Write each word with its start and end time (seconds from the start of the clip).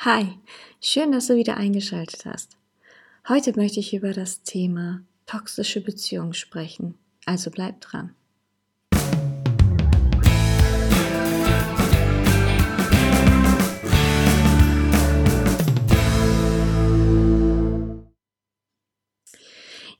Hi, 0.00 0.38
schön, 0.78 1.10
dass 1.10 1.28
du 1.28 1.36
wieder 1.36 1.56
eingeschaltet 1.56 2.26
hast. 2.26 2.58
Heute 3.28 3.54
möchte 3.56 3.80
ich 3.80 3.94
über 3.94 4.12
das 4.12 4.42
Thema 4.42 5.00
toxische 5.24 5.80
Beziehungen 5.80 6.34
sprechen, 6.34 6.98
also 7.24 7.50
bleib 7.50 7.80
dran. 7.80 8.14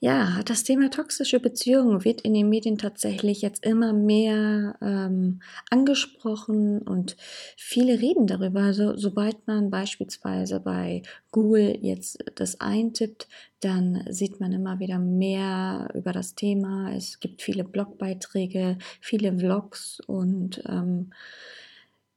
Ja, 0.07 0.41
das 0.45 0.63
Thema 0.63 0.89
toxische 0.89 1.41
Beziehungen 1.41 2.05
wird 2.05 2.21
in 2.21 2.33
den 2.33 2.49
Medien 2.49 2.79
tatsächlich 2.79 3.43
jetzt 3.43 3.65
immer 3.67 3.93
mehr 3.93 4.77
ähm, 4.81 5.41
angesprochen 5.69 6.79
und 6.83 7.17
viele 7.57 8.01
reden 8.01 8.29
darüber. 8.29 8.61
Also, 8.61 8.97
sobald 8.97 9.49
man 9.49 9.69
beispielsweise 9.69 10.61
bei 10.61 11.03
Google 11.33 11.77
jetzt 11.83 12.23
das 12.37 12.61
eintippt, 12.61 13.27
dann 13.59 14.05
sieht 14.09 14.39
man 14.39 14.53
immer 14.53 14.79
wieder 14.79 15.01
mehr 15.01 15.89
über 15.95 16.13
das 16.13 16.37
Thema. 16.37 16.93
Es 16.95 17.19
gibt 17.19 17.43
viele 17.43 17.65
Blogbeiträge, 17.65 18.79
viele 19.01 19.37
Vlogs 19.37 19.99
und 20.07 20.63
ähm, 20.69 21.11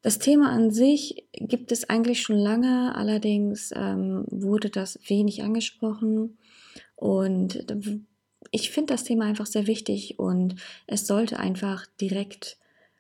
das 0.02 0.20
Thema 0.20 0.52
an 0.52 0.72
sich 0.72 1.26
gibt 1.34 1.72
es 1.72 1.90
eigentlich 1.90 2.22
schon 2.22 2.38
lange, 2.38 2.96
allerdings 2.96 3.72
ähm, 3.76 4.26
wurde 4.30 4.70
das 4.70 5.00
wenig 5.08 5.44
angesprochen. 5.44 6.38
Und 7.00 7.66
ich 8.52 8.72
finde 8.72 8.94
das 8.94 9.06
Thema 9.06 9.24
einfach 9.24 9.46
sehr 9.46 9.68
wichtig 9.68 10.20
und 10.20 10.56
es 10.86 11.08
sollte 11.08 11.40
einfach 11.40 11.86
direkt 12.02 12.58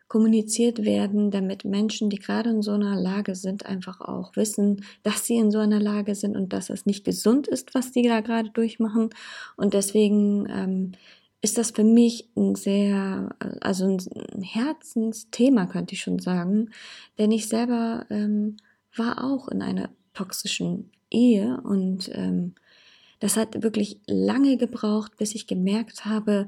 kommuniziert 0.08 0.86
werden, 0.86 1.32
damit 1.32 1.66
Menschen, 1.66 2.10
die 2.10 2.18
gerade 2.18 2.50
in 2.50 2.62
so 2.62 2.72
einer 2.72 2.96
Lage 2.96 3.36
sind, 3.36 3.66
einfach 3.66 4.00
auch 4.00 4.38
wissen, 4.38 4.86
dass 5.04 5.26
sie 5.26 5.36
in 5.36 5.52
so 5.52 5.60
einer 5.60 5.82
Lage 5.82 6.16
sind 6.16 6.38
und 6.38 6.54
dass 6.54 6.70
es 6.70 6.86
nicht 6.86 7.04
gesund 7.04 7.48
ist, 7.48 7.76
was 7.76 7.92
die 7.92 8.04
da 8.04 8.22
gerade 8.22 8.50
durchmachen. 8.52 9.10
Und 9.58 9.74
deswegen 9.74 10.48
ähm, 10.50 10.92
ist 11.42 11.58
das 11.58 11.72
für 11.72 11.84
mich 11.84 12.30
ein 12.38 12.56
sehr, 12.56 13.36
also 13.60 13.86
ein 13.86 14.42
Herzensthema, 14.42 15.66
könnte 15.66 15.94
ich 15.94 16.02
schon 16.02 16.20
sagen, 16.20 16.70
denn 17.18 17.32
ich 17.32 17.50
selber 17.50 18.06
ähm, 18.10 18.56
war 18.96 19.26
auch 19.26 19.50
in 19.50 19.62
einer 19.62 19.90
toxischen 20.14 20.90
Ehe 21.12 21.60
und 21.64 22.10
ähm, 22.14 22.56
das 23.20 23.36
hat 23.36 23.62
wirklich 23.64 24.00
lange 24.08 24.58
gebraucht, 24.58 25.18
bis 25.18 25.36
ich 25.36 25.48
gemerkt 25.48 26.06
habe, 26.06 26.48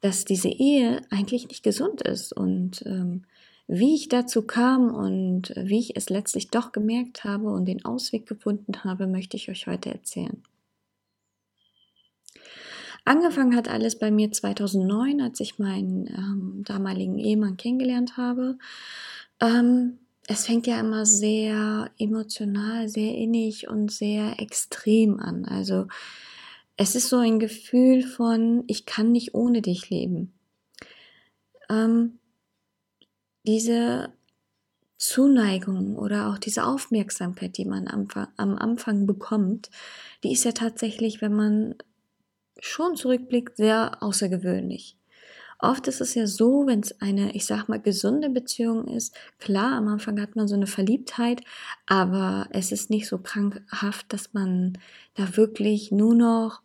dass 0.00 0.24
diese 0.24 0.48
Ehe 0.48 1.02
eigentlich 1.10 1.48
nicht 1.48 1.62
gesund 1.62 2.02
ist. 2.02 2.32
Und 2.32 2.82
ähm, 2.86 3.24
wie 3.66 3.94
ich 3.94 4.08
dazu 4.08 4.42
kam 4.42 4.92
und 4.92 5.54
wie 5.56 5.78
ich 5.78 5.96
es 5.96 6.10
letztlich 6.10 6.48
doch 6.48 6.72
gemerkt 6.72 7.24
habe 7.24 7.50
und 7.50 7.66
den 7.66 7.84
Ausweg 7.84 8.26
gefunden 8.26 8.84
habe, 8.84 9.06
möchte 9.06 9.36
ich 9.36 9.48
euch 9.48 9.66
heute 9.66 9.90
erzählen. 9.90 10.42
Angefangen 13.04 13.56
hat 13.56 13.68
alles 13.68 13.98
bei 13.98 14.10
mir 14.10 14.30
2009, 14.30 15.20
als 15.20 15.40
ich 15.40 15.58
meinen 15.58 16.06
ähm, 16.08 16.64
damaligen 16.64 17.18
Ehemann 17.18 17.56
kennengelernt 17.56 18.16
habe. 18.16 18.58
Ähm, 19.40 19.99
es 20.30 20.46
fängt 20.46 20.68
ja 20.68 20.78
immer 20.78 21.06
sehr 21.06 21.90
emotional, 21.98 22.88
sehr 22.88 23.16
innig 23.16 23.66
und 23.66 23.90
sehr 23.90 24.38
extrem 24.38 25.18
an. 25.18 25.44
Also 25.44 25.88
es 26.76 26.94
ist 26.94 27.08
so 27.08 27.16
ein 27.16 27.40
Gefühl 27.40 28.04
von, 28.04 28.62
ich 28.68 28.86
kann 28.86 29.10
nicht 29.10 29.34
ohne 29.34 29.60
dich 29.60 29.90
leben. 29.90 30.32
Ähm, 31.68 32.20
diese 33.44 34.12
Zuneigung 34.98 35.96
oder 35.96 36.30
auch 36.30 36.38
diese 36.38 36.64
Aufmerksamkeit, 36.64 37.58
die 37.58 37.64
man 37.64 37.88
am, 37.88 38.06
am 38.36 38.56
Anfang 38.56 39.08
bekommt, 39.08 39.68
die 40.22 40.30
ist 40.30 40.44
ja 40.44 40.52
tatsächlich, 40.52 41.20
wenn 41.20 41.34
man 41.34 41.74
schon 42.60 42.94
zurückblickt, 42.94 43.56
sehr 43.56 44.00
außergewöhnlich. 44.00 44.96
Oft 45.62 45.88
ist 45.88 46.00
es 46.00 46.14
ja 46.14 46.26
so, 46.26 46.66
wenn 46.66 46.80
es 46.80 47.00
eine, 47.00 47.34
ich 47.34 47.44
sag 47.44 47.68
mal, 47.68 47.80
gesunde 47.80 48.30
Beziehung 48.30 48.88
ist, 48.88 49.14
klar, 49.38 49.72
am 49.72 49.88
Anfang 49.88 50.20
hat 50.20 50.34
man 50.34 50.48
so 50.48 50.54
eine 50.54 50.66
Verliebtheit, 50.66 51.42
aber 51.86 52.48
es 52.50 52.72
ist 52.72 52.88
nicht 52.88 53.06
so 53.06 53.18
krankhaft, 53.18 54.12
dass 54.12 54.32
man 54.32 54.78
da 55.14 55.36
wirklich 55.36 55.92
nur 55.92 56.14
noch 56.14 56.62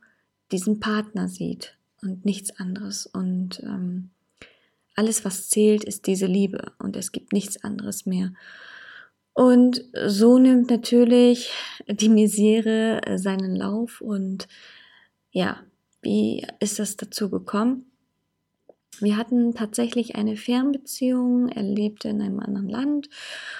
diesen 0.52 0.80
Partner 0.80 1.28
sieht 1.28 1.78
und 2.02 2.24
nichts 2.24 2.58
anderes. 2.58 3.06
Und 3.06 3.62
ähm, 3.64 4.12
alles, 4.96 5.26
was 5.26 5.50
zählt, 5.50 5.84
ist 5.84 6.08
diese 6.08 6.26
Liebe 6.26 6.72
und 6.80 6.96
es 6.96 7.12
gibt 7.12 7.34
nichts 7.34 7.64
anderes 7.64 8.06
mehr. 8.06 8.34
Und 9.34 9.84
so 10.08 10.40
nimmt 10.40 10.70
natürlich 10.70 11.52
die 11.88 12.08
Misere 12.08 13.02
seinen 13.18 13.58
Lauf 13.58 14.00
und 14.00 14.48
ja, 15.32 15.58
wie 16.02 16.48
ist 16.62 16.80
das 16.80 16.96
dazu 16.96 17.30
gekommen? 17.30 17.92
Wir 19.02 19.18
hatten 19.18 19.54
tatsächlich 19.54 20.16
eine 20.16 20.38
Fernbeziehung, 20.38 21.50
er 21.50 21.64
lebte 21.64 22.10
in 22.10 22.22
einem 22.22 22.40
anderen 22.40 22.70
Land 22.70 23.10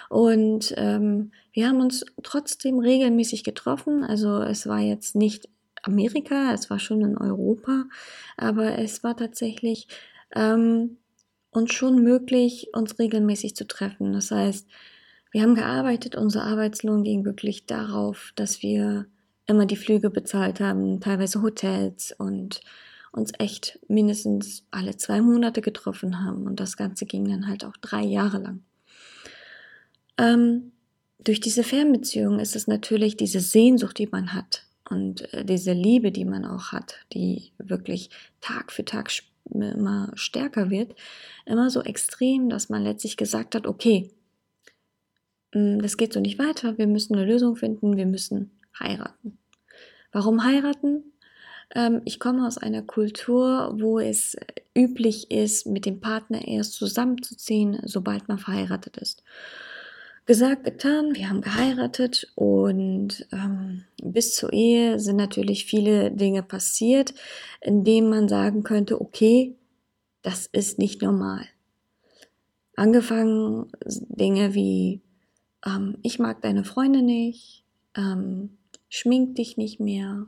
und 0.10 0.74
ähm, 0.78 1.32
wir 1.52 1.68
haben 1.68 1.82
uns 1.82 2.06
trotzdem 2.24 2.80
regelmäßig 2.80 3.44
getroffen. 3.44 4.04
Also 4.04 4.42
es 4.42 4.68
war 4.68 4.80
jetzt 4.80 5.16
nicht 5.16 5.50
Amerika, 5.84 6.54
es 6.54 6.70
war 6.70 6.80
schon 6.80 7.02
in 7.02 7.18
Europa, 7.18 7.86
aber 8.38 8.80
es 8.80 9.04
war 9.04 9.16
tatsächlich 9.16 9.88
ähm, 10.36 10.98
uns 11.52 11.74
schon 11.74 12.04
möglich, 12.04 12.70
uns 12.74 13.00
regelmäßig 13.00 13.56
zu 13.56 13.68
treffen. 13.68 14.14
Das 14.14 14.32
heißt, 14.32 14.68
wir 15.32 15.42
haben 15.42 15.56
gearbeitet, 15.56 16.16
unser 16.16 16.44
Arbeitslohn 16.44 17.04
ging 17.04 17.26
wirklich 17.26 17.66
darauf, 17.66 18.32
dass 18.36 18.62
wir 18.62 19.06
immer 19.48 19.66
die 19.66 19.76
Flüge 19.76 20.10
bezahlt 20.10 20.60
haben, 20.60 21.00
teilweise 21.02 21.42
Hotels 21.42 22.16
und 22.18 22.62
uns 23.16 23.32
echt 23.40 23.80
mindestens 23.88 24.66
alle 24.72 24.98
zwei 24.98 25.22
Monate 25.22 25.62
getroffen 25.62 26.24
haben. 26.24 26.46
Und 26.46 26.60
das 26.60 26.76
Ganze 26.76 27.06
ging 27.06 27.28
dann 27.28 27.48
halt 27.48 27.64
auch 27.64 27.78
drei 27.78 28.04
Jahre 28.04 28.40
lang. 28.40 28.64
Ähm, 30.18 30.74
durch 31.20 31.40
diese 31.40 31.64
Fernbeziehung 31.64 32.40
ist 32.40 32.56
es 32.56 32.68
natürlich 32.68 33.16
diese 33.16 33.40
Sehnsucht, 33.40 33.98
die 33.98 34.08
man 34.08 34.34
hat 34.34 34.66
und 34.90 35.34
äh, 35.34 35.46
diese 35.46 35.74
Liebe, 35.74 36.12
die 36.12 36.26
man 36.26 36.46
auch 36.46 36.72
hat, 36.72 37.00
die 37.14 37.52
wirklich 37.58 38.10
Tag 38.42 38.72
für 38.72 38.86
Tag 38.86 39.12
immer 39.50 40.12
stärker 40.16 40.70
wird, 40.70 40.96
immer 41.46 41.70
so 41.70 41.82
extrem, 41.82 42.50
dass 42.50 42.70
man 42.70 42.84
letztlich 42.84 43.16
gesagt 43.16 43.56
hat, 43.56 43.66
okay, 43.66 44.12
hm, 45.54 45.82
das 45.82 45.98
geht 45.98 46.14
so 46.14 46.20
nicht 46.20 46.38
weiter, 46.38 46.78
wir 46.78 46.88
müssen 46.88 47.16
eine 47.16 47.26
Lösung 47.26 47.56
finden, 47.56 47.96
wir 47.96 48.06
müssen 48.08 48.52
heiraten. 48.78 49.38
Warum 50.12 50.44
heiraten? 50.44 51.14
Ähm, 51.76 52.02
ich 52.06 52.20
komme 52.20 52.48
aus 52.48 52.58
einer 52.58 52.82
Kultur, 52.82 53.76
wo 53.78 54.00
es 54.00 54.36
üblich 54.76 55.30
ist, 55.30 55.68
mit 55.68 55.86
dem 55.86 56.00
Partner 56.00 56.48
erst 56.48 56.74
zusammenzuziehen, 56.74 57.80
sobald 57.84 58.28
man 58.28 58.40
verheiratet 58.40 58.98
ist. 58.98 59.22
Gesagt, 60.26 60.64
getan, 60.64 61.14
wir 61.14 61.30
haben 61.30 61.42
geheiratet 61.42 62.32
und 62.34 63.28
ähm, 63.32 63.84
bis 64.02 64.34
zur 64.34 64.52
Ehe 64.54 65.00
sind 65.00 65.18
natürlich 65.18 65.66
viele 65.66 66.10
Dinge 66.10 66.42
passiert, 66.42 67.14
in 67.62 67.84
denen 67.84 68.10
man 68.10 68.28
sagen 68.28 68.64
könnte, 68.64 69.00
okay, 69.00 69.56
das 70.24 70.48
ist 70.48 70.80
nicht 70.80 71.04
normal. 71.04 71.46
Angefangen 72.76 73.72
Dinge 73.86 74.56
wie, 74.56 75.02
ähm, 75.64 75.98
ich 76.02 76.18
mag 76.18 76.42
deine 76.42 76.64
Freunde 76.64 77.04
nicht, 77.04 77.64
ähm, 77.96 78.58
schmink 78.90 79.36
dich 79.36 79.58
nicht 79.58 79.80
mehr, 79.80 80.26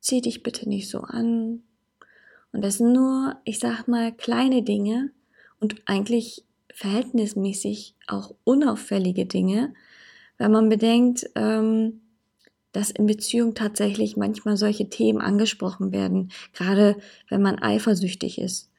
zieh 0.00 0.20
dich 0.20 0.42
bitte 0.42 0.68
nicht 0.68 0.88
so 0.88 1.00
an. 1.00 1.62
Und 2.52 2.62
das 2.64 2.78
sind 2.78 2.92
nur, 2.92 3.36
ich 3.44 3.58
sag 3.58 3.86
mal, 3.86 4.12
kleine 4.12 4.62
Dinge 4.62 5.10
und 5.60 5.76
eigentlich 5.86 6.44
verhältnismäßig 6.74 7.94
auch 8.06 8.34
unauffällige 8.44 9.26
Dinge, 9.26 9.74
wenn 10.38 10.50
man 10.50 10.68
bedenkt, 10.68 11.30
ähm, 11.34 12.00
dass 12.72 12.90
in 12.90 13.06
Beziehung 13.06 13.54
tatsächlich 13.54 14.16
manchmal 14.16 14.56
solche 14.56 14.88
Themen 14.88 15.20
angesprochen 15.20 15.92
werden, 15.92 16.30
gerade 16.52 16.96
wenn 17.28 17.42
man 17.42 17.58
eifersüchtig 17.58 18.40
ist. 18.40 18.70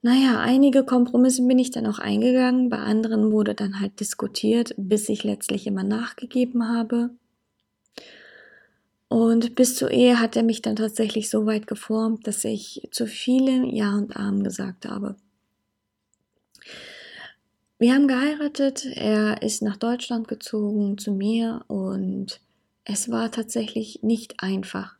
Naja, 0.00 0.40
einige 0.40 0.84
Kompromisse 0.84 1.46
bin 1.46 1.58
ich 1.58 1.70
dann 1.70 1.86
auch 1.86 1.98
eingegangen, 1.98 2.68
bei 2.68 2.78
anderen 2.78 3.32
wurde 3.32 3.54
dann 3.54 3.80
halt 3.80 4.00
diskutiert, 4.00 4.74
bis 4.76 5.08
ich 5.08 5.24
letztlich 5.24 5.66
immer 5.66 5.82
nachgegeben 5.82 6.68
habe. 6.68 7.10
Und 9.08 9.54
bis 9.54 9.74
zur 9.74 9.90
Ehe 9.90 10.20
hat 10.20 10.36
er 10.36 10.42
mich 10.42 10.60
dann 10.60 10.76
tatsächlich 10.76 11.30
so 11.30 11.46
weit 11.46 11.66
geformt, 11.66 12.26
dass 12.26 12.44
ich 12.44 12.88
zu 12.90 13.06
vielen 13.06 13.64
Ja 13.64 13.94
und 13.94 14.14
Amen 14.16 14.44
gesagt 14.44 14.86
habe. 14.86 15.16
Wir 17.78 17.94
haben 17.94 18.08
geheiratet, 18.08 18.84
er 18.84 19.40
ist 19.40 19.62
nach 19.62 19.76
Deutschland 19.76 20.28
gezogen 20.28 20.98
zu 20.98 21.12
mir 21.12 21.64
und 21.68 22.40
es 22.84 23.10
war 23.10 23.30
tatsächlich 23.30 24.02
nicht 24.02 24.42
einfach. 24.42 24.96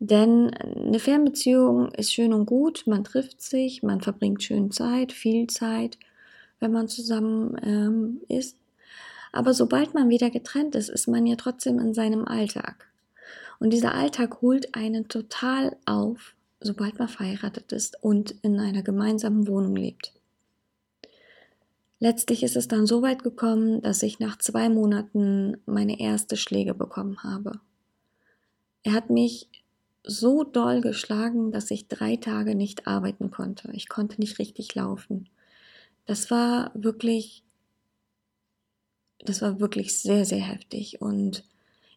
Denn 0.00 0.50
eine 0.54 0.98
Fernbeziehung 0.98 1.92
ist 1.92 2.12
schön 2.12 2.32
und 2.32 2.46
gut, 2.46 2.84
man 2.86 3.04
trifft 3.04 3.40
sich, 3.42 3.82
man 3.82 4.00
verbringt 4.00 4.42
schön 4.42 4.70
Zeit, 4.70 5.12
viel 5.12 5.46
Zeit, 5.46 5.98
wenn 6.60 6.72
man 6.72 6.88
zusammen 6.88 7.56
ähm, 7.62 8.20
ist. 8.28 8.56
Aber 9.32 9.52
sobald 9.52 9.94
man 9.94 10.08
wieder 10.08 10.30
getrennt 10.30 10.74
ist, 10.74 10.88
ist 10.88 11.06
man 11.06 11.26
ja 11.26 11.36
trotzdem 11.36 11.78
in 11.78 11.92
seinem 11.94 12.24
Alltag. 12.24 12.88
Und 13.64 13.70
dieser 13.70 13.94
Alltag 13.94 14.42
holt 14.42 14.74
einen 14.74 15.08
total 15.08 15.74
auf, 15.86 16.34
sobald 16.60 16.98
man 16.98 17.08
verheiratet 17.08 17.72
ist 17.72 17.96
und 18.02 18.32
in 18.42 18.60
einer 18.60 18.82
gemeinsamen 18.82 19.48
Wohnung 19.48 19.74
lebt. 19.74 20.12
Letztlich 21.98 22.42
ist 22.42 22.56
es 22.56 22.68
dann 22.68 22.84
so 22.86 23.00
weit 23.00 23.22
gekommen, 23.22 23.80
dass 23.80 24.02
ich 24.02 24.18
nach 24.18 24.36
zwei 24.36 24.68
Monaten 24.68 25.56
meine 25.64 25.98
erste 25.98 26.36
Schläge 26.36 26.74
bekommen 26.74 27.22
habe. 27.22 27.58
Er 28.82 28.92
hat 28.92 29.08
mich 29.08 29.48
so 30.02 30.44
doll 30.44 30.82
geschlagen, 30.82 31.50
dass 31.50 31.70
ich 31.70 31.88
drei 31.88 32.16
Tage 32.16 32.54
nicht 32.54 32.86
arbeiten 32.86 33.30
konnte. 33.30 33.70
Ich 33.72 33.88
konnte 33.88 34.20
nicht 34.20 34.38
richtig 34.38 34.74
laufen. 34.74 35.30
Das 36.04 36.30
war 36.30 36.70
wirklich, 36.74 37.42
das 39.20 39.40
war 39.40 39.58
wirklich 39.58 39.98
sehr, 39.98 40.26
sehr 40.26 40.42
heftig. 40.42 41.00
Und 41.00 41.44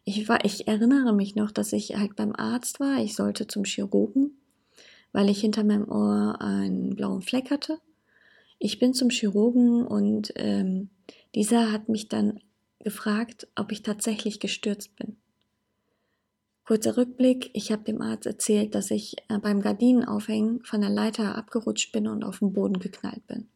ich 0.08 0.26
war, 0.28 0.42
ich 0.44 0.66
erinnere 0.66 1.12
mich 1.12 1.34
noch, 1.34 1.50
dass 1.50 1.72
ich 1.74 1.96
halt 1.96 2.16
beim 2.16 2.34
Arzt 2.34 2.80
war. 2.80 3.02
Ich 3.02 3.14
sollte 3.14 3.46
zum 3.46 3.64
Chirurgen, 3.64 4.38
weil 5.12 5.28
ich 5.28 5.40
hinter 5.40 5.64
meinem 5.64 5.86
Ohr 5.86 6.40
einen 6.40 6.96
blauen 6.96 7.20
Fleck 7.20 7.50
hatte. 7.50 7.78
Ich 8.58 8.78
bin 8.78 8.94
zum 8.94 9.10
Chirurgen 9.10 9.86
und 9.86 10.32
ähm, 10.36 10.88
dieser 11.34 11.72
hat 11.72 11.90
mich 11.90 12.08
dann 12.08 12.40
gefragt, 12.80 13.48
ob 13.54 13.70
ich 13.70 13.82
tatsächlich 13.82 14.40
gestürzt 14.40 14.96
bin. 14.96 15.16
Kurzer 16.64 16.96
Rückblick, 16.96 17.50
ich 17.52 17.70
habe 17.70 17.84
dem 17.84 18.00
Arzt 18.00 18.26
erzählt, 18.26 18.74
dass 18.74 18.90
ich 18.90 19.16
äh, 19.28 19.38
beim 19.38 19.60
Gardinenaufhängen 19.60 20.64
von 20.64 20.80
der 20.80 20.90
Leiter 20.90 21.36
abgerutscht 21.36 21.92
bin 21.92 22.06
und 22.08 22.24
auf 22.24 22.38
den 22.38 22.54
Boden 22.54 22.78
geknallt 22.78 23.26
bin. 23.26 23.48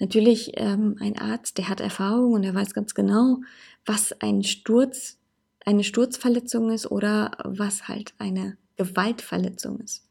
Natürlich 0.00 0.52
ähm, 0.56 0.96
ein 0.98 1.16
Arzt, 1.18 1.58
der 1.58 1.68
hat 1.68 1.80
Erfahrung 1.80 2.32
und 2.32 2.42
er 2.42 2.54
weiß 2.54 2.74
ganz 2.74 2.94
genau, 2.94 3.38
was 3.86 4.12
ein 4.20 4.42
Sturz, 4.42 5.18
eine 5.64 5.84
Sturzverletzung 5.84 6.70
ist 6.70 6.90
oder 6.90 7.32
was 7.44 7.88
halt 7.88 8.14
eine 8.18 8.56
Gewaltverletzung 8.76 9.80
ist. 9.80 10.08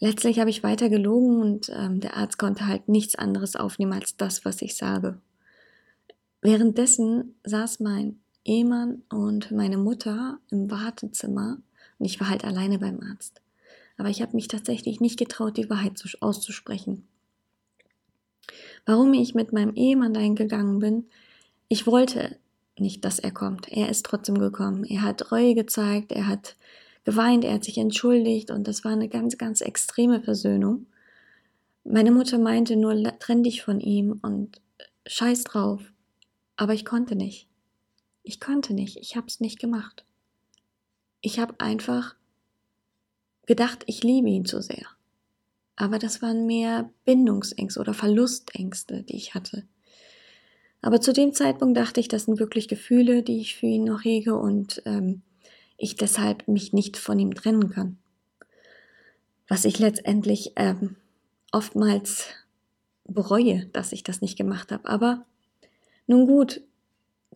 Letztlich 0.00 0.40
habe 0.40 0.50
ich 0.50 0.62
weiter 0.62 0.88
gelogen 0.88 1.42
und 1.42 1.70
ähm, 1.74 2.00
der 2.00 2.16
Arzt 2.16 2.38
konnte 2.38 2.66
halt 2.66 2.88
nichts 2.88 3.16
anderes 3.16 3.54
aufnehmen 3.54 3.92
als 3.92 4.16
das, 4.16 4.44
was 4.44 4.62
ich 4.62 4.76
sage. 4.76 5.20
Währenddessen 6.40 7.34
saß 7.44 7.80
mein 7.80 8.18
Ehemann 8.44 9.02
und 9.10 9.50
meine 9.50 9.76
Mutter 9.76 10.38
im 10.50 10.70
Wartezimmer 10.70 11.58
und 11.98 12.06
ich 12.06 12.18
war 12.18 12.30
halt 12.30 12.44
alleine 12.44 12.78
beim 12.78 13.00
Arzt. 13.00 13.42
Aber 13.98 14.08
ich 14.08 14.22
habe 14.22 14.34
mich 14.34 14.48
tatsächlich 14.48 15.00
nicht 15.00 15.18
getraut, 15.18 15.58
die 15.58 15.68
Wahrheit 15.68 16.02
auszusprechen. 16.20 17.06
Warum 18.86 19.12
ich 19.12 19.34
mit 19.34 19.52
meinem 19.52 19.74
Ehemann 19.74 20.14
dahin 20.14 20.34
gegangen 20.34 20.78
bin, 20.78 21.06
ich 21.68 21.86
wollte 21.86 22.38
nicht, 22.80 23.04
dass 23.04 23.18
er 23.18 23.30
kommt. 23.30 23.68
Er 23.70 23.88
ist 23.88 24.06
trotzdem 24.06 24.38
gekommen. 24.38 24.84
Er 24.84 25.02
hat 25.02 25.32
Reue 25.32 25.54
gezeigt, 25.54 26.12
er 26.12 26.26
hat 26.26 26.56
geweint, 27.04 27.44
er 27.44 27.54
hat 27.54 27.64
sich 27.64 27.78
entschuldigt 27.78 28.50
und 28.50 28.68
das 28.68 28.84
war 28.84 28.92
eine 28.92 29.08
ganz, 29.08 29.38
ganz 29.38 29.60
extreme 29.60 30.22
Versöhnung. 30.22 30.86
Meine 31.84 32.10
Mutter 32.10 32.38
meinte 32.38 32.76
nur, 32.76 32.94
trenn 33.18 33.42
dich 33.42 33.62
von 33.62 33.80
ihm 33.80 34.18
und 34.22 34.60
scheiß 35.06 35.44
drauf. 35.44 35.92
Aber 36.56 36.74
ich 36.74 36.84
konnte 36.84 37.16
nicht. 37.16 37.48
Ich 38.22 38.38
konnte 38.38 38.74
nicht, 38.74 38.96
ich 38.96 39.16
habe 39.16 39.26
es 39.26 39.40
nicht 39.40 39.58
gemacht. 39.58 40.04
Ich 41.22 41.38
habe 41.38 41.54
einfach 41.58 42.16
gedacht, 43.46 43.82
ich 43.86 44.02
liebe 44.02 44.28
ihn 44.28 44.44
zu 44.44 44.60
sehr. 44.60 44.86
Aber 45.76 45.98
das 45.98 46.20
waren 46.20 46.46
mehr 46.46 46.90
Bindungsängste 47.06 47.80
oder 47.80 47.94
Verlustängste, 47.94 49.02
die 49.02 49.16
ich 49.16 49.34
hatte. 49.34 49.66
Aber 50.82 51.00
zu 51.00 51.12
dem 51.12 51.32
Zeitpunkt 51.32 51.76
dachte 51.76 52.00
ich, 52.00 52.08
das 52.08 52.24
sind 52.24 52.38
wirklich 52.38 52.68
Gefühle, 52.68 53.22
die 53.22 53.40
ich 53.40 53.56
für 53.56 53.66
ihn 53.66 53.84
noch 53.84 54.02
hege 54.02 54.36
und 54.36 54.82
ähm, 54.86 55.22
ich 55.76 55.96
deshalb 55.96 56.48
mich 56.48 56.72
nicht 56.72 56.96
von 56.96 57.18
ihm 57.18 57.34
trennen 57.34 57.70
kann. 57.70 57.98
Was 59.48 59.64
ich 59.64 59.78
letztendlich 59.78 60.52
ähm, 60.56 60.96
oftmals 61.52 62.26
bereue, 63.04 63.66
dass 63.72 63.92
ich 63.92 64.04
das 64.04 64.20
nicht 64.20 64.38
gemacht 64.38 64.72
habe. 64.72 64.88
Aber 64.88 65.26
nun 66.06 66.26
gut, 66.26 66.62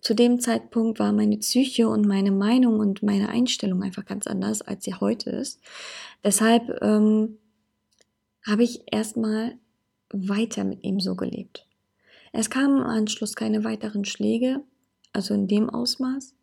zu 0.00 0.14
dem 0.14 0.40
Zeitpunkt 0.40 0.99
war 0.99 1.12
meine 1.12 1.38
Psyche 1.38 1.88
und 1.88 2.06
meine 2.06 2.31
Meinung 2.31 2.79
und 2.79 3.02
meine 3.02 3.29
Einstellung 3.29 3.82
einfach 3.82 4.05
ganz 4.05 4.26
anders, 4.26 4.62
als 4.62 4.85
sie 4.85 4.94
heute 4.94 5.31
ist. 5.31 5.61
Deshalb 6.23 6.79
ähm, 6.82 7.38
habe 8.47 8.62
ich 8.62 8.82
erstmal 8.93 9.58
weiter 10.12 10.64
mit 10.64 10.85
ihm 10.85 11.00
so 11.00 11.14
gelebt. 11.14 11.67
Es 12.37 12.51
kamen 12.51 12.79
im 12.79 12.87
Anschluss 12.87 13.37
keine 13.37 13.63
weiteren 13.63 14.05
Schläge, 14.05 14.61
also 15.13 15.35
in 15.35 15.47
dem 15.47 15.71
Ausmaß, 15.71 16.35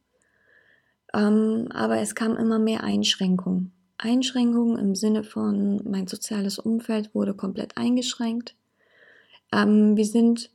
ähm, 1.14 1.68
aber 1.70 2.00
es 2.00 2.16
kamen 2.16 2.38
immer 2.38 2.60
mehr 2.60 2.86
Einschränkungen. 2.86 3.74
Einschränkungen 3.98 4.80
im 4.80 4.96
Sinne 4.96 5.26
von, 5.26 5.82
mein 5.84 6.08
soziales 6.08 6.60
Umfeld 6.60 7.14
wurde 7.14 7.34
komplett 7.34 7.76
eingeschränkt. 7.76 8.56
Ähm, 9.52 9.98
wir 9.98 10.06
sind 10.06 10.50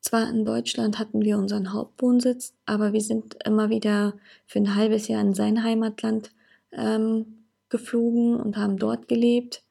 zwar 0.00 0.30
in 0.30 0.46
Deutschland 0.46 0.98
hatten 0.98 1.20
wir 1.20 1.36
unseren 1.36 1.74
Hauptwohnsitz, 1.74 2.54
aber 2.64 2.94
wir 2.94 3.02
sind 3.02 3.36
immer 3.44 3.68
wieder 3.68 4.14
für 4.46 4.60
ein 4.60 4.76
halbes 4.76 5.08
Jahr 5.08 5.20
in 5.20 5.34
sein 5.34 5.62
Heimatland 5.62 6.32
ähm, 6.72 7.44
geflogen 7.68 8.40
und 8.40 8.56
haben 8.56 8.78
dort 8.78 9.08
gelebt, 9.08 9.62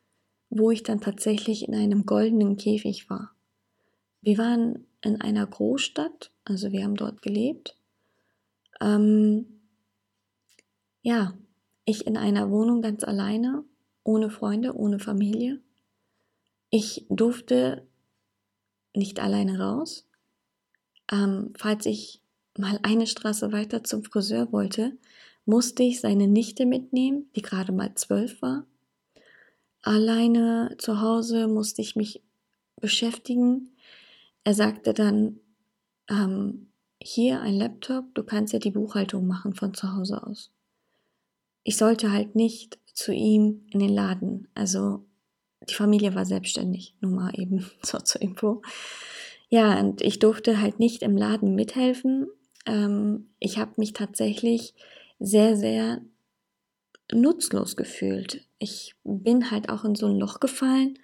wo 0.51 0.69
ich 0.69 0.84
dann 0.84 1.01
tatsächlich 1.01 1.68
in 1.68 1.74
einem 1.74 2.06
goldenen 2.06 2.57
Käfig 2.57 3.10
war. 3.10 3.34
Wir 4.23 4.37
waren 4.37 4.87
in 5.01 5.19
einer 5.19 5.45
Großstadt, 5.45 6.31
also 6.45 6.71
wir 6.71 6.83
haben 6.85 6.95
dort 6.95 7.21
gelebt. 7.21 7.75
Ähm, 8.79 9.59
ja, 11.01 11.33
ich 11.83 12.07
in 12.07 12.15
einer 12.15 12.49
Wohnung 12.49 12.81
ganz 12.81 13.03
alleine, 13.03 13.65
ohne 14.05 14.29
Freunde, 14.29 14.77
ohne 14.77 14.99
Familie. 14.99 15.61
Ich 16.69 17.05
durfte 17.09 17.85
nicht 18.95 19.19
alleine 19.19 19.59
raus. 19.59 20.07
Ähm, 21.11 21.51
falls 21.57 21.85
ich 21.85 22.21
mal 22.57 22.79
eine 22.81 23.07
Straße 23.07 23.51
weiter 23.51 23.83
zum 23.83 24.05
Friseur 24.05 24.53
wollte, 24.53 24.97
musste 25.45 25.83
ich 25.83 25.99
seine 25.99 26.29
Nichte 26.29 26.65
mitnehmen, 26.65 27.29
die 27.35 27.41
gerade 27.41 27.73
mal 27.73 27.93
zwölf 27.95 28.41
war. 28.41 28.65
Alleine 29.81 30.75
zu 30.77 31.01
Hause 31.01 31.49
musste 31.49 31.81
ich 31.81 31.97
mich 31.97 32.23
beschäftigen. 32.79 33.72
Er 34.44 34.54
sagte 34.54 34.94
dann, 34.94 35.40
ähm, 36.10 36.68
hier 37.01 37.42
ein 37.42 37.56
Laptop, 37.56 38.13
du 38.16 38.24
kannst 38.24 38.54
ja 38.54 38.60
die 38.60 38.72
Buchhaltung 38.72 39.28
machen 39.28 39.54
von 39.54 39.74
zu 39.74 39.94
Hause 39.95 40.26
aus. 40.26 40.52
Ich 41.64 41.78
sollte 41.78 42.12
halt 42.12 42.35
nicht 42.35 42.80
zu 42.94 43.14
ihm 43.14 43.66
in 43.71 43.80
den 43.80 43.94
Laden. 43.94 44.47
Also 44.54 45.06
die 45.69 45.73
Familie 45.73 46.16
war 46.16 46.26
selbstständig, 46.26 46.95
nur 47.02 47.12
mal 47.12 47.31
eben 47.40 47.69
so 47.83 48.00
zur 48.00 48.21
Info. 48.21 48.62
Ja, 49.50 49.80
und 49.80 50.02
ich 50.02 50.19
durfte 50.19 50.59
halt 50.59 50.80
nicht 50.80 51.04
im 51.04 51.16
Laden 51.16 51.56
mithelfen. 51.56 52.28
Ähm, 52.66 53.30
ich 53.40 53.57
habe 53.57 53.73
mich 53.78 53.94
tatsächlich 53.94 54.73
sehr, 55.19 55.56
sehr 55.56 56.02
nutzlos 57.12 57.76
gefühlt. 57.76 58.47
Ich 58.59 58.95
bin 59.04 59.52
halt 59.52 59.69
auch 59.69 59.83
in 59.83 59.95
so 59.95 60.07
ein 60.07 60.18
Loch 60.18 60.40
gefallen, 60.40 60.97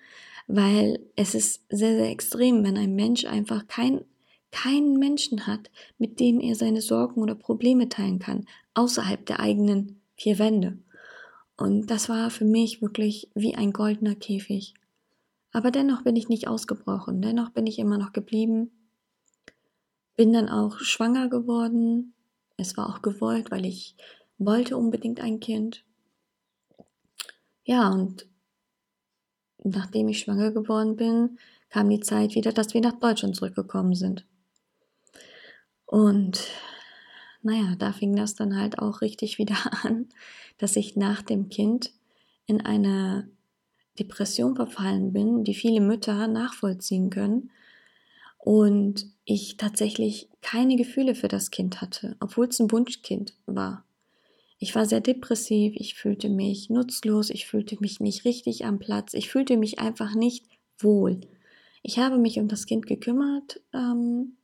weil 0.50 1.00
es 1.16 1.36
ist 1.36 1.64
sehr, 1.70 1.96
sehr 1.96 2.10
extrem, 2.10 2.64
wenn 2.64 2.76
ein 2.76 2.96
Mensch 2.96 3.24
einfach 3.24 3.68
kein, 3.68 4.04
keinen 4.52 4.98
Menschen 4.98 5.46
hat, 5.46 5.70
mit 6.00 6.20
dem 6.20 6.40
er 6.40 6.56
seine 6.56 6.82
Sorgen 6.82 7.22
oder 7.22 7.36
Probleme 7.36 7.88
teilen 7.88 8.18
kann, 8.18 8.48
außerhalb 8.74 9.24
der 9.28 9.40
eigenen 9.40 10.02
vier 10.16 10.40
Wände. 10.40 10.80
Und 11.56 11.92
das 11.92 12.10
war 12.10 12.32
für 12.32 12.46
mich 12.46 12.82
wirklich 12.82 13.30
wie 13.36 13.54
ein 13.54 13.72
goldener 13.72 14.16
Käfig. 14.16 14.74
Aber 15.52 15.70
dennoch 15.70 16.02
bin 16.02 16.16
ich 16.16 16.30
nicht 16.30 16.48
ausgebrochen, 16.48 17.22
dennoch 17.22 17.52
bin 17.52 17.68
ich 17.68 17.78
immer 17.78 18.00
noch 18.00 18.12
geblieben. 18.12 18.72
Bin 20.16 20.34
dann 20.34 20.50
auch 20.50 20.80
schwanger 20.80 21.30
geworden. 21.30 22.16
Es 22.58 22.76
war 22.76 22.90
auch 22.90 23.04
gewollt, 23.04 23.52
weil 23.52 23.66
ich 23.66 23.96
wollte 24.40 24.78
unbedingt 24.78 25.20
ein 25.20 25.40
Kind. 25.40 25.86
Ja, 27.66 27.90
und 27.90 28.29
nachdem 29.70 30.08
ich 30.08 30.20
schwanger 30.20 30.52
geworden 30.52 30.96
bin, 30.96 31.38
kam 31.70 31.90
die 31.90 32.00
Zeit 32.00 32.36
wieder, 32.36 32.52
dass 32.52 32.74
wir 32.74 32.82
nach 32.82 33.00
Deutschland 33.00 33.36
zurückgekommen 33.36 33.96
sind. 33.96 34.26
Und 35.86 36.48
naja, 37.42 37.76
da 37.78 37.94
fing 37.94 38.16
das 38.16 38.36
dann 38.36 38.60
halt 38.60 38.80
auch 38.80 39.02
richtig 39.02 39.38
wieder 39.38 39.58
an, 39.84 40.08
dass 40.58 40.76
ich 40.76 40.96
nach 40.96 41.22
dem 41.22 41.50
Kind 41.50 41.92
in 42.46 42.62
eine 42.62 43.30
Depression 44.00 44.56
verfallen 44.56 45.14
bin, 45.14 45.44
die 45.44 45.54
viele 45.54 45.82
Mütter 45.82 46.28
nachvollziehen 46.28 47.10
können. 47.10 47.52
Und 48.38 49.08
ich 49.26 49.58
tatsächlich 49.58 50.30
keine 50.42 50.76
Gefühle 50.78 51.14
für 51.14 51.28
das 51.28 51.52
Kind 51.52 51.82
hatte, 51.82 52.16
obwohl 52.20 52.48
es 52.48 52.60
ein 52.60 52.72
Wunschkind 52.72 53.36
war. 53.46 53.84
Ich 54.60 54.76
war 54.76 54.86
sehr 54.86 55.02
depressiv, 55.02 55.74
ich 55.76 55.96
fühlte 55.96 56.30
mich 56.30 56.70
nutzlos, 56.70 57.30
ich 57.30 57.48
fühlte 57.48 57.78
mich 57.80 58.00
nicht 58.00 58.26
richtig 58.26 58.66
am 58.66 58.78
Platz, 58.80 59.14
ich 59.14 59.30
fühlte 59.30 59.58
mich 59.58 59.80
einfach 59.80 60.14
nicht 60.16 60.46
wohl. 60.78 61.22
Ich 61.82 61.98
habe 62.00 62.18
mich 62.18 62.40
um 62.40 62.48
das 62.48 62.66
Kind 62.66 62.86
gekümmert, 62.88 63.62
ähm, 63.74 64.38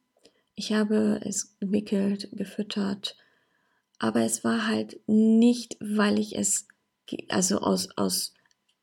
Ich 0.55 0.73
habe 0.73 1.21
es 1.23 1.57
gewickelt, 1.59 2.29
gefüttert, 2.33 3.17
aber 3.99 4.21
es 4.23 4.43
war 4.43 4.67
halt 4.67 4.99
nicht, 5.07 5.77
weil 5.81 6.19
ich 6.19 6.37
es, 6.37 6.67
also 7.29 7.59
aus, 7.59 7.89
aus 7.97 8.33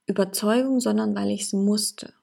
Überzeugung, 0.06 0.80
sondern 0.80 1.14
weil 1.14 1.30
ich 1.30 1.42
es 1.42 1.52
musste. 1.54 2.14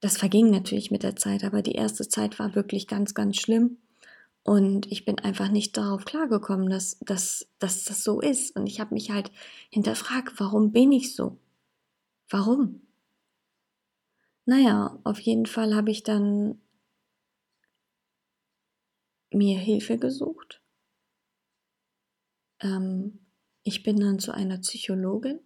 Das 0.00 0.18
verging 0.18 0.50
natürlich 0.50 0.90
mit 0.90 1.02
der 1.02 1.16
Zeit, 1.16 1.44
aber 1.44 1.62
die 1.62 1.72
erste 1.72 2.08
Zeit 2.08 2.38
war 2.38 2.54
wirklich 2.54 2.86
ganz, 2.86 3.14
ganz 3.14 3.36
schlimm. 3.38 3.78
Und 4.42 4.90
ich 4.90 5.04
bin 5.04 5.18
einfach 5.18 5.50
nicht 5.50 5.76
darauf 5.76 6.04
klargekommen, 6.04 6.70
dass, 6.70 6.98
dass, 7.00 7.48
dass 7.58 7.84
das 7.84 8.02
so 8.02 8.20
ist. 8.20 8.56
Und 8.56 8.66
ich 8.66 8.80
habe 8.80 8.94
mich 8.94 9.10
halt 9.10 9.30
hinterfragt, 9.70 10.40
warum 10.40 10.72
bin 10.72 10.92
ich 10.92 11.14
so? 11.14 11.38
Warum? 12.28 12.80
Naja, 14.46 14.98
auf 15.04 15.20
jeden 15.20 15.46
Fall 15.46 15.74
habe 15.74 15.90
ich 15.90 16.02
dann 16.02 16.60
mir 19.30 19.58
Hilfe 19.58 19.98
gesucht. 19.98 20.60
Ähm, 22.60 23.20
ich 23.62 23.82
bin 23.82 24.00
dann 24.00 24.18
zu 24.18 24.32
einer 24.32 24.58
Psychologin, 24.58 25.40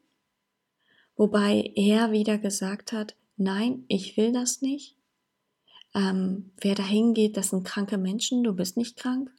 wobei 1.17 1.73
er 1.75 2.13
wieder 2.13 2.39
gesagt 2.39 2.93
hat, 2.93 3.17
nein, 3.37 3.85
ich 3.89 4.17
will 4.17 4.33
das 4.33 4.63
nicht. 4.63 4.94
Ähm, 5.95 6.51
wer 6.61 6.75
dahin 6.75 7.15
geht, 7.15 7.37
das 7.37 7.51
sind 7.51 7.65
kranke 7.65 7.99
Menschen, 7.99 8.43
du 8.43 8.53
bist 8.53 8.77
nicht 8.77 8.97
krank. 8.97 9.31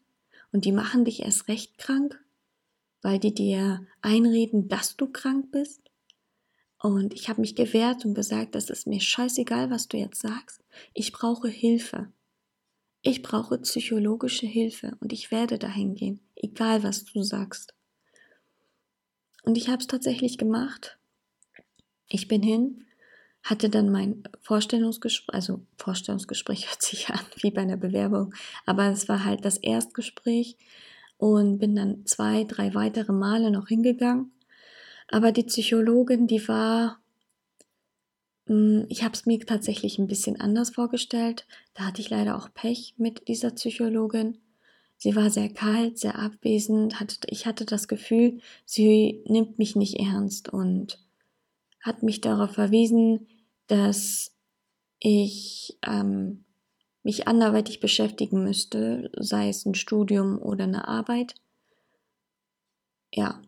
Und 0.52 0.66
die 0.66 0.72
machen 0.72 1.04
dich 1.04 1.22
erst 1.22 1.48
recht 1.50 1.78
krank, 1.78 2.18
weil 3.02 3.20
die 3.20 3.34
dir 3.34 3.86
einreden, 4.02 4.70
dass 4.70 4.96
du 4.96 5.08
krank 5.08 5.52
bist. 5.52 5.82
Und 6.80 7.14
ich 7.14 7.30
habe 7.30 7.42
mich 7.42 7.56
gewehrt 7.56 8.06
und 8.06 8.14
gesagt, 8.14 8.56
das 8.56 8.70
ist 8.70 8.88
mir 8.88 9.02
scheißegal, 9.02 9.70
was 9.70 9.88
du 9.88 9.98
jetzt 9.98 10.22
sagst. 10.22 10.64
Ich 10.94 11.12
brauche 11.12 11.50
Hilfe. 11.50 12.12
Ich 13.02 13.22
brauche 13.22 13.58
psychologische 13.60 14.48
Hilfe 14.48 14.98
und 15.00 15.14
ich 15.14 15.30
werde 15.30 15.60
dahin 15.60 15.94
gehen, 15.94 16.22
egal 16.36 16.84
was 16.84 17.06
du 17.06 17.22
sagst. 17.22 17.74
Und 19.44 19.58
ich 19.58 19.68
habe 19.68 19.80
es 19.80 19.88
tatsächlich 19.88 20.38
gemacht. 20.38 20.98
Ich 22.08 22.28
bin 22.28 22.42
hin, 22.42 22.85
hatte 23.46 23.70
dann 23.70 23.90
mein 23.90 24.24
Vorstellungsgespräch, 24.42 25.34
also 25.34 25.62
Vorstellungsgespräch 25.78 26.68
hört 26.70 26.82
sich 26.82 27.10
an 27.10 27.22
wie 27.38 27.52
bei 27.52 27.62
einer 27.62 27.78
Bewerbung, 27.78 28.34
aber 28.66 28.88
es 28.88 29.08
war 29.08 29.24
halt 29.24 29.46
das 29.46 29.58
Erstgespräch 29.58 30.58
und 31.18 31.60
bin 31.60 31.76
dann 31.76 32.06
zwei, 32.06 32.44
drei 32.44 32.74
weitere 32.76 33.14
Male 33.14 33.52
noch 33.52 33.70
hingegangen. 33.70 34.34
Aber 35.08 35.32
die 35.32 35.44
Psychologin, 35.44 36.28
die 36.28 36.46
war 36.48 37.00
hm, 38.48 38.86
ich 38.90 39.04
habe 39.04 39.14
es 39.14 39.26
mir 39.26 39.40
tatsächlich 39.40 39.98
ein 39.98 40.08
bisschen 40.08 40.40
anders 40.40 40.72
vorgestellt. 40.72 41.48
Da 41.74 41.86
hatte 41.86 42.02
ich 42.02 42.10
leider 42.10 42.38
auch 42.38 42.54
Pech 42.54 42.96
mit 42.98 43.28
dieser 43.28 43.52
Psychologin. 43.52 44.38
Sie 44.98 45.16
war 45.16 45.30
sehr 45.30 45.50
kalt, 45.50 46.00
sehr 46.00 46.18
abwesend. 46.18 46.96
ich 47.28 47.46
hatte 47.46 47.66
das 47.66 47.88
Gefühl, 47.88 48.40
sie 48.66 49.24
nimmt 49.28 49.60
mich 49.60 49.76
nicht 49.76 50.00
ernst 50.00 50.50
und 50.50 51.00
hat 51.82 52.02
mich 52.02 52.22
darauf 52.22 52.52
verwiesen, 52.52 53.28
dass 53.68 54.36
ich 55.00 55.78
ähm, 55.86 56.46
mich 57.04 57.28
anderweitig 57.28 57.80
beschäftigen 57.80 58.44
müsste, 58.44 59.12
sei 59.18 59.50
es 59.50 59.66
ein 59.66 59.76
Studium 59.76 60.40
oder 60.40 60.64
eine 60.64 60.88
Arbeit. 60.88 61.36
Ja, 63.14 63.42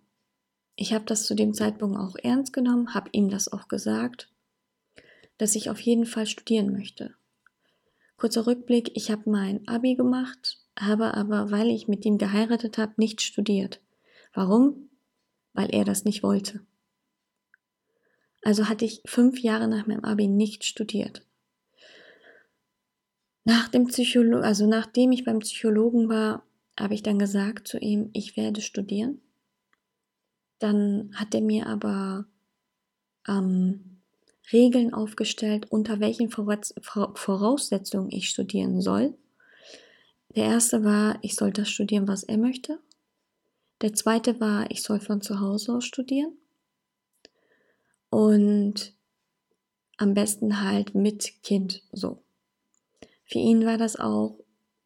ich 0.75 0.93
habe 0.93 1.05
das 1.05 1.25
zu 1.25 1.36
dem 1.36 1.53
Zeitpunkt 1.53 1.97
auch 1.97 2.15
ernst 2.21 2.53
genommen, 2.53 2.93
habe 2.93 3.09
ihm 3.13 3.29
das 3.29 3.51
auch 3.51 3.67
gesagt 3.67 4.29
dass 5.38 5.55
ich 5.55 5.69
auf 5.69 5.79
jeden 5.79 6.05
Fall 6.05 6.25
studieren 6.25 6.71
möchte. 6.71 7.13
Kurzer 8.17 8.47
Rückblick, 8.47 8.91
ich 8.95 9.12
habe 9.12 9.29
mein 9.29 9.67
ABI 9.67 9.95
gemacht, 9.95 10.59
habe 10.77 11.13
aber, 11.13 11.51
weil 11.51 11.69
ich 11.69 11.88
mit 11.88 12.05
ihm 12.05 12.17
geheiratet 12.17 12.77
habe, 12.77 12.93
nicht 12.97 13.21
studiert. 13.21 13.79
Warum? 14.33 14.89
Weil 15.53 15.74
er 15.74 15.86
das 15.86 16.03
nicht 16.03 16.24
wollte. 16.24 16.62
Also 18.48 18.70
hatte 18.70 18.86
ich 18.86 19.01
fünf 19.06 19.39
Jahre 19.39 19.68
nach 19.68 19.88
meinem 19.88 20.06
ABI 20.06 20.30
nicht 20.30 20.63
studiert. 20.63 21.22
Nach 23.44 23.68
dem 23.68 23.88
Psycholo 23.88 24.39
also 24.39 24.66
nachdem 24.66 25.12
ich 25.12 25.25
beim 25.25 25.39
Psychologen 25.39 26.08
war, 26.08 26.46
habe 26.80 26.94
ich 26.94 27.04
dann 27.04 27.20
gesagt 27.20 27.68
zu 27.68 27.77
ihm, 27.77 28.10
ich 28.13 28.38
werde 28.38 28.62
studieren. 28.62 29.20
Dann 30.60 31.12
hat 31.16 31.36
er 31.36 31.42
mir 31.42 31.68
aber 31.68 32.25
ähm, 33.27 34.00
Regeln 34.54 34.94
aufgestellt, 34.94 35.70
unter 35.70 36.00
welchen 36.00 36.30
Voraussetzungen 36.30 38.10
ich 38.12 38.30
studieren 38.30 38.80
soll. 38.80 39.13
Der 40.38 40.46
erste 40.46 40.86
war, 40.86 41.20
ich 41.22 41.36
soll 41.36 41.51
das 41.51 41.70
studieren, 41.70 42.08
was 42.08 42.24
er 42.24 42.38
möchte. 42.38 42.80
Der 43.82 43.92
zweite 43.92 44.39
war, 44.39 44.72
ich 44.72 44.84
soll 44.84 45.01
von 45.01 45.20
zu 45.20 45.42
Hause 45.42 45.74
aus 45.74 45.84
studieren. 45.84 46.38
Und 48.10 48.94
am 49.98 50.14
besten 50.14 50.62
halt 50.62 50.96
mit 50.96 51.44
Kind 51.44 51.84
so. 51.92 52.24
Für 53.26 53.40
ihn 53.40 53.66
war 53.66 53.78
das 53.78 53.98
auch 54.00 54.40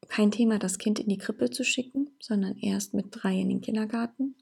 kein 0.07 0.31
Thema, 0.31 0.57
das 0.57 0.77
Kind 0.77 0.99
in 0.99 1.07
die 1.07 1.17
Krippe 1.17 1.49
zu 1.49 1.63
schicken, 1.63 2.09
sondern 2.19 2.57
erst 2.57 2.93
mit 2.93 3.07
drei 3.11 3.39
in 3.39 3.49
den 3.49 3.61
Kindergarten. 3.61 4.35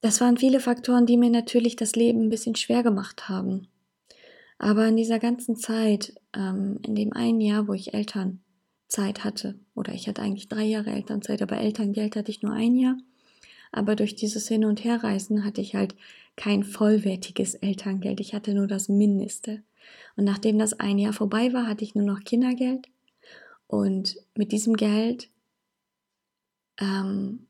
Das 0.00 0.20
waren 0.20 0.36
viele 0.36 0.60
Faktoren, 0.60 1.06
die 1.06 1.16
mir 1.16 1.30
natürlich 1.30 1.76
das 1.76 1.96
Leben 1.96 2.22
ein 2.22 2.28
bisschen 2.28 2.54
schwer 2.54 2.82
gemacht 2.82 3.28
haben. 3.28 3.68
Aber 4.58 4.86
in 4.86 4.96
dieser 4.96 5.18
ganzen 5.18 5.56
Zeit, 5.56 6.14
ähm, 6.34 6.80
in 6.84 6.94
dem 6.94 7.12
einen 7.12 7.40
Jahr, 7.40 7.68
wo 7.68 7.72
ich 7.72 7.94
Elternzeit 7.94 9.24
hatte, 9.24 9.58
oder 9.74 9.92
ich 9.92 10.08
hatte 10.08 10.22
eigentlich 10.22 10.48
drei 10.48 10.64
Jahre 10.64 10.90
Elternzeit, 10.90 11.42
aber 11.42 11.58
Elterngeld 11.58 12.16
hatte 12.16 12.30
ich 12.30 12.42
nur 12.42 12.52
ein 12.52 12.76
Jahr. 12.76 12.96
Aber 13.72 13.96
durch 13.96 14.14
dieses 14.14 14.48
Hin- 14.48 14.64
und 14.64 14.84
Herreisen 14.84 15.44
hatte 15.44 15.60
ich 15.60 15.74
halt 15.74 15.94
kein 16.36 16.64
vollwertiges 16.64 17.54
Elterngeld. 17.54 18.20
Ich 18.20 18.34
hatte 18.34 18.54
nur 18.54 18.66
das 18.66 18.88
Mindeste. 18.88 19.62
Und 20.16 20.24
nachdem 20.24 20.58
das 20.58 20.74
ein 20.74 20.98
Jahr 20.98 21.12
vorbei 21.12 21.52
war, 21.52 21.66
hatte 21.66 21.84
ich 21.84 21.94
nur 21.94 22.04
noch 22.04 22.20
Kindergeld. 22.20 22.88
Und 23.66 24.16
mit 24.34 24.52
diesem 24.52 24.76
Geld 24.76 25.30
ähm, 26.80 27.46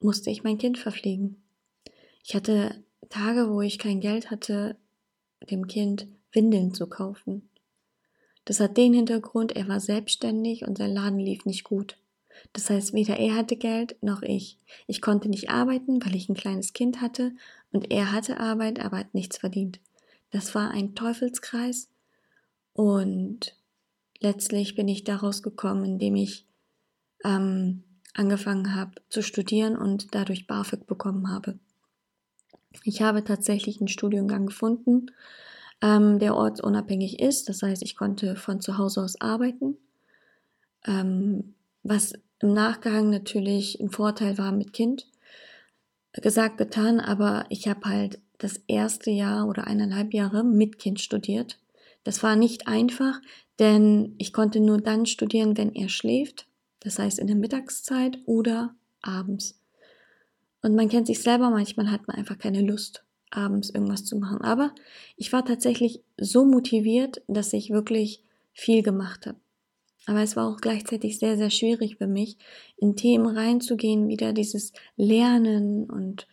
musste 0.00 0.30
ich 0.30 0.44
mein 0.44 0.58
Kind 0.58 0.78
verpflegen. 0.78 1.42
Ich 2.24 2.34
hatte 2.34 2.82
Tage, 3.08 3.50
wo 3.50 3.60
ich 3.60 3.78
kein 3.78 4.00
Geld 4.00 4.30
hatte, 4.30 4.76
dem 5.50 5.66
Kind 5.66 6.06
Windeln 6.32 6.74
zu 6.74 6.86
kaufen. 6.86 7.48
Das 8.44 8.60
hat 8.60 8.76
den 8.76 8.92
Hintergrund, 8.92 9.56
er 9.56 9.68
war 9.68 9.80
selbstständig 9.80 10.66
und 10.66 10.78
sein 10.78 10.92
Laden 10.92 11.18
lief 11.18 11.44
nicht 11.44 11.64
gut. 11.64 11.96
Das 12.52 12.70
heißt, 12.70 12.92
weder 12.92 13.16
er 13.18 13.34
hatte 13.36 13.56
Geld 13.56 13.96
noch 14.02 14.22
ich. 14.22 14.58
Ich 14.86 15.00
konnte 15.00 15.28
nicht 15.28 15.50
arbeiten, 15.50 16.04
weil 16.04 16.14
ich 16.14 16.28
ein 16.28 16.34
kleines 16.34 16.72
Kind 16.72 17.00
hatte 17.00 17.32
und 17.72 17.90
er 17.90 18.12
hatte 18.12 18.40
Arbeit, 18.40 18.84
aber 18.84 18.98
hat 18.98 19.14
nichts 19.14 19.38
verdient. 19.38 19.80
Das 20.30 20.54
war 20.54 20.70
ein 20.70 20.94
Teufelskreis 20.94 21.88
und 22.72 23.56
letztlich 24.20 24.74
bin 24.74 24.88
ich 24.88 25.04
daraus 25.04 25.42
gekommen, 25.42 25.84
indem 25.84 26.16
ich 26.16 26.46
ähm, 27.24 27.84
angefangen 28.14 28.74
habe 28.74 28.92
zu 29.08 29.22
studieren 29.22 29.76
und 29.76 30.14
dadurch 30.14 30.46
BAföG 30.46 30.86
bekommen 30.86 31.30
habe. 31.30 31.58
Ich 32.82 33.02
habe 33.02 33.24
tatsächlich 33.24 33.80
einen 33.80 33.88
Studiengang 33.88 34.46
gefunden, 34.46 35.06
ähm, 35.80 36.18
der 36.18 36.34
ortsunabhängig 36.34 37.20
ist. 37.20 37.48
Das 37.48 37.62
heißt, 37.62 37.82
ich 37.82 37.96
konnte 37.96 38.36
von 38.36 38.60
zu 38.60 38.78
Hause 38.78 39.02
aus 39.02 39.20
arbeiten, 39.20 39.76
ähm, 40.86 41.54
was 41.84 42.14
im 42.40 42.52
Nachgang 42.52 43.10
natürlich 43.10 43.78
ein 43.78 43.90
Vorteil 43.90 44.36
war 44.38 44.50
mit 44.50 44.72
Kind. 44.72 45.06
Gesagt, 46.12 46.58
getan, 46.58 46.98
aber 46.98 47.46
ich 47.50 47.68
habe 47.68 47.88
halt 47.88 48.20
das 48.38 48.60
erste 48.66 49.10
Jahr 49.10 49.46
oder 49.48 49.66
eineinhalb 49.66 50.12
Jahre 50.12 50.44
mit 50.44 50.78
Kind 50.78 51.00
studiert. 51.00 51.60
Das 52.02 52.22
war 52.22 52.36
nicht 52.36 52.66
einfach, 52.66 53.20
denn 53.58 54.14
ich 54.18 54.32
konnte 54.32 54.60
nur 54.60 54.78
dann 54.78 55.06
studieren, 55.06 55.56
wenn 55.56 55.74
er 55.74 55.88
schläft, 55.88 56.46
das 56.80 56.98
heißt 56.98 57.18
in 57.18 57.26
der 57.26 57.36
Mittagszeit 57.36 58.18
oder 58.26 58.74
abends. 59.00 59.58
Und 60.62 60.74
man 60.74 60.88
kennt 60.88 61.06
sich 61.06 61.20
selber, 61.20 61.50
manchmal 61.50 61.90
hat 61.90 62.08
man 62.08 62.16
einfach 62.16 62.38
keine 62.38 62.62
Lust, 62.62 63.04
abends 63.30 63.70
irgendwas 63.70 64.04
zu 64.04 64.16
machen. 64.16 64.40
Aber 64.40 64.74
ich 65.16 65.32
war 65.32 65.44
tatsächlich 65.44 66.02
so 66.18 66.44
motiviert, 66.44 67.22
dass 67.26 67.52
ich 67.52 67.70
wirklich 67.70 68.22
viel 68.52 68.82
gemacht 68.82 69.26
habe. 69.26 69.38
Aber 70.06 70.22
es 70.22 70.36
war 70.36 70.48
auch 70.48 70.58
gleichzeitig 70.58 71.18
sehr, 71.18 71.36
sehr 71.36 71.50
schwierig 71.50 71.96
für 71.96 72.06
mich, 72.06 72.36
in 72.76 72.96
Themen 72.96 73.26
reinzugehen, 73.26 74.08
wieder 74.08 74.32
dieses 74.32 74.72
Lernen 74.96 75.88
und 75.90 76.26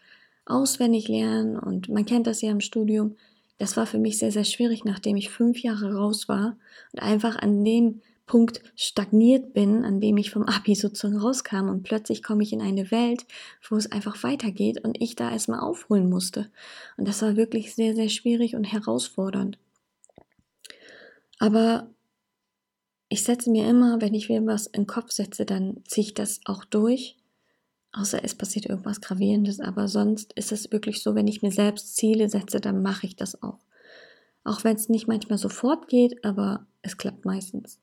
auswendig 0.45 1.07
lernen. 1.07 1.57
Und 1.57 1.89
man 1.89 2.05
kennt 2.05 2.27
das 2.27 2.41
ja 2.41 2.51
im 2.51 2.59
Studium. 2.59 3.15
Das 3.57 3.77
war 3.77 3.85
für 3.85 3.99
mich 3.99 4.17
sehr, 4.17 4.31
sehr 4.31 4.43
schwierig, 4.43 4.83
nachdem 4.85 5.15
ich 5.15 5.29
fünf 5.29 5.61
Jahre 5.61 5.93
raus 5.93 6.27
war 6.27 6.57
und 6.91 7.01
einfach 7.01 7.37
an 7.37 7.63
dem 7.63 8.01
Punkt 8.25 8.61
stagniert 8.77 9.53
bin, 9.53 9.83
an 9.83 9.99
dem 9.99 10.15
ich 10.15 10.31
vom 10.31 10.43
Abi 10.43 10.73
sozusagen 10.73 11.17
rauskam 11.17 11.67
und 11.67 11.83
plötzlich 11.83 12.23
komme 12.23 12.43
ich 12.43 12.53
in 12.53 12.61
eine 12.61 12.89
Welt, 12.89 13.25
wo 13.69 13.75
es 13.75 13.91
einfach 13.91 14.23
weitergeht 14.23 14.83
und 14.83 15.01
ich 15.01 15.15
da 15.15 15.31
erstmal 15.31 15.59
aufholen 15.59 16.09
musste. 16.09 16.49
Und 16.95 17.07
das 17.07 17.21
war 17.21 17.35
wirklich 17.35 17.75
sehr, 17.75 17.93
sehr 17.93 18.07
schwierig 18.07 18.55
und 18.55 18.63
herausfordernd. 18.63 19.57
Aber 21.39 21.89
ich 23.11 23.25
setze 23.25 23.51
mir 23.51 23.67
immer, 23.67 23.99
wenn 23.99 24.13
ich 24.13 24.29
mir 24.29 24.45
was 24.45 24.67
in 24.67 24.83
den 24.83 24.87
Kopf 24.87 25.11
setze, 25.11 25.45
dann 25.45 25.83
ziehe 25.85 26.07
ich 26.07 26.13
das 26.13 26.39
auch 26.45 26.63
durch. 26.63 27.17
Außer 27.91 28.23
es 28.23 28.35
passiert 28.35 28.67
irgendwas 28.67 29.01
Gravierendes, 29.01 29.59
aber 29.59 29.89
sonst 29.89 30.31
ist 30.33 30.53
es 30.53 30.71
wirklich 30.71 31.03
so, 31.03 31.13
wenn 31.13 31.27
ich 31.27 31.41
mir 31.41 31.51
selbst 31.51 31.97
Ziele 31.97 32.29
setze, 32.29 32.61
dann 32.61 32.81
mache 32.81 33.05
ich 33.05 33.17
das 33.17 33.43
auch. 33.43 33.59
Auch 34.45 34.63
wenn 34.63 34.77
es 34.77 34.87
nicht 34.87 35.09
manchmal 35.09 35.37
sofort 35.37 35.89
geht, 35.89 36.23
aber 36.23 36.65
es 36.83 36.97
klappt 36.97 37.25
meistens. 37.25 37.81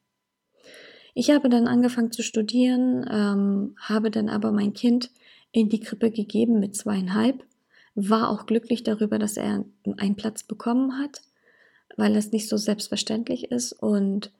Ich 1.12 1.30
habe 1.30 1.50
dann 1.50 1.68
angefangen 1.68 2.10
zu 2.10 2.22
studieren, 2.22 3.06
ähm, 3.10 3.76
habe 3.78 4.10
dann 4.10 4.30
aber 4.30 4.50
mein 4.50 4.72
Kind 4.72 5.10
in 5.52 5.68
die 5.68 5.80
Krippe 5.80 6.10
gegeben 6.10 6.58
mit 6.58 6.74
zweieinhalb, 6.74 7.44
war 7.94 8.30
auch 8.30 8.46
glücklich 8.46 8.82
darüber, 8.82 9.18
dass 9.18 9.36
er 9.36 9.66
einen 9.98 10.16
Platz 10.16 10.42
bekommen 10.42 10.98
hat, 10.98 11.20
weil 11.98 12.14
das 12.14 12.32
nicht 12.32 12.48
so 12.48 12.56
selbstverständlich 12.56 13.50
ist 13.50 13.74
und 13.74 14.32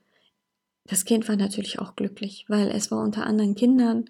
das 0.88 1.04
Kind 1.04 1.28
war 1.28 1.37
natürlich 1.37 1.78
auch 1.78 1.95
glücklich, 1.97 2.47
weil 2.49 2.68
es 2.68 2.90
war 2.90 3.02
unter 3.02 3.26
anderen 3.26 3.54
Kindern, 3.54 4.07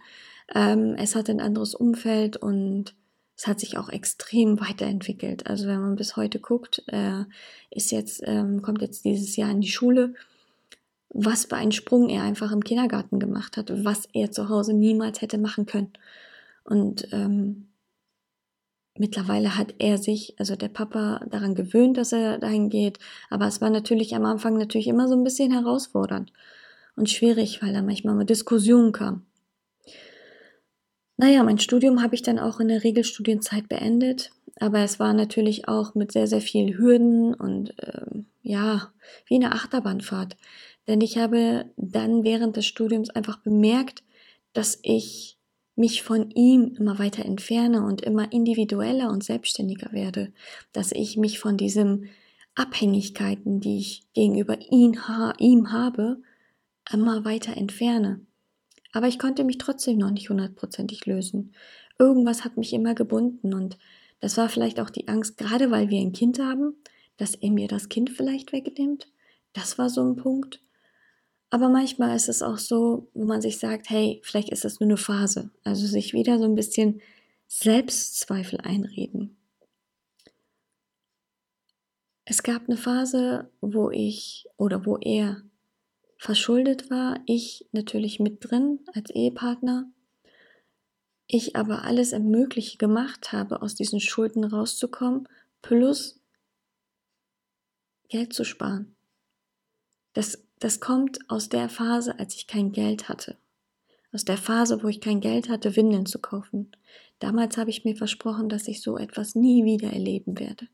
ähm, 0.54 0.94
es 0.97 1.14
hatte 1.14 1.32
ein 1.32 1.40
anderes 1.40 1.75
Umfeld 1.75 2.37
und 2.37 2.94
es 3.37 3.47
hat 3.47 3.61
sich 3.61 3.76
auch 3.78 3.88
extrem 3.88 4.61
weiterentwickelt. 4.61 5.47
Also 5.47 5.66
wenn 5.66 5.80
man 5.80 5.97
bis 5.97 6.16
heute 6.16 6.40
guckt, 6.40 6.82
äh, 6.87 7.25
ist 7.70 7.90
jetzt, 7.90 8.23
ähm, 8.25 8.62
kommt 8.62 8.80
jetzt 8.80 9.04
dieses 9.04 9.37
Jahr 9.37 9.50
in 9.50 9.61
die 9.61 9.70
Schule, 9.70 10.14
was 11.11 11.47
für 11.47 11.56
einen 11.56 11.73
Sprung 11.73 12.08
er 12.08 12.23
einfach 12.23 12.52
im 12.52 12.64
Kindergarten 12.64 13.18
gemacht 13.18 13.56
hat, 13.56 13.85
was 13.85 14.06
er 14.12 14.30
zu 14.30 14.49
Hause 14.49 14.73
niemals 14.73 15.20
hätte 15.20 15.38
machen 15.38 15.66
können. 15.66 15.92
Und 16.64 17.08
ähm, 17.12 17.68
mittlerweile 18.97 19.56
hat 19.56 19.75
er 19.78 19.99
sich, 19.99 20.35
also 20.38 20.54
der 20.54 20.68
Papa, 20.68 21.25
daran 21.30 21.54
gewöhnt, 21.54 21.97
dass 21.97 22.12
er 22.12 22.38
dahin 22.38 22.68
geht. 22.68 22.99
Aber 23.30 23.47
es 23.47 23.61
war 23.61 23.70
natürlich 23.70 24.14
am 24.14 24.25
Anfang 24.25 24.58
natürlich 24.58 24.87
immer 24.87 25.08
so 25.08 25.14
ein 25.14 25.25
bisschen 25.25 25.52
herausfordernd 25.52 26.32
und 26.99 27.11
schwierig, 27.11 27.62
weil 27.62 27.73
da 27.73 27.83
manchmal 27.83 28.14
mal 28.14 28.25
Diskussionen 28.25 28.93
kam. 28.93 29.25
Naja, 31.17 31.43
mein 31.43 31.59
Studium 31.59 32.02
habe 32.02 32.14
ich 32.14 32.23
dann 32.23 32.38
auch 32.38 32.61
in 32.61 32.69
der 32.69 32.85
Regelstudienzeit 32.85 33.69
beendet, 33.69 34.31
aber 34.61 34.81
es 34.81 35.00
war 35.00 35.12
natürlich 35.12 35.67
auch 35.67 35.95
mit 35.95 36.12
sehr, 36.12 36.26
sehr 36.26 36.40
vielen 36.40 36.78
Hürden 36.78 37.35
und 37.35 37.75
ähm, 37.83 38.26
ja, 38.43 38.93
wie 39.26 39.35
eine 39.35 39.52
Achterbahnfahrt. 39.52 40.37
Denn 40.87 41.00
ich 41.00 41.19
habe 41.19 41.67
dann 41.76 42.25
während 42.25 42.57
des 42.57 42.67
Studiums 42.67 43.11
einfach 43.11 43.38
bemerkt, 43.38 44.05
dass 44.52 44.78
ich 44.83 45.38
mich 45.75 46.02
von 46.02 46.31
ihm 46.31 46.75
immer 46.78 46.99
weiter 46.99 47.25
entferne 47.25 47.85
und 47.85 48.00
immer 48.00 48.33
individueller 48.33 49.11
und 49.11 49.23
selbstständiger 49.23 49.93
werde, 49.93 50.33
dass 50.73 50.93
ich 50.93 51.17
mich 51.17 51.38
von 51.38 51.57
diesen 51.57 52.09
Abhängigkeiten, 52.55 53.61
die 53.61 53.78
ich 53.78 54.02
gegenüber 54.12 54.59
ihn, 54.71 54.99
ihm 55.38 55.73
habe, 55.73 56.21
immer 56.92 57.25
weiter 57.25 57.57
entferne. 57.57 58.21
Aber 58.92 59.09
ich 59.09 59.18
konnte 59.18 59.45
mich 59.45 59.59
trotzdem 59.59 59.99
noch 59.99 60.11
nicht 60.11 60.30
hundertprozentig 60.30 61.07
lösen. 61.07 61.52
Irgendwas 61.99 62.45
hat 62.45 62.57
mich 62.57 62.73
immer 62.73 62.95
gebunden 62.95 63.54
und 63.54 63.78
das 64.21 64.37
war 64.37 64.49
vielleicht 64.49 64.80
auch 64.80 64.90
die 64.90 65.09
Angst, 65.09 65.37
gerade 65.37 65.71
weil 65.71 65.90
wir 65.90 66.00
ein 66.00 66.12
Kind 66.12 66.38
haben, 66.38 66.75
dass 67.16 67.35
er 67.35 67.50
mir 67.50 67.68
das 67.68 67.88
Kind 67.88 68.11
vielleicht 68.11 68.52
wegnimmt. 68.52 69.09
Das 69.52 69.78
war 69.78 69.90
so 69.90 70.02
ein 70.02 70.16
Punkt. 70.16 70.61
Aber 71.50 71.68
manchmal 71.68 72.14
ist 72.14 72.28
es 72.28 72.42
auch 72.42 72.59
so, 72.59 73.09
wo 73.14 73.25
man 73.25 73.40
sich 73.40 73.59
sagt, 73.59 73.88
hey, 73.90 74.21
vielleicht 74.23 74.50
ist 74.50 74.64
das 74.64 74.80
nur 74.80 74.88
eine 74.88 74.97
Phase. 74.97 75.50
Also 75.64 75.87
sich 75.87 76.12
wieder 76.12 76.38
so 76.38 76.45
ein 76.45 76.54
bisschen 76.54 77.00
Selbstzweifel 77.47 78.61
einreden. 78.61 79.37
Es 82.25 82.42
gab 82.42 82.68
eine 82.68 82.76
Phase, 82.76 83.50
wo 83.62 83.90
ich 83.90 84.47
oder 84.59 84.85
wo 84.85 84.99
er 84.99 85.42
verschuldet 86.18 86.90
war, 86.90 87.20
ich 87.26 87.66
natürlich 87.72 88.20
mit 88.20 88.38
drin 88.40 88.80
als 88.92 89.10
Ehepartner, 89.10 89.90
ich 91.28 91.56
aber 91.56 91.84
alles 91.84 92.12
Mögliche 92.12 92.76
gemacht 92.78 93.32
habe, 93.32 93.62
aus 93.62 93.75
diesen 93.75 94.00
Schulden 94.00 94.45
rauszukommen, 94.45 95.28
plus 95.62 96.21
Geld 98.08 98.32
zu 98.32 98.45
sparen. 98.45 98.97
Das, 100.14 100.43
das 100.58 100.80
kommt 100.80 101.19
aus 101.30 101.49
der 101.49 101.69
Phase, 101.69 102.19
als 102.19 102.34
ich 102.34 102.47
kein 102.47 102.73
Geld 102.73 103.08
hatte. 103.08 103.36
Aus 104.10 104.25
der 104.25 104.38
Phase, 104.38 104.82
wo 104.82 104.88
ich 104.88 105.00
kein 105.00 105.21
Geld 105.21 105.50
hatte, 105.50 105.76
Windeln 105.76 106.06
zu 106.06 106.19
kaufen. 106.19 106.73
Damals 107.19 107.58
habe 107.58 107.71
ich 107.71 107.84
mir 107.84 107.95
versprochen, 107.95 108.49
dass 108.49 108.66
ich 108.66 108.80
so 108.80 108.97
etwas 108.97 109.34
nie 109.34 109.64
wieder 109.64 109.93
erleben 109.93 110.38
werde. 110.38 110.66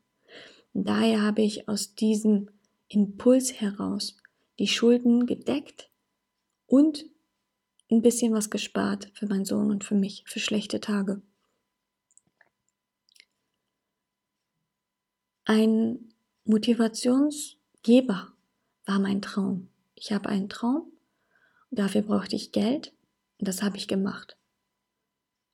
Und 0.73 0.87
daher 0.87 1.21
habe 1.21 1.41
ich 1.41 1.67
aus 1.67 1.95
diesem 1.95 2.49
Impuls 2.87 3.59
heraus 3.59 4.15
die 4.59 4.67
Schulden 4.67 5.25
gedeckt 5.25 5.89
und 6.67 7.05
ein 7.91 8.01
bisschen 8.01 8.33
was 8.33 8.49
gespart 8.49 9.11
für 9.13 9.27
meinen 9.27 9.45
Sohn 9.45 9.69
und 9.69 9.83
für 9.83 9.95
mich, 9.95 10.23
für 10.25 10.39
schlechte 10.39 10.79
Tage. 10.79 11.21
Ein 15.43 16.13
Motivationsgeber 16.45 18.33
war 18.85 18.99
mein 18.99 19.21
Traum. 19.21 19.69
Ich 19.93 20.11
habe 20.11 20.29
einen 20.29 20.49
Traum 20.49 20.91
dafür 21.75 22.01
brauchte 22.01 22.35
ich 22.35 22.51
Geld 22.51 22.93
und 23.39 23.47
das 23.47 23.61
habe 23.61 23.77
ich 23.77 23.87
gemacht. 23.87 24.37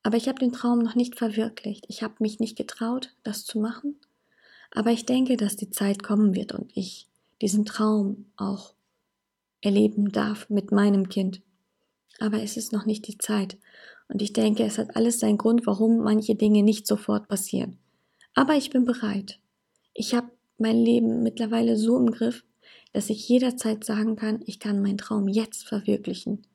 Aber 0.04 0.18
ich 0.18 0.28
habe 0.28 0.40
den 0.40 0.52
Traum 0.52 0.80
noch 0.80 0.96
nicht 0.96 1.18
verwirklicht. 1.18 1.86
Ich 1.88 2.02
habe 2.02 2.16
mich 2.20 2.40
nicht 2.40 2.58
getraut, 2.58 3.14
das 3.24 3.46
zu 3.46 3.60
machen. 3.60 4.00
Aber 4.72 4.92
ich 4.92 5.06
denke, 5.06 5.38
dass 5.38 5.56
die 5.56 5.70
Zeit 5.70 6.02
kommen 6.02 6.34
wird 6.34 6.54
und 6.54 6.72
ich 6.76 7.08
diesen 7.42 7.66
Traum 7.66 8.32
auch 8.36 8.74
erleben 9.62 10.12
darf 10.12 10.50
mit 10.50 10.72
meinem 10.72 11.10
Kind. 11.10 11.42
Aber 12.20 12.42
es 12.42 12.58
ist 12.58 12.74
noch 12.74 12.86
nicht 12.86 13.08
die 13.08 13.18
Zeit. 13.18 13.58
Und 14.08 14.22
ich 14.22 14.34
denke, 14.34 14.64
es 14.64 14.78
hat 14.78 14.96
alles 14.96 15.20
seinen 15.20 15.38
Grund, 15.38 15.66
warum 15.66 16.00
manche 16.00 16.36
Dinge 16.36 16.64
nicht 16.64 16.86
sofort 16.86 17.28
passieren. 17.28 17.78
Aber 18.34 18.56
ich 18.56 18.70
bin 18.70 18.86
bereit. 18.86 19.40
Ich 19.94 20.14
habe 20.14 20.30
mein 20.58 20.78
Leben 20.78 21.24
mittlerweile 21.24 21.78
so 21.78 21.98
im 21.98 22.12
Griff, 22.12 22.44
dass 22.94 23.10
ich 23.10 23.28
jederzeit 23.28 23.84
sagen 23.84 24.16
kann, 24.16 24.44
ich 24.46 24.60
kann 24.60 24.82
meinen 24.82 24.98
Traum 24.98 25.28
jetzt 25.28 25.68
verwirklichen. 25.68 26.46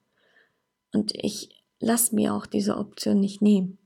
Und 0.92 1.12
ich 1.16 1.50
lasse 1.80 2.14
mir 2.14 2.34
auch 2.34 2.46
diese 2.46 2.76
Option 2.76 3.20
nicht 3.20 3.42
nehmen. 3.42 3.78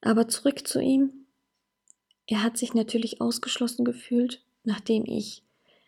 Aber 0.00 0.28
zurück 0.28 0.66
zu 0.66 0.80
ihm. 0.80 1.26
Er 2.26 2.42
hat 2.42 2.56
sich 2.56 2.74
natürlich 2.74 3.20
ausgeschlossen 3.20 3.84
gefühlt, 3.84 4.42
nachdem 4.64 5.04
ich 5.06 5.43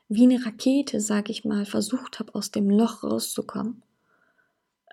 wie 0.09 0.23
eine 0.23 0.45
Rakete, 0.45 1.01
sag 1.01 1.31
ich 1.31 1.45
mal, 1.45 1.66
versucht 1.66 2.19
habe, 2.19 2.35
aus 2.35 2.51
dem 2.51 2.71
Loch 2.71 3.03
rauszukommen. 3.03 3.83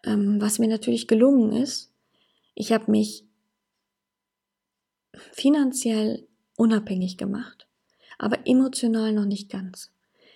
Ähm, 0.04 0.41
was 0.41 0.60
mir 0.60 0.67
natürlich 0.67 1.08
gelungen 1.08 1.54
ist. 1.54 1.91
Ich 2.56 2.71
habe 2.71 2.91
mich 2.91 3.26
finanziell 5.32 6.28
unabhängig 6.58 7.17
gemacht, 7.17 7.67
aber 8.17 8.45
emotional 8.45 9.13
noch 9.13 9.26
nicht 9.26 9.49
ganz. 9.49 9.91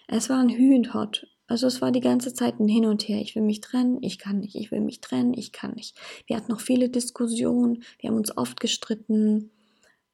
Es 0.08 0.30
war 0.30 0.40
ein 0.40 0.50
Hü 0.50 0.76
und 0.76 0.94
Hot. 0.94 1.28
Also 1.48 1.68
es 1.68 1.82
war 1.82 1.92
die 1.92 2.02
ganze 2.02 2.34
Zeit 2.34 2.60
ein 2.60 2.68
Hin 2.68 2.86
und 2.86 3.08
Her. 3.08 3.22
Ich 3.22 3.36
will 3.36 3.44
mich 3.44 3.62
trennen, 3.62 4.02
ich 4.02 4.20
kann 4.20 4.40
nicht. 4.40 4.56
Ich 4.56 4.72
will 4.72 4.82
mich 4.82 5.00
trennen, 5.00 5.34
ich 5.34 5.52
kann 5.52 5.74
nicht. 5.74 5.98
Wir 6.26 6.36
hatten 6.36 6.52
noch 6.52 6.62
viele 6.62 6.90
Diskussionen, 6.90 7.84
wir 8.00 8.10
haben 8.10 8.18
uns 8.18 8.36
oft 8.36 8.60
gestritten, 8.60 9.52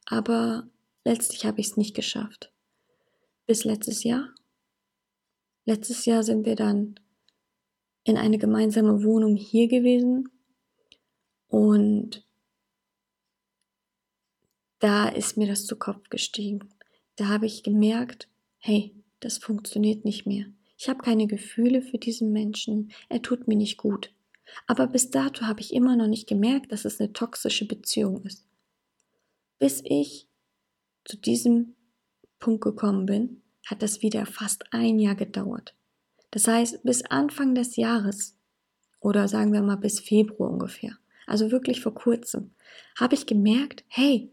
aber 0.05 0.67
letztlich 1.05 1.45
habe 1.45 1.59
ich 1.59 1.67
es 1.67 1.77
nicht 1.77 1.95
geschafft. 1.95 2.51
Bis 3.45 3.65
letztes 3.65 4.03
Jahr 4.03 4.29
Letztes 5.65 6.05
Jahr 6.05 6.23
sind 6.23 6.45
wir 6.45 6.55
dann 6.55 6.99
in 8.03 8.17
eine 8.17 8.37
gemeinsame 8.37 9.03
Wohnung 9.03 9.35
hier 9.35 9.67
gewesen 9.67 10.29
und 11.47 12.27
da 14.79 15.07
ist 15.07 15.37
mir 15.37 15.47
das 15.47 15.65
zu 15.65 15.77
Kopf 15.77 16.09
gestiegen. 16.09 16.73
Da 17.15 17.29
habe 17.29 17.45
ich 17.45 17.63
gemerkt, 17.63 18.27
hey, 18.57 18.93
das 19.21 19.37
funktioniert 19.37 20.03
nicht 20.03 20.25
mehr. 20.25 20.47
Ich 20.77 20.89
habe 20.89 21.01
keine 21.01 21.27
Gefühle 21.27 21.81
für 21.81 21.97
diesen 21.97 22.33
Menschen, 22.33 22.91
er 23.07 23.21
tut 23.21 23.47
mir 23.47 23.55
nicht 23.55 23.77
gut. 23.77 24.13
Aber 24.67 24.87
bis 24.87 25.09
dato 25.09 25.45
habe 25.45 25.61
ich 25.61 25.73
immer 25.73 25.95
noch 25.95 26.07
nicht 26.07 26.27
gemerkt, 26.27 26.73
dass 26.73 26.83
es 26.83 26.99
eine 26.99 27.13
toxische 27.13 27.65
Beziehung 27.65 28.23
ist. 28.23 28.45
Bis 29.59 29.81
ich 29.85 30.27
zu 31.05 31.15
diesem 31.17 31.75
Punkt 32.39 32.61
gekommen 32.61 33.05
bin, 33.05 33.42
hat 33.65 33.81
das 33.81 34.01
wieder 34.01 34.25
fast 34.25 34.65
ein 34.71 34.99
Jahr 34.99 35.15
gedauert. 35.15 35.75
Das 36.31 36.47
heißt, 36.47 36.83
bis 36.83 37.03
Anfang 37.03 37.55
des 37.55 37.75
Jahres 37.75 38.37
oder 38.99 39.27
sagen 39.27 39.53
wir 39.53 39.61
mal 39.61 39.77
bis 39.77 39.99
Februar 39.99 40.49
ungefähr, 40.49 40.97
also 41.27 41.51
wirklich 41.51 41.81
vor 41.81 41.93
kurzem, 41.93 42.51
habe 42.97 43.15
ich 43.15 43.25
gemerkt, 43.25 43.83
hey, 43.87 44.31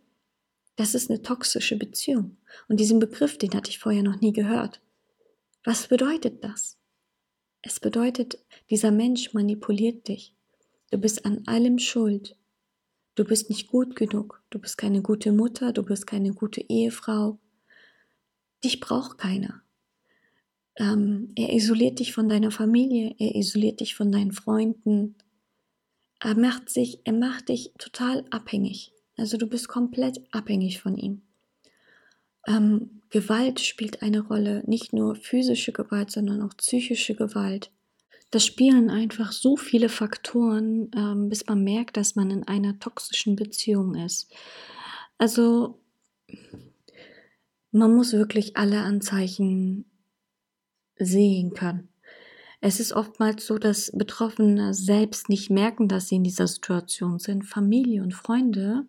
das 0.77 0.95
ist 0.95 1.11
eine 1.11 1.21
toxische 1.21 1.77
Beziehung. 1.77 2.39
Und 2.69 2.81
diesen 2.81 3.01
Begriff, 3.01 3.37
den 3.37 3.53
hatte 3.53 3.71
ich 3.71 3.79
vorher 3.79 4.03
noch 4.03 4.21
nie 4.21 4.33
gehört. 4.33 4.81
Was 5.65 5.89
bedeutet 5.89 6.43
das? 6.43 6.79
Es 7.63 7.81
bedeutet, 7.81 8.39
dieser 8.71 8.91
Mensch 8.91 9.35
manipuliert 9.35 10.09
dich. 10.09 10.35
Du 10.91 10.97
bist 10.97 11.27
an 11.27 11.43
allem 11.47 11.79
schuld. 11.79 12.37
Du 13.15 13.25
bist 13.25 13.51
nicht 13.51 13.69
gut 13.69 13.95
genug. 13.95 14.43
Du 14.49 14.59
bist 14.59 14.79
keine 14.79 15.03
gute 15.03 15.33
Mutter. 15.33 15.73
Du 15.73 15.83
bist 15.83 16.07
keine 16.07 16.33
gute 16.33 16.63
Ehefrau. 16.63 17.39
Dich 18.65 18.81
braucht 18.81 19.19
keiner. 19.19 19.63
ähm, 20.77 21.33
er 21.37 21.53
isoliert 21.53 21.99
dich 21.99 22.13
von 22.13 22.29
deiner 22.29 22.51
Familie, 22.51 23.15
er 23.19 23.35
isoliert 23.35 23.81
dich 23.81 23.95
von 23.95 24.11
deinen 24.13 24.33
Freunden. 24.33 25.17
Er 26.21 26.37
macht 26.37 26.69
sich, 26.71 27.01
er 27.05 27.13
macht 27.13 27.49
dich 27.49 27.73
total 27.79 28.25
abhängig. 28.31 28.93
Also 29.17 29.37
du 29.37 29.47
bist 29.47 29.69
komplett 29.69 30.21
abhängig 30.33 30.81
von 30.81 30.97
ihm. 30.97 31.23
Ähm, 32.47 33.03
Gewalt 33.11 33.61
spielt 33.61 34.03
eine 34.03 34.21
Rolle, 34.21 34.63
nicht 34.67 34.93
nur 34.93 35.15
physische 35.17 35.73
Gewalt, 35.73 36.11
sondern 36.11 36.43
auch 36.43 36.57
psychische 36.57 37.15
Gewalt. 37.15 37.71
Das 38.31 38.47
spielen 38.47 38.91
einfach 38.91 39.33
so 39.33 39.57
viele 39.57 39.89
Faktoren, 39.89 40.91
ähm, 40.97 41.29
bis 41.29 41.47
man 41.47 41.65
merkt, 41.65 41.97
dass 41.97 42.15
man 42.15 42.31
in 42.31 42.45
einer 42.45 42.79
toxischen 42.79 43.37
Beziehung 43.37 43.97
ist. 43.97 44.33
Also 45.19 45.81
man 47.73 47.95
muss 47.95 48.13
wirklich 48.13 48.57
alle 48.57 48.81
Anzeichen 48.81 49.85
sehen 50.97 51.55
können. 51.55 51.89
Es 52.61 52.79
ist 52.79 52.93
oftmals 52.93 53.47
so, 53.47 53.59
dass 53.59 53.91
Betroffene 53.95 54.75
selbst 54.75 55.29
nicht 55.29 55.51
merken, 55.51 55.89
dass 55.89 56.09
sie 56.09 56.17
in 56.17 56.25
dieser 56.25 56.47
Situation 56.47 57.19
sind. 57.19 57.47
Familie 57.47 58.03
und 58.03 58.13
Freunde 58.13 58.87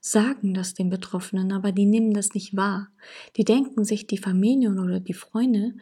sagen 0.00 0.54
das 0.54 0.72
den 0.72 0.88
Betroffenen, 0.88 1.52
aber 1.52 1.72
die 1.72 1.84
nehmen 1.84 2.14
das 2.14 2.32
nicht 2.32 2.56
wahr. 2.56 2.88
Die 3.36 3.44
denken 3.44 3.84
sich, 3.84 4.06
die 4.06 4.16
Familien 4.16 4.78
oder 4.78 5.00
die 5.00 5.12
Freunde, 5.12 5.74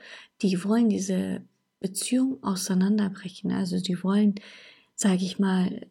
die 0.43 0.65
wollen 0.65 0.89
diese 0.89 1.43
Beziehung 1.79 2.43
auseinanderbrechen. 2.43 3.53
Also 3.53 3.81
die 3.81 4.03
wollen, 4.03 4.35
sage 4.97 5.25
ich 5.25 5.39
mal, 5.39 5.87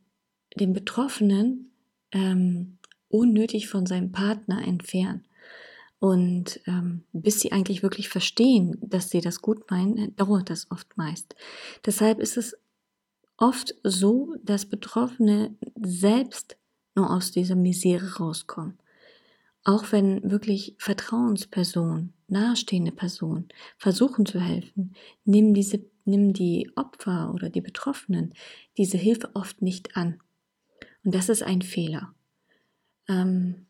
den 0.59 0.73
Betroffenen 0.73 1.71
ähm, 2.11 2.77
unnötig 3.07 3.69
von 3.69 3.85
seinem 3.85 4.11
Partner 4.11 4.67
entfernen. 4.67 5.23
Und 5.99 6.60
ähm, 6.67 7.03
bis 7.12 7.39
sie 7.39 7.51
eigentlich 7.51 7.81
wirklich 7.81 8.10
verstehen, 8.10 8.77
dass 8.81 9.10
sie 9.10 9.21
das 9.21 9.41
gut 9.41 9.69
meinen, 9.71 10.15
dauert 10.15 10.49
das 10.49 10.69
oft 10.69 10.95
meist. 10.95 11.36
Deshalb 11.86 12.19
ist 12.19 12.38
es 12.38 12.55
oft 13.38 13.75
so, 13.83 14.36
dass 14.43 14.65
Betroffene 14.65 15.55
selbst 15.81 16.57
nur 16.95 17.10
aus 17.12 17.31
dieser 17.31 17.55
Misere 17.55 18.17
rauskommen. 18.17 18.77
Auch 19.63 19.91
wenn 19.91 20.29
wirklich 20.29 20.75
Vertrauenspersonen, 20.79 22.13
nahestehende 22.27 22.91
Personen 22.91 23.49
versuchen 23.77 24.25
zu 24.25 24.39
helfen, 24.39 24.95
nehmen, 25.25 25.53
diese, 25.53 25.83
nehmen 26.05 26.33
die 26.33 26.71
Opfer 26.75 27.33
oder 27.33 27.49
die 27.49 27.62
Betroffenen 27.62 28.33
diese 28.77 28.97
Hilfe 28.97 29.29
oft 29.33 29.62
nicht 29.62 29.95
an. 29.95 30.21
Und 31.03 31.13
das 31.13 31.29
ist 31.29 31.43
ein 31.43 31.62
Fehler. 31.62 32.13
Ähm, 33.07 33.66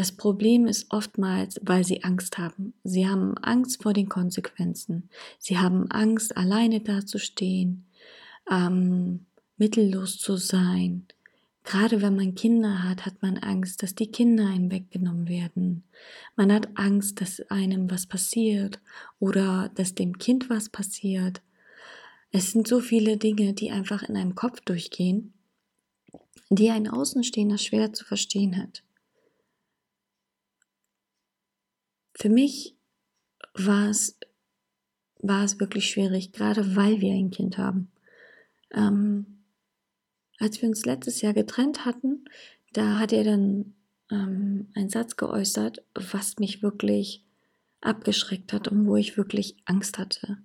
das 0.00 0.12
Problem 0.12 0.66
ist 0.66 0.86
oftmals, 0.94 1.60
weil 1.62 1.84
sie 1.84 2.04
Angst 2.04 2.38
haben. 2.38 2.72
Sie 2.84 3.06
haben 3.06 3.36
Angst 3.36 3.82
vor 3.82 3.92
den 3.92 4.08
Konsequenzen. 4.08 5.10
Sie 5.38 5.58
haben 5.58 5.90
Angst, 5.90 6.38
alleine 6.38 6.80
dazustehen, 6.80 7.84
ähm, 8.50 9.26
mittellos 9.58 10.16
zu 10.16 10.38
sein, 10.38 11.06
Gerade 11.62 12.00
wenn 12.00 12.16
man 12.16 12.34
Kinder 12.34 12.82
hat, 12.82 13.04
hat 13.04 13.20
man 13.20 13.36
Angst, 13.36 13.82
dass 13.82 13.94
die 13.94 14.10
Kinder 14.10 14.46
einem 14.46 14.70
weggenommen 14.70 15.28
werden. 15.28 15.84
Man 16.34 16.50
hat 16.50 16.70
Angst, 16.74 17.20
dass 17.20 17.42
einem 17.50 17.90
was 17.90 18.06
passiert 18.06 18.80
oder 19.18 19.70
dass 19.74 19.94
dem 19.94 20.16
Kind 20.16 20.48
was 20.48 20.70
passiert. 20.70 21.42
Es 22.32 22.52
sind 22.52 22.66
so 22.66 22.80
viele 22.80 23.18
Dinge, 23.18 23.52
die 23.52 23.70
einfach 23.70 24.02
in 24.02 24.16
einem 24.16 24.34
Kopf 24.34 24.62
durchgehen, 24.62 25.34
die 26.48 26.70
ein 26.70 26.88
Außenstehender 26.88 27.58
schwer 27.58 27.92
zu 27.92 28.06
verstehen 28.06 28.56
hat. 28.56 28.82
Für 32.20 32.28
mich 32.28 32.76
war 33.54 33.88
es, 33.88 34.18
war 35.20 35.42
es 35.42 35.58
wirklich 35.58 35.88
schwierig, 35.88 36.32
gerade 36.32 36.76
weil 36.76 37.00
wir 37.00 37.14
ein 37.14 37.30
Kind 37.30 37.56
haben. 37.56 37.90
Ähm, 38.72 39.44
als 40.38 40.60
wir 40.60 40.68
uns 40.68 40.84
letztes 40.84 41.22
Jahr 41.22 41.32
getrennt 41.32 41.86
hatten, 41.86 42.26
da 42.74 42.98
hat 42.98 43.14
er 43.14 43.24
dann 43.24 43.74
ähm, 44.10 44.68
einen 44.74 44.90
Satz 44.90 45.16
geäußert, 45.16 45.82
was 45.94 46.38
mich 46.38 46.62
wirklich 46.62 47.24
abgeschreckt 47.80 48.52
hat 48.52 48.68
und 48.68 48.86
wo 48.86 48.96
ich 48.96 49.16
wirklich 49.16 49.56
Angst 49.64 49.96
hatte. 49.96 50.36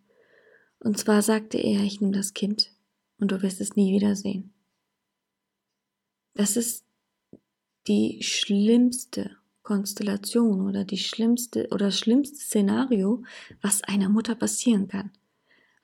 Und 0.79 0.97
zwar 0.97 1.21
sagte 1.21 1.57
er, 1.57 1.81
ich 1.83 1.99
nehme 1.99 2.13
das 2.13 2.33
Kind 2.33 2.71
und 3.17 3.31
du 3.31 3.41
wirst 3.41 3.59
es 3.59 3.75
nie 3.75 3.91
wiedersehen. 3.93 4.53
Das 6.35 6.55
ist 6.55 6.85
die 7.87 8.23
schlimmste 8.23 9.35
Konstellation 9.65 10.61
oder 10.61 10.85
die 10.85 10.97
schlimmste 10.97 11.67
oder 11.71 11.87
das 11.87 11.99
schlimmste 11.99 12.37
Szenario, 12.37 13.23
was 13.61 13.83
einer 13.83 14.09
Mutter 14.09 14.35
passieren 14.35 14.87
kann. 14.87 15.11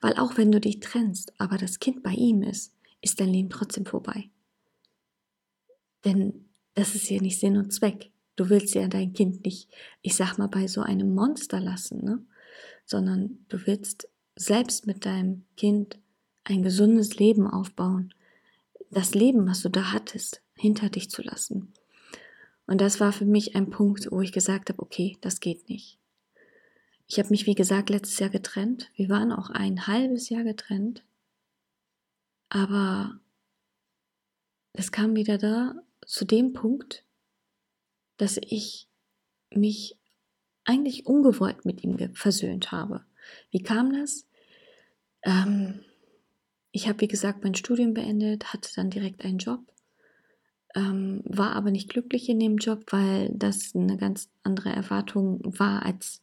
Weil 0.00 0.14
auch 0.14 0.38
wenn 0.38 0.50
du 0.50 0.60
dich 0.60 0.80
trennst, 0.80 1.34
aber 1.38 1.58
das 1.58 1.80
Kind 1.80 2.02
bei 2.02 2.12
ihm 2.12 2.42
ist, 2.42 2.74
ist 3.02 3.20
dein 3.20 3.28
Leben 3.28 3.50
trotzdem 3.50 3.84
vorbei. 3.84 4.30
Denn 6.04 6.48
das 6.74 6.94
ist 6.94 7.10
ja 7.10 7.20
nicht 7.20 7.38
Sinn 7.38 7.56
und 7.56 7.72
Zweck. 7.72 8.10
Du 8.36 8.48
willst 8.48 8.74
ja 8.74 8.88
dein 8.88 9.12
Kind 9.12 9.44
nicht, 9.44 9.68
ich 10.00 10.14
sag 10.14 10.38
mal, 10.38 10.48
bei 10.48 10.66
so 10.68 10.80
einem 10.80 11.14
Monster 11.14 11.60
lassen, 11.60 12.04
ne? 12.04 12.24
sondern 12.86 13.44
du 13.48 13.66
willst 13.66 14.08
selbst 14.36 14.86
mit 14.86 15.04
deinem 15.04 15.44
Kind 15.56 15.98
ein 16.44 16.62
gesundes 16.62 17.16
Leben 17.16 17.46
aufbauen. 17.46 18.14
Das 18.90 19.14
Leben, 19.14 19.46
was 19.46 19.62
du 19.62 19.70
da 19.70 19.92
hattest, 19.92 20.40
hinter 20.54 20.88
dich 20.88 21.10
zu 21.10 21.22
lassen. 21.22 21.72
Und 22.72 22.80
das 22.80 23.00
war 23.00 23.12
für 23.12 23.26
mich 23.26 23.54
ein 23.54 23.68
Punkt, 23.68 24.10
wo 24.10 24.22
ich 24.22 24.32
gesagt 24.32 24.70
habe, 24.70 24.80
okay, 24.80 25.18
das 25.20 25.40
geht 25.40 25.68
nicht. 25.68 25.98
Ich 27.06 27.18
habe 27.18 27.28
mich, 27.28 27.44
wie 27.44 27.54
gesagt, 27.54 27.90
letztes 27.90 28.18
Jahr 28.18 28.30
getrennt. 28.30 28.90
Wir 28.94 29.10
waren 29.10 29.30
auch 29.30 29.50
ein 29.50 29.86
halbes 29.86 30.30
Jahr 30.30 30.42
getrennt. 30.42 31.04
Aber 32.48 33.20
es 34.72 34.90
kam 34.90 35.16
wieder 35.16 35.36
da 35.36 35.74
zu 36.06 36.24
dem 36.24 36.54
Punkt, 36.54 37.04
dass 38.16 38.38
ich 38.38 38.88
mich 39.50 39.98
eigentlich 40.64 41.04
ungewollt 41.04 41.66
mit 41.66 41.84
ihm 41.84 42.14
versöhnt 42.14 42.72
habe. 42.72 43.04
Wie 43.50 43.62
kam 43.62 43.92
das? 43.92 44.26
Ähm, 45.24 45.84
ich 46.70 46.88
habe, 46.88 47.02
wie 47.02 47.08
gesagt, 47.08 47.44
mein 47.44 47.54
Studium 47.54 47.92
beendet, 47.92 48.54
hatte 48.54 48.70
dann 48.74 48.88
direkt 48.88 49.26
einen 49.26 49.36
Job, 49.36 49.60
ähm, 50.74 51.22
war 51.24 51.54
aber 51.54 51.70
nicht 51.70 51.88
glücklich 51.88 52.28
in 52.28 52.40
dem 52.40 52.56
Job, 52.56 52.84
weil 52.90 53.30
das 53.34 53.74
eine 53.74 53.96
ganz 53.96 54.28
andere 54.42 54.70
Erwartung 54.70 55.40
war, 55.44 55.84
als 55.84 56.22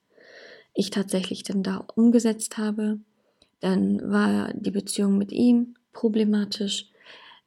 ich 0.74 0.90
tatsächlich 0.90 1.44
dann 1.44 1.64
da 1.64 1.86
umgesetzt 1.96 2.58
habe. 2.58 3.00
Dann 3.60 4.00
war 4.10 4.54
die 4.54 4.72
Beziehung 4.72 5.18
mit 5.18 5.32
ihm 5.32 5.76
problematisch. 5.92 6.90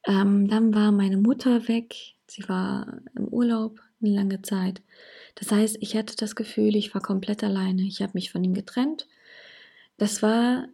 Ähm, 0.04 0.48
dann 0.48 0.74
war 0.74 0.92
meine 0.92 1.16
Mutter 1.16 1.68
weg. 1.68 1.94
Sie 2.26 2.48
war 2.48 3.00
im 3.14 3.28
Urlaub 3.28 3.80
eine 4.02 4.14
lange 4.14 4.42
Zeit. 4.42 4.82
Das 5.36 5.50
heißt, 5.50 5.78
ich 5.80 5.96
hatte 5.96 6.16
das 6.16 6.36
Gefühl, 6.36 6.76
ich 6.76 6.94
war 6.94 7.00
komplett 7.00 7.42
alleine. 7.42 7.82
Ich 7.82 8.02
habe 8.02 8.12
mich 8.14 8.30
von 8.30 8.44
ihm 8.44 8.54
getrennt. 8.54 9.06
Das 9.96 10.22
war, 10.22 10.68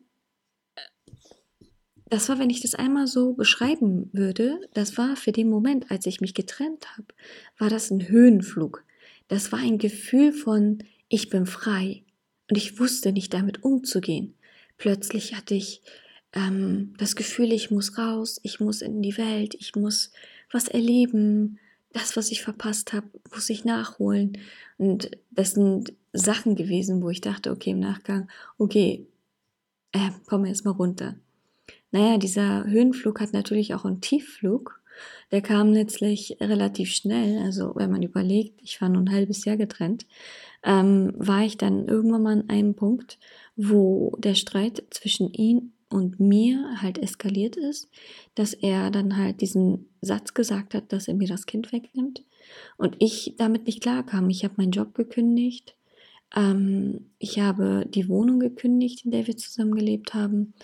das 2.10 2.28
war, 2.28 2.38
wenn 2.38 2.50
ich 2.50 2.60
das 2.60 2.74
einmal 2.74 3.06
so 3.06 3.32
beschreiben 3.32 4.08
würde, 4.12 4.60
das 4.74 4.96
war 4.96 5.16
für 5.16 5.32
den 5.32 5.48
Moment, 5.48 5.90
als 5.90 6.06
ich 6.06 6.20
mich 6.20 6.34
getrennt 6.34 6.96
habe, 6.96 7.08
war 7.58 7.70
das 7.70 7.90
ein 7.90 8.08
Höhenflug. 8.08 8.84
Das 9.28 9.52
war 9.52 9.58
ein 9.58 9.78
Gefühl 9.78 10.32
von, 10.32 10.78
ich 11.08 11.28
bin 11.28 11.46
frei. 11.46 12.04
Und 12.50 12.56
ich 12.56 12.78
wusste 12.78 13.12
nicht 13.12 13.34
damit 13.34 13.62
umzugehen. 13.62 14.34
Plötzlich 14.78 15.34
hatte 15.34 15.54
ich 15.54 15.82
ähm, 16.32 16.94
das 16.98 17.14
Gefühl, 17.14 17.52
ich 17.52 17.70
muss 17.70 17.98
raus, 17.98 18.40
ich 18.42 18.60
muss 18.60 18.80
in 18.80 19.02
die 19.02 19.18
Welt, 19.18 19.54
ich 19.54 19.76
muss 19.76 20.12
was 20.50 20.68
erleben, 20.68 21.58
das, 21.92 22.16
was 22.16 22.30
ich 22.30 22.42
verpasst 22.42 22.92
habe, 22.92 23.08
muss 23.34 23.50
ich 23.50 23.64
nachholen. 23.64 24.38
Und 24.78 25.10
das 25.30 25.52
sind 25.52 25.92
Sachen 26.12 26.54
gewesen, 26.54 27.02
wo 27.02 27.10
ich 27.10 27.20
dachte, 27.20 27.50
okay, 27.50 27.70
im 27.70 27.80
Nachgang, 27.80 28.28
okay, 28.56 29.06
äh, 29.92 30.10
komm 30.26 30.46
jetzt 30.46 30.64
mal 30.64 30.70
runter. 30.70 31.16
Naja, 31.90 32.18
dieser 32.18 32.64
Höhenflug 32.64 33.20
hat 33.20 33.32
natürlich 33.32 33.74
auch 33.74 33.84
einen 33.84 34.00
Tiefflug. 34.00 34.80
Der 35.30 35.42
kam 35.42 35.72
letztlich 35.72 36.36
relativ 36.40 36.90
schnell. 36.90 37.38
Also 37.42 37.72
wenn 37.76 37.90
man 37.90 38.02
überlegt, 38.02 38.60
ich 38.62 38.80
war 38.80 38.88
nur 38.88 39.02
ein 39.02 39.12
halbes 39.12 39.44
Jahr 39.44 39.56
getrennt, 39.56 40.06
ähm, 40.64 41.12
war 41.16 41.44
ich 41.44 41.56
dann 41.56 41.86
irgendwann 41.86 42.22
mal 42.22 42.32
an 42.40 42.50
einem 42.50 42.74
Punkt, 42.74 43.18
wo 43.56 44.16
der 44.18 44.34
Streit 44.34 44.82
zwischen 44.90 45.32
ihm 45.32 45.72
und 45.88 46.20
mir 46.20 46.82
halt 46.82 46.98
eskaliert 46.98 47.56
ist, 47.56 47.88
dass 48.34 48.52
er 48.52 48.90
dann 48.90 49.16
halt 49.16 49.40
diesen 49.40 49.86
Satz 50.00 50.34
gesagt 50.34 50.74
hat, 50.74 50.92
dass 50.92 51.08
er 51.08 51.14
mir 51.14 51.28
das 51.28 51.46
Kind 51.46 51.72
wegnimmt 51.72 52.24
und 52.76 52.96
ich 52.98 53.34
damit 53.38 53.66
nicht 53.66 53.82
klarkam. 53.82 54.28
Ich 54.28 54.44
habe 54.44 54.54
meinen 54.58 54.72
Job 54.72 54.94
gekündigt, 54.94 55.76
ähm, 56.36 57.06
ich 57.18 57.38
habe 57.38 57.86
die 57.88 58.08
Wohnung 58.08 58.38
gekündigt, 58.38 59.04
in 59.04 59.12
der 59.12 59.26
wir 59.26 59.36
zusammen 59.36 59.74
gelebt 59.74 60.14
haben, 60.14 60.54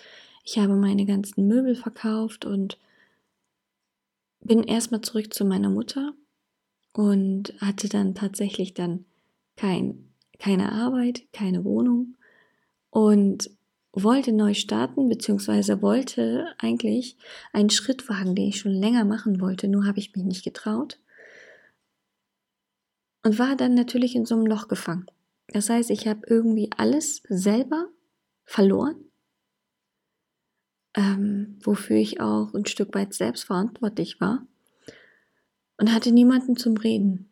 ich 0.45 0.59
habe 0.59 0.75
meine 0.75 1.05
ganzen 1.05 1.47
Möbel 1.47 1.75
verkauft 1.75 2.45
und 2.45 2.77
bin 4.41 4.63
erstmal 4.63 5.01
zurück 5.01 5.33
zu 5.33 5.43
meiner 5.43 5.69
Mutter 5.69 6.13
und 6.93 7.53
hatte 7.59 7.89
dann 7.89 8.13
tatsächlich 8.13 8.75
dann 8.75 9.05
kein, 9.57 10.13
keine 10.37 10.71
Arbeit, 10.71 11.23
keine 11.33 11.65
Wohnung 11.65 12.15
und 12.91 13.49
wollte 13.91 14.33
neu 14.33 14.53
starten, 14.53 15.09
beziehungsweise 15.09 15.81
wollte 15.81 16.53
eigentlich 16.59 17.17
einen 17.51 17.71
Schritt 17.71 18.07
wagen, 18.07 18.35
den 18.35 18.49
ich 18.49 18.59
schon 18.59 18.73
länger 18.73 19.03
machen 19.03 19.41
wollte, 19.41 19.67
nur 19.67 19.85
habe 19.85 19.99
ich 19.99 20.15
mich 20.15 20.25
nicht 20.25 20.43
getraut. 20.43 20.99
Und 23.23 23.39
war 23.39 23.55
dann 23.55 23.73
natürlich 23.73 24.15
in 24.15 24.25
so 24.25 24.35
einem 24.35 24.45
Loch 24.45 24.67
gefangen. 24.67 25.07
Das 25.47 25.69
heißt, 25.69 25.89
ich 25.89 26.07
habe 26.07 26.21
irgendwie 26.27 26.69
alles 26.77 27.23
selber 27.29 27.87
verloren, 28.43 28.95
ähm, 30.95 31.57
wofür 31.61 31.97
ich 31.97 32.21
auch 32.21 32.53
ein 32.53 32.65
Stück 32.65 32.95
weit 32.95 33.13
selbst 33.13 33.43
verantwortlich 33.43 34.19
war 34.21 34.45
und 35.77 35.93
hatte 35.93 36.11
niemanden 36.11 36.55
zum 36.55 36.77
Reden. 36.77 37.29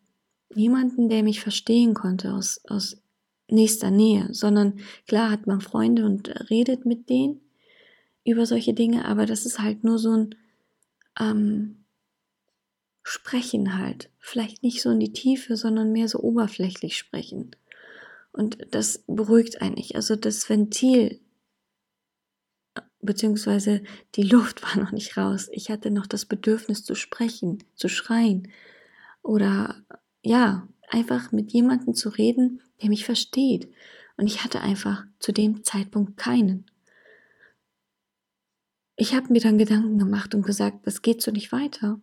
Niemanden, 0.53 1.09
der 1.09 1.23
mich 1.23 1.41
verstehen 1.41 1.93
konnte 1.93 2.33
aus, 2.33 2.61
aus 2.67 3.01
nächster 3.49 3.91
Nähe, 3.91 4.27
sondern 4.31 4.79
klar 5.07 5.31
hat 5.31 5.47
man 5.47 5.61
Freunde 5.61 6.05
und 6.05 6.49
redet 6.49 6.85
mit 6.85 7.09
denen 7.09 7.41
über 8.25 8.45
solche 8.45 8.73
Dinge, 8.73 9.05
aber 9.05 9.25
das 9.25 9.45
ist 9.45 9.59
halt 9.59 9.83
nur 9.83 9.97
so 9.97 10.11
ein 10.11 10.35
ähm, 11.19 11.85
Sprechen 13.03 13.77
halt. 13.77 14.09
Vielleicht 14.19 14.63
nicht 14.63 14.81
so 14.81 14.91
in 14.91 14.99
die 14.99 15.11
Tiefe, 15.11 15.57
sondern 15.57 15.91
mehr 15.91 16.07
so 16.07 16.19
oberflächlich 16.19 16.97
sprechen. 16.97 17.51
Und 18.31 18.57
das 18.71 19.03
beruhigt 19.07 19.61
eigentlich. 19.61 19.95
Also 19.95 20.15
das 20.15 20.49
Ventil, 20.49 21.19
beziehungsweise 23.03 23.83
die 24.15 24.23
Luft 24.23 24.63
war 24.63 24.83
noch 24.83 24.91
nicht 24.91 25.17
raus. 25.17 25.49
Ich 25.51 25.69
hatte 25.69 25.91
noch 25.91 26.07
das 26.07 26.25
Bedürfnis 26.25 26.83
zu 26.83 26.95
sprechen, 26.95 27.63
zu 27.75 27.89
schreien 27.89 28.49
oder 29.21 29.75
ja, 30.21 30.67
einfach 30.89 31.31
mit 31.31 31.51
jemandem 31.51 31.95
zu 31.95 32.09
reden, 32.09 32.61
der 32.81 32.89
mich 32.89 33.05
versteht. 33.05 33.71
Und 34.17 34.27
ich 34.27 34.43
hatte 34.43 34.61
einfach 34.61 35.05
zu 35.19 35.31
dem 35.31 35.63
Zeitpunkt 35.63 36.17
keinen. 36.17 36.65
Ich 38.95 39.15
habe 39.15 39.33
mir 39.33 39.41
dann 39.41 39.57
Gedanken 39.57 39.97
gemacht 39.97 40.35
und 40.35 40.45
gesagt, 40.45 40.85
das 40.85 41.01
geht 41.01 41.21
so 41.21 41.31
nicht 41.31 41.51
weiter. 41.51 41.99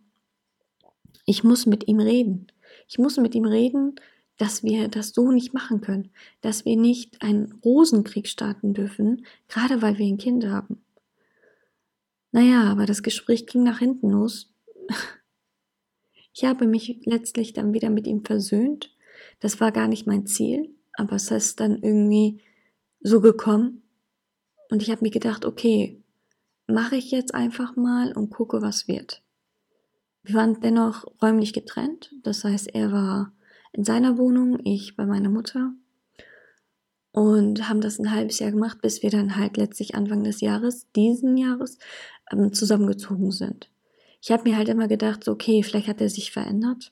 Ich 1.25 1.43
muss 1.43 1.65
mit 1.65 1.87
ihm 1.87 1.99
reden. 1.99 2.47
Ich 2.87 2.97
muss 2.97 3.17
mit 3.17 3.33
ihm 3.33 3.45
reden, 3.45 3.95
dass 4.37 4.63
wir 4.63 4.87
das 4.87 5.09
so 5.09 5.31
nicht 5.31 5.53
machen 5.53 5.81
können, 5.81 6.11
dass 6.41 6.65
wir 6.65 6.75
nicht 6.75 7.21
einen 7.21 7.53
Rosenkrieg 7.63 8.27
starten 8.27 8.73
dürfen, 8.73 9.25
gerade 9.47 9.81
weil 9.81 9.97
wir 9.97 10.07
ein 10.07 10.17
Kind 10.17 10.45
haben. 10.45 10.83
Naja, 12.31 12.63
aber 12.63 12.85
das 12.85 13.03
Gespräch 13.03 13.45
ging 13.45 13.63
nach 13.63 13.79
hinten 13.79 14.09
los. 14.09 14.53
Ich 16.33 16.45
habe 16.45 16.65
mich 16.65 17.01
letztlich 17.03 17.51
dann 17.51 17.73
wieder 17.73 17.89
mit 17.89 18.07
ihm 18.07 18.23
versöhnt 18.23 18.95
das 19.41 19.59
war 19.59 19.71
gar 19.71 19.87
nicht 19.87 20.07
mein 20.07 20.25
Ziel, 20.25 20.73
aber 20.93 21.15
es 21.15 21.29
ist 21.31 21.59
dann 21.59 21.81
irgendwie 21.81 22.41
so 23.01 23.19
gekommen. 23.19 23.83
Und 24.69 24.81
ich 24.81 24.89
habe 24.89 25.01
mir 25.01 25.11
gedacht, 25.11 25.45
okay, 25.45 26.01
mache 26.67 26.95
ich 26.95 27.11
jetzt 27.11 27.33
einfach 27.33 27.75
mal 27.75 28.13
und 28.13 28.29
gucke, 28.29 28.61
was 28.61 28.87
wird. 28.87 29.21
Wir 30.23 30.35
waren 30.35 30.61
dennoch 30.61 31.05
räumlich 31.21 31.51
getrennt. 31.51 32.13
Das 32.23 32.43
heißt, 32.43 32.73
er 32.73 32.91
war 32.91 33.33
in 33.73 33.83
seiner 33.83 34.17
Wohnung, 34.17 34.59
ich 34.63 34.95
bei 34.95 35.05
meiner 35.05 35.29
Mutter. 35.29 35.73
Und 37.11 37.67
haben 37.67 37.81
das 37.81 37.99
ein 37.99 38.11
halbes 38.11 38.39
Jahr 38.39 38.51
gemacht, 38.51 38.81
bis 38.81 39.01
wir 39.03 39.09
dann 39.09 39.35
halt 39.35 39.57
letztlich 39.57 39.95
Anfang 39.95 40.23
des 40.23 40.39
Jahres, 40.39 40.89
diesen 40.95 41.35
Jahres, 41.35 41.77
ähm, 42.31 42.53
zusammengezogen 42.53 43.31
sind. 43.31 43.69
Ich 44.21 44.31
habe 44.31 44.49
mir 44.49 44.57
halt 44.57 44.69
immer 44.69 44.87
gedacht, 44.87 45.23
so, 45.23 45.31
okay, 45.31 45.63
vielleicht 45.63 45.87
hat 45.87 46.01
er 46.01 46.09
sich 46.09 46.31
verändert. 46.31 46.91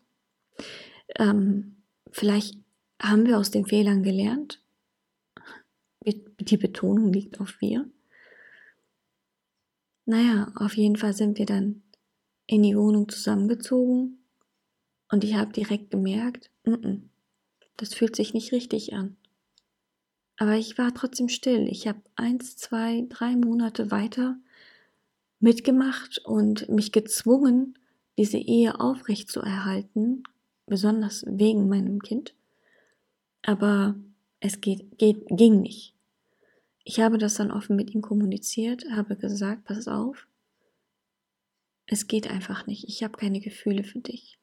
Ähm, 1.18 1.80
Vielleicht 2.12 2.58
haben 3.02 3.26
wir 3.26 3.38
aus 3.38 3.52
den 3.52 3.66
Fehlern 3.66 4.04
gelernt. 4.04 4.62
Die 6.06 6.58
Betonung 6.58 7.12
liegt 7.14 7.40
auf 7.40 7.60
wir. 7.60 7.90
Naja, 10.06 10.52
auf 10.56 10.76
jeden 10.76 10.96
Fall 10.96 11.14
sind 11.14 11.38
wir 11.38 11.46
dann 11.46 11.84
in 12.48 12.64
die 12.64 12.76
Wohnung 12.76 13.08
zusammengezogen 13.10 14.24
und 15.12 15.24
ich 15.24 15.36
habe 15.36 15.52
direkt 15.52 15.92
gemerkt, 15.92 16.50
n 16.64 16.74
-n, 16.76 17.02
das 17.78 17.94
fühlt 17.94 18.16
sich 18.16 18.34
nicht 18.34 18.52
richtig 18.52 18.94
an. 18.94 19.18
Aber 20.38 20.56
ich 20.56 20.78
war 20.78 20.94
trotzdem 20.94 21.30
still. 21.30 21.68
Ich 21.68 21.88
habe 21.88 22.02
eins, 22.16 22.56
zwei, 22.56 23.06
drei 23.10 23.36
Monate 23.36 23.92
weiter 23.92 24.40
mitgemacht 25.40 26.20
und 26.20 26.70
mich 26.70 26.92
gezwungen, 26.92 27.78
diese 28.18 28.38
Ehe 28.38 28.80
aufrecht 28.80 29.30
zu 29.32 29.42
erhalten, 29.42 30.24
besonders 30.66 31.24
wegen 31.28 31.70
meinem 31.70 32.02
Kind. 32.02 32.36
Aber 33.42 33.96
es 34.40 34.62
geht, 34.62 34.98
geht, 34.98 35.26
ging 35.30 35.62
nicht. 35.62 35.96
Ich 36.84 37.00
habe 37.00 37.18
das 37.18 37.36
dann 37.36 37.52
offen 37.52 37.76
mit 37.76 37.94
ihm 37.94 38.02
kommuniziert, 38.02 38.84
habe 38.92 39.16
gesagt, 39.16 39.66
pass 39.66 39.88
auf, 39.88 40.28
es 41.86 42.08
geht 42.08 42.30
einfach 42.30 42.68
nicht. 42.68 42.88
Ich 42.88 43.04
habe 43.04 43.18
keine 43.18 43.40
Gefühle 43.40 43.84
für 43.84 44.00
dich. 44.00 44.40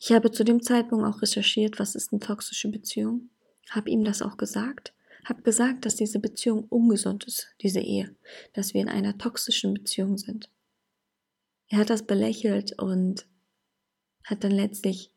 Ich 0.00 0.12
habe 0.12 0.30
zu 0.30 0.44
dem 0.44 0.62
Zeitpunkt 0.62 1.04
auch 1.04 1.22
recherchiert, 1.22 1.78
was 1.78 1.94
ist 1.94 2.12
eine 2.12 2.20
toxische 2.20 2.68
Beziehung, 2.68 3.30
habe 3.70 3.90
ihm 3.90 4.04
das 4.04 4.22
auch 4.22 4.36
gesagt, 4.36 4.92
habe 5.24 5.42
gesagt, 5.42 5.86
dass 5.86 5.96
diese 5.96 6.18
Beziehung 6.18 6.64
ungesund 6.64 7.24
ist, 7.24 7.48
diese 7.60 7.80
Ehe, 7.80 8.14
dass 8.52 8.74
wir 8.74 8.80
in 8.80 8.88
einer 8.88 9.18
toxischen 9.18 9.74
Beziehung 9.74 10.18
sind. 10.18 10.50
Er 11.68 11.78
hat 11.78 11.90
das 11.90 12.06
belächelt 12.06 12.78
und 12.80 13.26
hat 14.24 14.44
dann 14.44 14.52
letztlich 14.52 15.10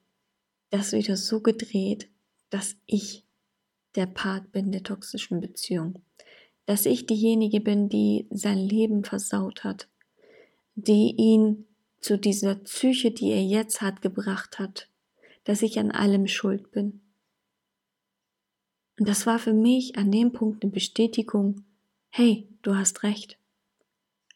das 0.69 0.91
wieder 0.91 1.17
so 1.17 1.41
gedreht, 1.41 2.09
dass 2.49 2.75
ich 2.85 3.25
der 3.95 4.05
Part 4.05 4.51
bin 4.51 4.71
der 4.71 4.83
toxischen 4.83 5.39
Beziehung. 5.41 6.01
Dass 6.65 6.85
ich 6.85 7.05
diejenige 7.05 7.61
bin, 7.61 7.89
die 7.89 8.27
sein 8.29 8.57
Leben 8.57 9.03
versaut 9.03 9.63
hat, 9.63 9.87
die 10.75 11.15
ihn 11.17 11.65
zu 11.99 12.17
dieser 12.17 12.55
Psyche, 12.55 13.11
die 13.11 13.31
er 13.31 13.43
jetzt 13.43 13.81
hat, 13.81 14.01
gebracht 14.01 14.59
hat, 14.59 14.89
dass 15.45 15.61
ich 15.61 15.79
an 15.79 15.91
allem 15.91 16.27
schuld 16.27 16.71
bin. 16.71 17.01
Und 18.99 19.07
das 19.07 19.25
war 19.25 19.39
für 19.39 19.53
mich 19.53 19.97
an 19.97 20.11
dem 20.11 20.31
Punkt 20.31 20.63
eine 20.63 20.71
Bestätigung, 20.71 21.63
hey, 22.09 22.47
du 22.63 22.75
hast 22.75 23.03
recht. 23.03 23.37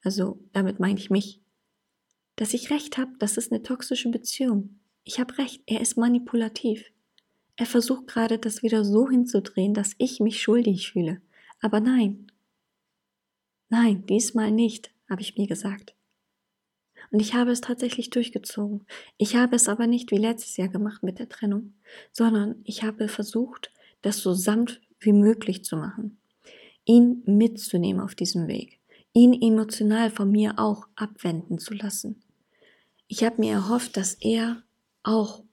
Also 0.04 0.39
damit 0.54 0.80
meine 0.80 1.00
ich 1.00 1.10
mich, 1.10 1.41
dass 2.36 2.54
ich 2.54 2.69
recht 2.69 2.97
habe, 2.97 3.12
das 3.19 3.38
ist 3.38 3.52
eine 3.52 3.63
toxische 3.63 4.10
Beziehung. 4.10 4.80
Ich 5.04 5.19
habe 5.19 5.38
recht, 5.38 5.62
er 5.65 5.82
ist 5.82 5.97
manipulativ. 5.97 6.91
Er 7.56 7.65
versucht 7.65 8.08
gerade, 8.08 8.39
das 8.39 8.63
wieder 8.63 8.84
so 8.86 9.10
hinzudrehen, 9.10 9.74
dass 9.74 9.93
ich 9.97 10.19
mich 10.19 10.41
schuldig 10.41 10.91
fühle. 10.91 11.21
Aber 11.60 11.80
nein. 11.80 12.28
Nein, 13.69 14.06
diesmal 14.06 14.52
nicht, 14.52 14.91
habe 15.10 15.21
ich 15.21 15.38
mir 15.38 15.47
gesagt. 15.47 15.95
Und 17.12 17.19
ich 17.19 17.34
habe 17.34 17.52
es 17.52 17.62
tatsächlich 17.62 18.10
durchgezogen. 18.10 18.86
Ich 19.17 19.36
habe 19.36 19.56
es 19.56 19.67
aber 19.67 19.86
nicht 19.86 20.12
wie 20.12 20.17
letztes 20.17 20.58
Jahr 20.58 20.69
gemacht 20.69 21.04
mit 21.04 21.19
der 21.19 21.30
Trennung, 21.30 21.74
sondern 22.12 22.62
ich 22.63 22.84
habe 22.84 23.08
versucht, 23.08 23.71
das 24.01 24.17
so 24.17 24.33
sanft 24.33 24.81
wie 24.99 25.13
möglich 25.13 25.63
zu 25.63 25.77
machen. 25.77 26.17
Ihn 26.85 27.23
mitzunehmen 27.25 28.01
auf 28.01 28.15
diesem 28.15 28.47
Weg. 28.47 28.79
Ihn 29.13 29.33
emotional 29.41 30.09
von 30.09 30.31
mir 30.31 30.57
auch 30.57 30.87
abwenden 30.95 31.59
zu 31.59 31.73
lassen. 31.73 32.21
Ich 33.07 33.23
habe 33.23 33.41
mir 33.41 33.53
erhofft, 33.53 33.97
dass 33.97 34.13
er 34.15 34.63
auch 35.03 35.43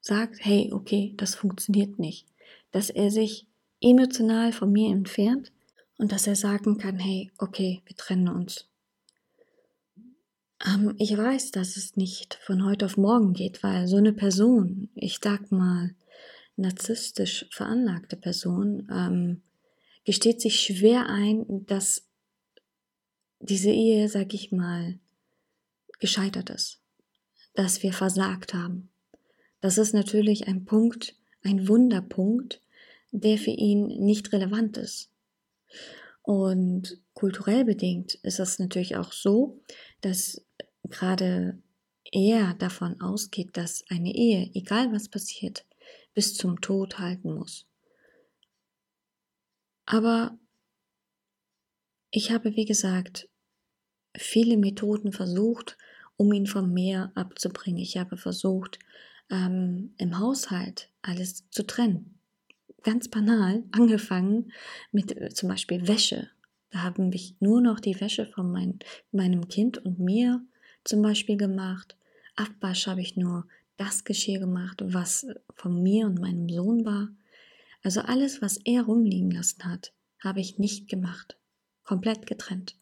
sagt, 0.00 0.36
hey, 0.44 0.70
okay, 0.72 1.14
das 1.16 1.34
funktioniert 1.34 1.98
nicht. 1.98 2.26
Dass 2.70 2.90
er 2.90 3.10
sich 3.10 3.46
emotional 3.80 4.52
von 4.52 4.70
mir 4.70 4.90
entfernt 4.92 5.52
und 5.98 6.12
dass 6.12 6.26
er 6.26 6.36
sagen 6.36 6.78
kann, 6.78 6.98
hey, 6.98 7.30
okay, 7.38 7.82
wir 7.86 7.96
trennen 7.96 8.28
uns. 8.28 8.68
Ähm, 10.66 10.94
ich 10.98 11.16
weiß, 11.16 11.50
dass 11.50 11.76
es 11.76 11.96
nicht 11.96 12.38
von 12.42 12.64
heute 12.64 12.86
auf 12.86 12.96
morgen 12.96 13.32
geht, 13.32 13.62
weil 13.62 13.86
so 13.86 13.96
eine 13.96 14.12
Person, 14.12 14.90
ich 14.94 15.18
sag 15.22 15.50
mal, 15.50 15.94
narzisstisch 16.60 17.46
veranlagte 17.50 18.16
Person, 18.16 18.88
ähm, 18.90 19.42
gesteht 20.04 20.40
sich 20.40 20.60
schwer 20.60 21.06
ein, 21.08 21.66
dass 21.66 22.06
diese 23.40 23.70
Ehe, 23.70 24.08
sag 24.08 24.34
ich 24.34 24.52
mal, 24.52 24.98
gescheitert 25.98 26.50
ist 26.50 26.80
dass 27.54 27.82
wir 27.82 27.92
versagt 27.92 28.54
haben. 28.54 28.90
Das 29.60 29.78
ist 29.78 29.92
natürlich 29.92 30.48
ein 30.48 30.64
Punkt, 30.64 31.16
ein 31.42 31.68
Wunderpunkt, 31.68 32.62
der 33.10 33.38
für 33.38 33.50
ihn 33.50 33.86
nicht 33.86 34.32
relevant 34.32 34.76
ist. 34.76 35.10
Und 36.22 37.00
kulturell 37.14 37.64
bedingt 37.64 38.14
ist 38.14 38.40
es 38.40 38.58
natürlich 38.58 38.96
auch 38.96 39.12
so, 39.12 39.60
dass 40.00 40.44
gerade 40.84 41.60
er 42.12 42.54
davon 42.54 43.00
ausgeht, 43.00 43.56
dass 43.56 43.84
eine 43.88 44.14
Ehe, 44.14 44.50
egal 44.54 44.92
was 44.92 45.08
passiert, 45.08 45.64
bis 46.14 46.34
zum 46.34 46.60
Tod 46.60 46.98
halten 46.98 47.34
muss. 47.34 47.66
Aber 49.86 50.38
ich 52.10 52.32
habe, 52.32 52.54
wie 52.56 52.64
gesagt, 52.64 53.28
viele 54.16 54.56
Methoden 54.56 55.12
versucht, 55.12 55.76
um 56.16 56.32
ihn 56.32 56.46
vom 56.46 56.72
Meer 56.72 57.12
abzubringen. 57.14 57.80
Ich 57.80 57.96
habe 57.96 58.16
versucht, 58.16 58.78
ähm, 59.30 59.94
im 59.96 60.18
Haushalt 60.18 60.90
alles 61.02 61.48
zu 61.50 61.66
trennen. 61.66 62.18
Ganz 62.82 63.08
banal, 63.08 63.62
angefangen 63.72 64.52
mit 64.92 65.16
äh, 65.16 65.30
zum 65.30 65.48
Beispiel 65.48 65.86
Wäsche. 65.86 66.30
Da 66.70 66.82
haben 66.82 67.12
ich 67.12 67.34
nur 67.40 67.60
noch 67.60 67.80
die 67.80 68.00
Wäsche 68.00 68.26
von 68.26 68.50
mein, 68.52 68.78
meinem 69.12 69.48
Kind 69.48 69.78
und 69.78 69.98
mir 69.98 70.44
zum 70.84 71.02
Beispiel 71.02 71.36
gemacht. 71.36 71.96
Abwasch 72.36 72.86
habe 72.86 73.00
ich 73.00 73.16
nur 73.16 73.46
das 73.80 74.04
Geschirr 74.04 74.40
gemacht, 74.40 74.82
was 74.84 75.26
von 75.54 75.82
mir 75.82 76.06
und 76.06 76.20
meinem 76.20 76.48
Sohn 76.48 76.84
war. 76.84 77.08
Also 77.82 78.00
alles, 78.02 78.42
was 78.42 78.58
er 78.64 78.82
rumliegen 78.82 79.30
lassen 79.30 79.64
hat, 79.64 79.92
habe 80.22 80.40
ich 80.40 80.58
nicht 80.58 80.88
gemacht. 80.88 81.38
Komplett 81.82 82.26
getrennt. 82.26 82.76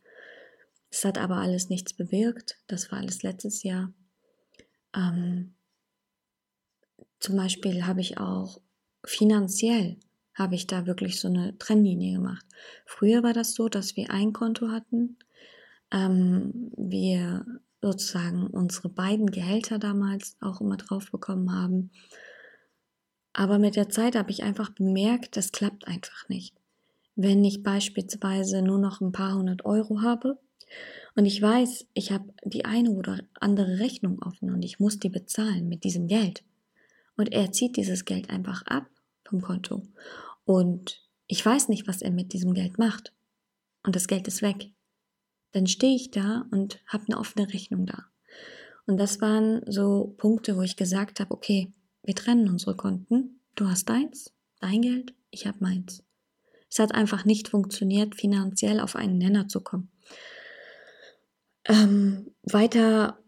Es 0.91 1.05
hat 1.05 1.19
aber 1.19 1.37
alles 1.37 1.69
nichts 1.69 1.93
bewirkt. 1.93 2.57
Das 2.67 2.91
war 2.91 2.99
alles 2.99 3.23
letztes 3.23 3.63
Jahr. 3.63 3.93
Ähm, 4.95 5.55
zum 7.21 7.37
Beispiel 7.37 7.87
habe 7.87 8.01
ich 8.01 8.19
auch 8.19 8.61
finanziell 9.05 9.99
habe 10.39 10.55
ich 10.55 10.69
da 10.69 10.87
wirklich 10.87 11.19
so 11.21 11.29
eine 11.29 11.59
Trennlinie 11.59 12.15
gemacht. 12.15 12.47
Früher 12.87 13.23
war 13.25 13.33
das 13.33 13.55
so, 13.55 13.69
dass 13.69 13.97
wir 13.97 14.11
ein 14.11 14.33
Konto 14.33 14.69
hatten. 14.69 15.19
Ähm, 15.91 16.71
wir 16.77 17.45
sozusagen 17.81 18.47
unsere 18.47 18.89
beiden 18.89 19.31
Gehälter 19.31 19.79
damals 19.79 20.37
auch 20.41 20.61
immer 20.61 20.77
drauf 20.77 21.11
bekommen 21.11 21.53
haben. 21.53 21.91
Aber 23.33 23.59
mit 23.59 23.77
der 23.77 23.89
Zeit 23.89 24.17
habe 24.17 24.31
ich 24.31 24.43
einfach 24.43 24.71
bemerkt, 24.71 25.37
das 25.37 25.53
klappt 25.53 25.87
einfach 25.87 26.29
nicht. 26.29 26.57
Wenn 27.15 27.45
ich 27.45 27.63
beispielsweise 27.63 28.63
nur 28.63 28.79
noch 28.79 29.01
ein 29.01 29.13
paar 29.13 29.35
hundert 29.35 29.65
Euro 29.65 30.03
habe 30.03 30.39
und 31.15 31.25
ich 31.25 31.41
weiß, 31.41 31.87
ich 31.95 32.13
habe 32.13 32.33
die 32.45 32.65
eine 32.65 32.91
oder 32.91 33.21
andere 33.41 33.79
Rechnung 33.79 34.21
offen 34.23 34.53
und 34.53 34.63
ich 34.65 34.81
muss 34.81 34.99
die 34.99 35.09
bezahlen 35.09 35.69
mit 35.69 35.85
diesem 35.85 36.07
Geld. 36.07 36.45
Und 37.17 37.33
er 37.33 37.51
zieht 37.51 37.77
dieses 37.77 38.05
Geld 38.05 38.31
einfach 38.31 38.63
ab 38.67 38.87
vom 39.25 39.41
Konto. 39.41 39.83
Und 40.45 41.03
ich 41.27 41.45
weiß 41.45 41.69
nicht, 41.69 41.89
was 41.89 42.03
er 42.03 42.11
mit 42.11 42.33
diesem 42.33 42.55
Geld 42.55 42.79
macht. 42.79 43.13
Und 43.83 43.97
das 43.97 44.07
Geld 44.07 44.29
ist 44.29 44.43
weg. 44.43 44.71
Dann 45.53 45.67
stehe 45.67 45.97
ich 45.97 46.11
da 46.11 46.47
und 46.51 46.81
habe 46.87 47.05
eine 47.09 47.19
offene 47.19 47.53
Rechnung 47.53 47.87
da. 47.87 48.05
Und 48.87 48.99
das 48.99 49.21
waren 49.21 49.63
so 49.67 50.15
Punkte, 50.17 50.57
wo 50.57 50.63
ich 50.63 50.77
gesagt 50.77 51.21
habe, 51.21 51.33
okay, 51.33 51.73
wir 52.03 52.15
trennen 52.15 52.49
unsere 52.49 52.77
Konten. 52.77 53.41
Du 53.55 53.69
hast 53.69 53.89
deins, 53.89 54.33
dein 54.61 54.83
Geld, 54.83 55.15
ich 55.31 55.47
habe 55.47 55.59
meins. 55.61 56.03
Es 56.71 56.79
hat 56.79 56.95
einfach 56.95 57.25
nicht 57.25 57.49
funktioniert, 57.49 58.15
finanziell 58.15 58.81
auf 58.81 58.97
einen 58.97 59.19
Nenner 59.19 59.49
zu 59.49 59.61
kommen. 59.61 59.91
Ähm, 61.65 62.31
weiter 62.43 63.19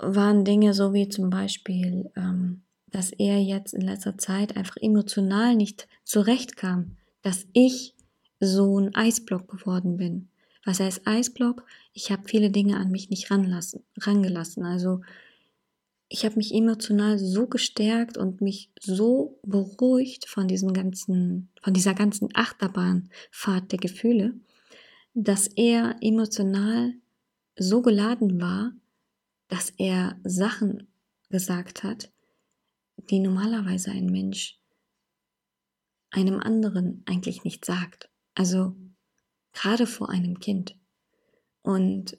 waren 0.00 0.44
Dinge 0.44 0.74
so 0.74 0.92
wie 0.92 1.08
zum 1.08 1.30
Beispiel, 1.30 2.10
ähm, 2.16 2.62
dass 2.86 3.10
er 3.10 3.40
jetzt 3.40 3.74
in 3.74 3.82
letzter 3.82 4.18
Zeit 4.18 4.56
einfach 4.56 4.76
emotional 4.80 5.54
nicht 5.56 5.88
zurechtkam, 6.04 6.96
dass 7.22 7.46
ich 7.52 7.94
so 8.40 8.78
ein 8.78 8.94
Eisblock 8.94 9.48
geworden 9.48 9.96
bin. 9.96 10.28
Was 10.64 10.80
heißt 10.80 11.06
Eisblock? 11.06 11.66
Ich 11.92 12.10
habe 12.10 12.28
viele 12.28 12.50
Dinge 12.50 12.76
an 12.76 12.90
mich 12.90 13.10
nicht 13.10 13.30
ranlassen, 13.30 13.82
rangelassen. 13.98 14.64
Also 14.64 15.02
ich 16.08 16.24
habe 16.24 16.36
mich 16.36 16.54
emotional 16.54 17.18
so 17.18 17.46
gestärkt 17.46 18.16
und 18.16 18.40
mich 18.40 18.70
so 18.80 19.38
beruhigt 19.42 20.28
von 20.28 20.48
diesem 20.48 20.72
ganzen, 20.72 21.50
von 21.62 21.74
dieser 21.74 21.94
ganzen 21.94 22.28
Achterbahnfahrt 22.34 23.72
der 23.72 23.78
Gefühle, 23.78 24.34
dass 25.14 25.46
er 25.48 25.96
emotional 26.00 26.94
so 27.56 27.82
geladen 27.82 28.40
war, 28.40 28.72
dass 29.48 29.70
er 29.70 30.18
Sachen 30.24 30.88
gesagt 31.30 31.82
hat, 31.82 32.10
die 33.10 33.18
normalerweise 33.18 33.90
ein 33.90 34.06
Mensch 34.06 34.58
einem 36.10 36.38
anderen 36.40 37.02
eigentlich 37.06 37.44
nicht 37.44 37.64
sagt. 37.64 38.08
Also 38.34 38.76
gerade 39.54 39.86
vor 39.86 40.10
einem 40.10 40.38
Kind. 40.40 40.76
Und 41.62 42.18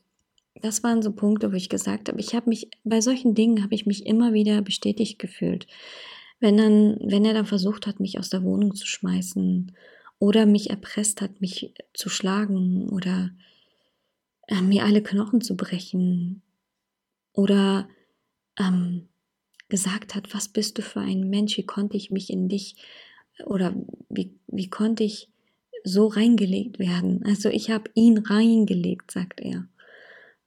das 0.55 0.83
waren 0.83 1.01
so 1.01 1.11
Punkte, 1.11 1.51
wo 1.51 1.55
ich 1.55 1.69
gesagt 1.69 2.09
habe, 2.09 2.19
ich 2.19 2.33
habe 2.33 2.49
mich 2.49 2.69
bei 2.83 3.01
solchen 3.01 3.35
Dingen 3.35 3.61
habe 3.61 3.75
ich 3.75 3.85
mich 3.85 4.05
immer 4.05 4.33
wieder 4.33 4.61
bestätigt 4.61 5.19
gefühlt. 5.19 5.67
Wenn 6.39 6.57
dann, 6.57 6.97
wenn 7.01 7.25
er 7.25 7.33
dann 7.33 7.45
versucht 7.45 7.87
hat, 7.87 7.99
mich 7.99 8.17
aus 8.19 8.29
der 8.29 8.43
Wohnung 8.43 8.73
zu 8.73 8.87
schmeißen 8.87 9.75
oder 10.19 10.45
mich 10.45 10.69
erpresst 10.69 11.21
hat, 11.21 11.41
mich 11.41 11.73
zu 11.93 12.09
schlagen 12.09 12.89
oder 12.89 13.31
äh, 14.47 14.61
mir 14.61 14.85
alle 14.85 15.03
Knochen 15.03 15.41
zu 15.41 15.55
brechen 15.55 16.41
oder 17.33 17.87
ähm, 18.57 19.07
gesagt 19.69 20.15
hat, 20.15 20.33
was 20.33 20.49
bist 20.49 20.77
du 20.77 20.81
für 20.81 21.01
ein 21.01 21.29
Mensch, 21.29 21.57
wie 21.57 21.65
konnte 21.65 21.97
ich 21.97 22.11
mich 22.11 22.29
in 22.29 22.47
dich 22.47 22.75
oder 23.45 23.75
wie, 24.09 24.33
wie 24.47 24.69
konnte 24.69 25.03
ich 25.03 25.29
so 25.85 26.07
reingelegt 26.07 26.79
werden. 26.79 27.23
Also 27.25 27.49
ich 27.49 27.69
habe 27.69 27.89
ihn 27.93 28.17
reingelegt, 28.17 29.11
sagt 29.11 29.39
er. 29.39 29.67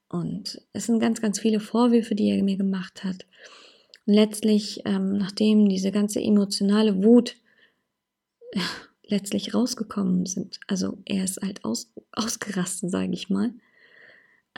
Und 0.08 0.60
es 0.72 0.86
sind 0.86 1.00
ganz, 1.00 1.20
ganz 1.20 1.38
viele 1.38 1.60
Vorwürfe, 1.60 2.14
die 2.14 2.30
er 2.30 2.42
mir 2.42 2.56
gemacht 2.56 3.04
hat. 3.04 3.26
Und 4.06 4.14
letztlich, 4.14 4.82
ähm, 4.84 5.16
nachdem 5.18 5.68
diese 5.68 5.92
ganze 5.92 6.20
emotionale 6.20 7.02
Wut 7.04 7.36
äh, 8.52 8.60
letztlich 9.06 9.54
rausgekommen 9.54 10.26
sind, 10.26 10.60
also 10.66 10.98
er 11.06 11.24
ist 11.24 11.40
halt 11.40 11.64
aus, 11.64 11.92
ausgerastet, 12.12 12.90
sage 12.90 13.12
ich 13.12 13.30
mal, 13.30 13.54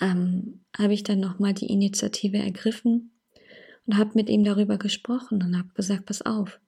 ähm, 0.00 0.60
habe 0.76 0.94
ich 0.94 1.04
dann 1.04 1.20
nochmal 1.20 1.52
die 1.52 1.66
Initiative 1.66 2.38
ergriffen 2.38 3.12
und 3.86 3.96
habe 3.96 4.12
mit 4.14 4.28
ihm 4.28 4.44
darüber 4.44 4.78
gesprochen 4.78 5.42
und 5.42 5.56
habe 5.56 5.68
gesagt, 5.74 6.06
pass 6.06 6.22
auf. 6.22 6.58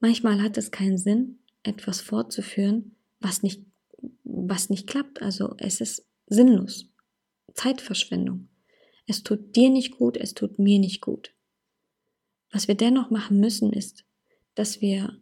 Manchmal 0.00 0.42
hat 0.42 0.58
es 0.58 0.70
keinen 0.70 0.98
Sinn, 0.98 1.38
etwas 1.66 2.00
fortzuführen, 2.00 2.96
was 3.20 3.42
nicht, 3.42 3.64
was 4.24 4.70
nicht 4.70 4.86
klappt. 4.86 5.22
Also 5.22 5.54
es 5.58 5.80
ist 5.80 6.06
sinnlos. 6.26 6.86
Zeitverschwendung. 7.54 8.48
Es 9.06 9.22
tut 9.22 9.54
dir 9.56 9.70
nicht 9.70 9.96
gut, 9.98 10.16
es 10.16 10.34
tut 10.34 10.58
mir 10.58 10.78
nicht 10.78 11.00
gut. 11.00 11.32
Was 12.50 12.68
wir 12.68 12.74
dennoch 12.74 13.10
machen 13.10 13.40
müssen, 13.40 13.72
ist, 13.72 14.04
dass 14.54 14.80
wir 14.80 15.20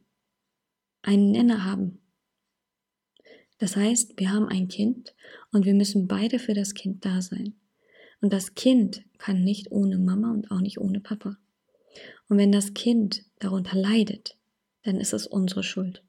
einen 1.02 1.30
Nenner 1.30 1.64
haben. 1.64 2.00
Das 3.58 3.76
heißt, 3.76 4.18
wir 4.18 4.32
haben 4.32 4.48
ein 4.48 4.68
Kind 4.68 5.14
und 5.52 5.64
wir 5.64 5.74
müssen 5.74 6.08
beide 6.08 6.38
für 6.38 6.54
das 6.54 6.74
Kind 6.74 7.04
da 7.04 7.22
sein. 7.22 7.54
Und 8.20 8.32
das 8.32 8.54
Kind 8.54 9.04
kann 9.18 9.44
nicht 9.44 9.70
ohne 9.70 9.98
Mama 9.98 10.32
und 10.32 10.50
auch 10.50 10.60
nicht 10.60 10.78
ohne 10.78 11.00
Papa. 11.00 11.36
Und 12.28 12.38
wenn 12.38 12.52
das 12.52 12.74
Kind 12.74 13.24
darunter 13.38 13.76
leidet, 13.76 14.38
dann 14.82 14.98
ist 14.98 15.12
es 15.12 15.26
unsere 15.26 15.62
Schuld 15.62 16.02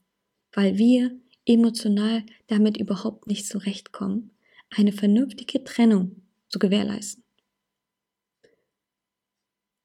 weil 0.55 0.77
wir 0.77 1.11
emotional 1.45 2.23
damit 2.47 2.77
überhaupt 2.77 3.27
nicht 3.27 3.47
zurechtkommen, 3.47 4.31
eine 4.75 4.91
vernünftige 4.91 5.63
Trennung 5.63 6.23
zu 6.49 6.57
gewährleisten. 6.57 7.23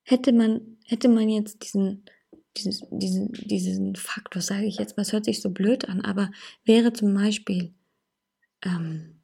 Hätte 0.05 0.33
man, 0.33 0.79
hätte 0.87 1.09
man 1.09 1.29
jetzt 1.29 1.63
diesen, 1.63 2.05
diesen, 2.57 2.99
diesen, 2.99 3.33
diesen 3.33 3.97
Faktor, 3.97 4.41
sage 4.41 4.67
ich 4.67 4.79
jetzt 4.79 4.95
es 4.97 5.13
hört 5.13 5.25
sich 5.25 5.43
so 5.43 5.51
blöd 5.51 5.89
an, 5.89 6.01
aber 6.01 6.31
wäre 6.65 6.93
zum 6.93 7.15
Beispiel 7.15 7.75
ähm, 8.65 9.21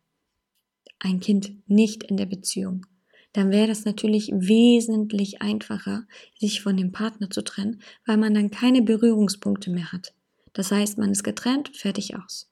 ein 0.99 1.21
Kind 1.21 1.69
nicht 1.69 2.03
in 2.05 2.17
der 2.17 2.27
Beziehung, 2.27 2.87
dann 3.33 3.51
wäre 3.51 3.71
es 3.71 3.85
natürlich 3.85 4.31
wesentlich 4.33 5.43
einfacher, 5.43 6.07
sich 6.39 6.63
von 6.63 6.77
dem 6.77 6.93
Partner 6.93 7.31
zu 7.31 7.43
trennen, 7.43 7.83
weil 8.07 8.17
man 8.17 8.35
dann 8.35 8.51
keine 8.51 8.83
Berührungspunkte 8.83 9.71
mehr 9.71 9.93
hat. 9.93 10.16
Das 10.57 10.71
heißt, 10.71 10.97
man 10.97 11.13
ist 11.13 11.23
getrennt, 11.23 11.77
fertig 11.77 12.17
aus. 12.17 12.51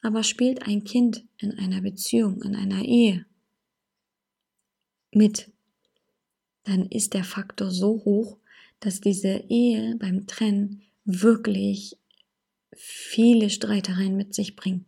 Aber 0.00 0.22
spielt 0.22 0.62
ein 0.62 0.84
Kind 0.84 1.24
in 1.38 1.58
einer 1.58 1.80
Beziehung, 1.80 2.40
in 2.42 2.54
einer 2.54 2.84
Ehe 2.84 3.26
mit, 5.10 5.50
dann 6.62 6.86
ist 6.86 7.14
der 7.14 7.24
Faktor 7.24 7.72
so 7.72 8.04
hoch, 8.04 8.38
dass 8.78 9.00
diese 9.00 9.42
Ehe 9.48 9.96
beim 9.96 10.28
Trennen 10.28 10.82
wirklich 11.04 11.98
viele 12.76 13.50
Streitereien 13.50 14.16
mit 14.16 14.32
sich 14.32 14.54
bringt. 14.54 14.86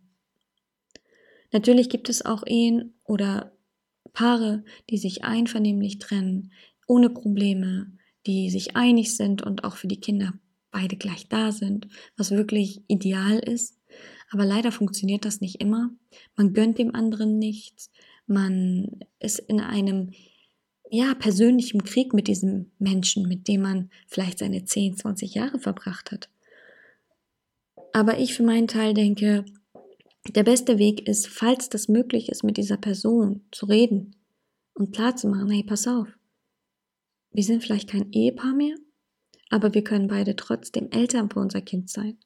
Natürlich 1.51 1.89
gibt 1.89 2.07
es 2.07 2.25
auch 2.25 2.43
Ehen 2.47 2.93
oder 3.03 3.51
Paare, 4.13 4.63
die 4.89 4.97
sich 4.97 5.25
einvernehmlich 5.25 5.99
trennen, 5.99 6.53
ohne 6.87 7.09
Probleme, 7.09 7.91
die 8.25 8.49
sich 8.49 8.77
einig 8.77 9.17
sind 9.17 9.41
und 9.41 9.65
auch 9.65 9.75
für 9.75 9.87
die 9.87 9.99
Kinder 9.99 10.39
beide 10.71 10.95
gleich 10.95 11.27
da 11.27 11.51
sind, 11.51 11.87
was 12.17 12.31
wirklich 12.31 12.81
ideal 12.87 13.39
ist. 13.39 13.77
Aber 14.31 14.45
leider 14.45 14.71
funktioniert 14.71 15.25
das 15.25 15.41
nicht 15.41 15.59
immer. 15.61 15.89
Man 16.35 16.53
gönnt 16.53 16.77
dem 16.77 16.93
anderen 16.93 17.39
nichts. 17.39 17.91
Man 18.27 18.99
ist 19.19 19.39
in 19.39 19.59
einem 19.59 20.11
ja, 20.91 21.13
persönlichen 21.15 21.83
Krieg 21.83 22.13
mit 22.13 22.27
diesem 22.27 22.71
Menschen, 22.79 23.27
mit 23.27 23.47
dem 23.47 23.61
man 23.61 23.89
vielleicht 24.07 24.39
seine 24.39 24.65
10, 24.65 24.97
20 24.97 25.35
Jahre 25.35 25.59
verbracht 25.59 26.11
hat. 26.11 26.29
Aber 27.93 28.19
ich 28.19 28.33
für 28.33 28.43
meinen 28.43 28.67
Teil 28.67 28.93
denke, 28.93 29.45
der 30.27 30.43
beste 30.43 30.77
Weg 30.77 31.07
ist, 31.07 31.27
falls 31.27 31.69
das 31.69 31.87
möglich 31.87 32.29
ist, 32.29 32.43
mit 32.43 32.57
dieser 32.57 32.77
Person 32.77 33.41
zu 33.51 33.65
reden 33.65 34.15
und 34.73 34.93
klar 34.93 35.15
zu 35.15 35.27
machen, 35.27 35.49
hey, 35.49 35.63
pass 35.63 35.87
auf, 35.87 36.07
wir 37.31 37.43
sind 37.43 37.63
vielleicht 37.63 37.89
kein 37.89 38.11
Ehepaar 38.11 38.53
mehr, 38.53 38.75
aber 39.49 39.73
wir 39.73 39.83
können 39.83 40.07
beide 40.07 40.35
trotzdem 40.35 40.89
Eltern 40.91 41.29
für 41.29 41.39
unser 41.39 41.61
Kind 41.61 41.89
sein. 41.89 42.17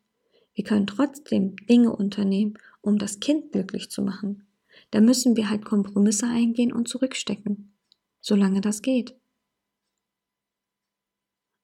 Wir 0.54 0.64
können 0.64 0.88
trotzdem 0.88 1.56
Dinge 1.68 1.96
unternehmen, 1.96 2.56
um 2.82 2.98
das 2.98 3.20
Kind 3.20 3.52
glücklich 3.52 3.90
zu 3.90 4.02
machen, 4.02 4.46
da 4.92 5.02
müssen 5.02 5.36
wir 5.36 5.50
halt 5.50 5.66
Kompromisse 5.66 6.28
eingehen 6.28 6.72
und 6.72 6.88
zurückstecken, 6.88 7.74
solange 8.22 8.62
das 8.62 8.82
geht. 8.82 9.16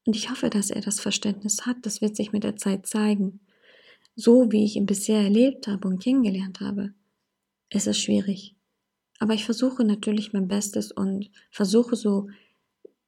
Und 0.06 0.16
ich 0.16 0.30
hoffe, 0.30 0.50
dass 0.50 0.72
er 0.72 0.82
das 0.82 1.00
Verständnis 1.00 1.66
hat. 1.66 1.78
Das 1.84 2.02
wird 2.02 2.16
sich 2.16 2.32
mit 2.32 2.44
der 2.44 2.56
Zeit 2.56 2.88
zeigen. 2.88 3.42
So 4.16 4.52
wie 4.52 4.66
ich 4.66 4.76
ihn 4.76 4.88
bisher 4.88 5.22
erlebt 5.22 5.68
habe 5.68 5.88
und 5.88 6.02
kennengelernt 6.02 6.60
habe, 6.62 6.94
ist 7.70 7.86
es 7.86 8.00
schwierig. 8.00 8.56
Aber 9.20 9.34
ich 9.34 9.46
versuche 9.46 9.84
natürlich 9.84 10.34
mein 10.34 10.48
Bestes 10.48 10.92
und 10.92 11.30
versuche 11.52 11.96
so 11.96 12.30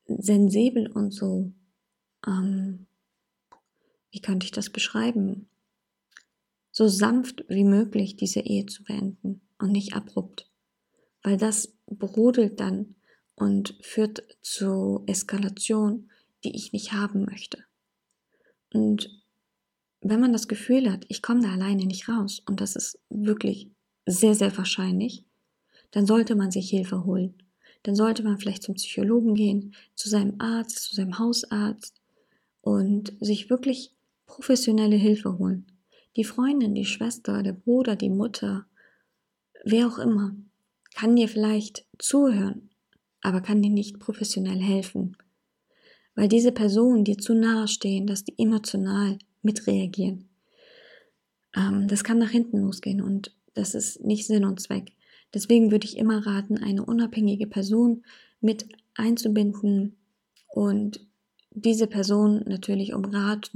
sensibel 0.05 0.91
und 0.91 1.11
so, 1.11 1.51
ähm, 2.27 2.87
wie 4.11 4.21
könnte 4.21 4.45
ich 4.45 4.51
das 4.51 4.69
beschreiben, 4.69 5.47
so 6.71 6.87
sanft 6.87 7.43
wie 7.49 7.63
möglich 7.63 8.15
diese 8.15 8.41
Ehe 8.41 8.65
zu 8.65 8.83
beenden 8.83 9.41
und 9.57 9.71
nicht 9.71 9.93
abrupt. 9.93 10.49
Weil 11.23 11.37
das 11.37 11.73
brodelt 11.87 12.59
dann 12.59 12.95
und 13.35 13.77
führt 13.81 14.23
zu 14.41 15.03
Eskalation, 15.07 16.09
die 16.43 16.55
ich 16.55 16.73
nicht 16.73 16.93
haben 16.93 17.25
möchte. 17.25 17.63
Und 18.73 19.21
wenn 20.01 20.19
man 20.19 20.33
das 20.33 20.47
Gefühl 20.47 20.91
hat, 20.91 21.05
ich 21.09 21.21
komme 21.21 21.41
da 21.41 21.51
alleine 21.51 21.85
nicht 21.85 22.09
raus, 22.09 22.41
und 22.47 22.61
das 22.61 22.75
ist 22.75 22.99
wirklich 23.09 23.69
sehr, 24.05 24.33
sehr 24.33 24.57
wahrscheinlich, 24.57 25.25
dann 25.91 26.05
sollte 26.05 26.35
man 26.35 26.51
sich 26.51 26.69
Hilfe 26.69 27.05
holen. 27.05 27.35
Dann 27.83 27.95
sollte 27.95 28.23
man 28.23 28.37
vielleicht 28.37 28.63
zum 28.63 28.75
Psychologen 28.75 29.35
gehen, 29.35 29.75
zu 29.95 30.09
seinem 30.09 30.39
Arzt, 30.39 30.79
zu 30.79 30.95
seinem 30.95 31.19
Hausarzt 31.19 32.00
und 32.61 33.13
sich 33.19 33.49
wirklich 33.49 33.93
professionelle 34.25 34.95
Hilfe 34.95 35.37
holen. 35.37 35.67
Die 36.15 36.23
Freundin, 36.23 36.75
die 36.75 36.85
Schwester, 36.85 37.43
der 37.43 37.53
Bruder, 37.53 37.95
die 37.95 38.09
Mutter, 38.09 38.65
wer 39.63 39.87
auch 39.87 39.97
immer, 39.97 40.35
kann 40.93 41.15
dir 41.15 41.27
vielleicht 41.27 41.85
zuhören, 41.97 42.69
aber 43.21 43.41
kann 43.41 43.61
dir 43.61 43.69
nicht 43.69 43.99
professionell 43.99 44.59
helfen. 44.59 45.17
Weil 46.15 46.27
diese 46.27 46.51
Personen 46.51 47.05
dir 47.05 47.17
zu 47.17 47.33
nahe 47.33 47.67
stehen, 47.67 48.07
dass 48.07 48.23
die 48.23 48.37
emotional 48.37 49.17
mitreagieren. 49.41 50.29
Ähm, 51.55 51.87
das 51.87 52.03
kann 52.03 52.19
nach 52.19 52.29
hinten 52.29 52.59
losgehen 52.59 53.01
und 53.01 53.35
das 53.53 53.75
ist 53.75 54.01
nicht 54.03 54.27
Sinn 54.27 54.45
und 54.45 54.59
Zweck. 54.59 54.93
Deswegen 55.33 55.71
würde 55.71 55.85
ich 55.85 55.97
immer 55.97 56.25
raten, 56.25 56.57
eine 56.57 56.85
unabhängige 56.85 57.47
Person 57.47 58.03
mit 58.41 58.67
einzubinden 58.95 59.95
und 60.49 61.07
diese 61.51 61.87
Person 61.87 62.43
natürlich 62.45 62.93
um 62.93 63.05
Rat, 63.05 63.51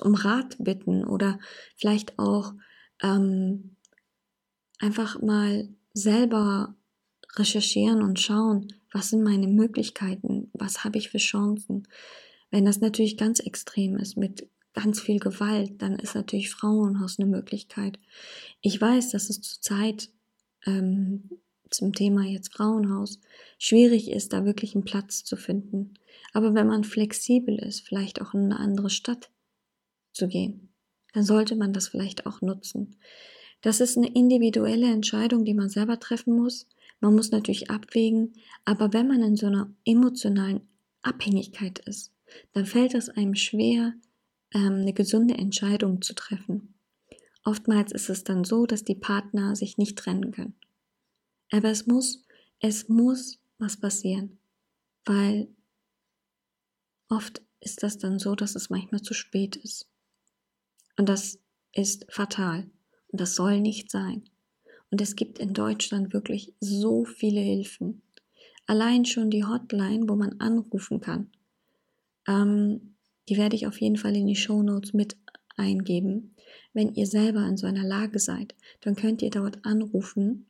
um 0.00 0.14
Rat 0.14 0.56
bitten 0.58 1.04
oder 1.04 1.38
vielleicht 1.76 2.18
auch 2.18 2.54
ähm, 3.02 3.76
einfach 4.78 5.20
mal 5.20 5.68
selber 5.92 6.74
recherchieren 7.36 8.02
und 8.02 8.20
schauen, 8.20 8.72
was 8.92 9.10
sind 9.10 9.22
meine 9.22 9.48
Möglichkeiten, 9.48 10.50
was 10.52 10.84
habe 10.84 10.98
ich 10.98 11.10
für 11.10 11.18
Chancen. 11.18 11.88
Wenn 12.50 12.64
das 12.64 12.80
natürlich 12.80 13.16
ganz 13.16 13.40
extrem 13.40 13.96
ist 13.96 14.16
mit 14.16 14.48
ganz 14.72 15.00
viel 15.00 15.20
Gewalt, 15.20 15.82
dann 15.82 15.98
ist 15.98 16.14
natürlich 16.14 16.50
Frauenhaus 16.50 17.18
eine 17.18 17.28
Möglichkeit. 17.28 17.98
Ich 18.60 18.80
weiß, 18.80 19.10
dass 19.10 19.30
es 19.30 19.40
zurzeit 19.40 20.10
ähm, 20.66 21.30
zum 21.70 21.92
Thema 21.92 22.24
jetzt 22.24 22.52
Frauenhaus 22.52 23.20
schwierig 23.58 24.10
ist, 24.10 24.32
da 24.32 24.44
wirklich 24.44 24.74
einen 24.74 24.84
Platz 24.84 25.24
zu 25.24 25.36
finden. 25.36 25.94
Aber 26.34 26.52
wenn 26.52 26.66
man 26.66 26.84
flexibel 26.84 27.56
ist, 27.58 27.86
vielleicht 27.86 28.20
auch 28.20 28.34
in 28.34 28.52
eine 28.52 28.58
andere 28.58 28.90
Stadt 28.90 29.30
zu 30.12 30.28
gehen, 30.28 30.74
dann 31.12 31.24
sollte 31.24 31.54
man 31.54 31.72
das 31.72 31.88
vielleicht 31.88 32.26
auch 32.26 32.42
nutzen. 32.42 32.96
Das 33.62 33.80
ist 33.80 33.96
eine 33.96 34.12
individuelle 34.12 34.92
Entscheidung, 34.92 35.44
die 35.44 35.54
man 35.54 35.70
selber 35.70 35.98
treffen 35.98 36.34
muss. 36.36 36.68
Man 37.00 37.14
muss 37.14 37.30
natürlich 37.30 37.70
abwägen, 37.70 38.34
aber 38.64 38.92
wenn 38.92 39.06
man 39.08 39.22
in 39.22 39.36
so 39.36 39.46
einer 39.46 39.72
emotionalen 39.84 40.60
Abhängigkeit 41.02 41.78
ist, 41.78 42.12
dann 42.52 42.66
fällt 42.66 42.94
es 42.94 43.08
einem 43.08 43.36
schwer, 43.36 43.94
ähm, 44.52 44.80
eine 44.80 44.92
gesunde 44.92 45.34
Entscheidung 45.34 46.02
zu 46.02 46.14
treffen. 46.14 46.74
Oftmals 47.44 47.92
ist 47.92 48.08
es 48.08 48.24
dann 48.24 48.42
so, 48.44 48.66
dass 48.66 48.84
die 48.84 48.94
Partner 48.96 49.54
sich 49.54 49.78
nicht 49.78 49.98
trennen 49.98 50.32
können. 50.32 50.56
Aber 51.52 51.70
es 51.70 51.86
muss, 51.86 52.24
es 52.58 52.88
muss 52.88 53.38
was 53.58 53.78
passieren, 53.78 54.38
weil 55.04 55.48
oft 57.08 57.42
ist 57.60 57.82
das 57.82 57.98
dann 57.98 58.18
so, 58.18 58.34
dass 58.34 58.54
es 58.54 58.70
manchmal 58.70 59.02
zu 59.02 59.14
spät 59.14 59.56
ist. 59.56 59.88
Und 60.96 61.08
das 61.08 61.38
ist 61.72 62.06
fatal. 62.10 62.70
Und 63.08 63.20
das 63.20 63.34
soll 63.34 63.60
nicht 63.60 63.90
sein. 63.90 64.24
Und 64.90 65.00
es 65.00 65.16
gibt 65.16 65.38
in 65.38 65.54
Deutschland 65.54 66.12
wirklich 66.12 66.54
so 66.60 67.04
viele 67.04 67.40
Hilfen. 67.40 68.02
Allein 68.66 69.04
schon 69.04 69.30
die 69.30 69.44
Hotline, 69.44 70.08
wo 70.08 70.14
man 70.14 70.40
anrufen 70.40 71.00
kann. 71.00 71.30
Ähm, 72.26 72.96
die 73.28 73.36
werde 73.36 73.56
ich 73.56 73.66
auf 73.66 73.80
jeden 73.80 73.96
Fall 73.96 74.14
in 74.16 74.26
die 74.26 74.36
Show 74.36 74.62
Notes 74.62 74.92
mit 74.92 75.16
eingeben. 75.56 76.34
Wenn 76.72 76.94
ihr 76.94 77.06
selber 77.06 77.46
in 77.46 77.56
so 77.56 77.66
einer 77.66 77.84
Lage 77.84 78.18
seid, 78.18 78.54
dann 78.80 78.96
könnt 78.96 79.22
ihr 79.22 79.30
dort 79.30 79.64
anrufen 79.64 80.46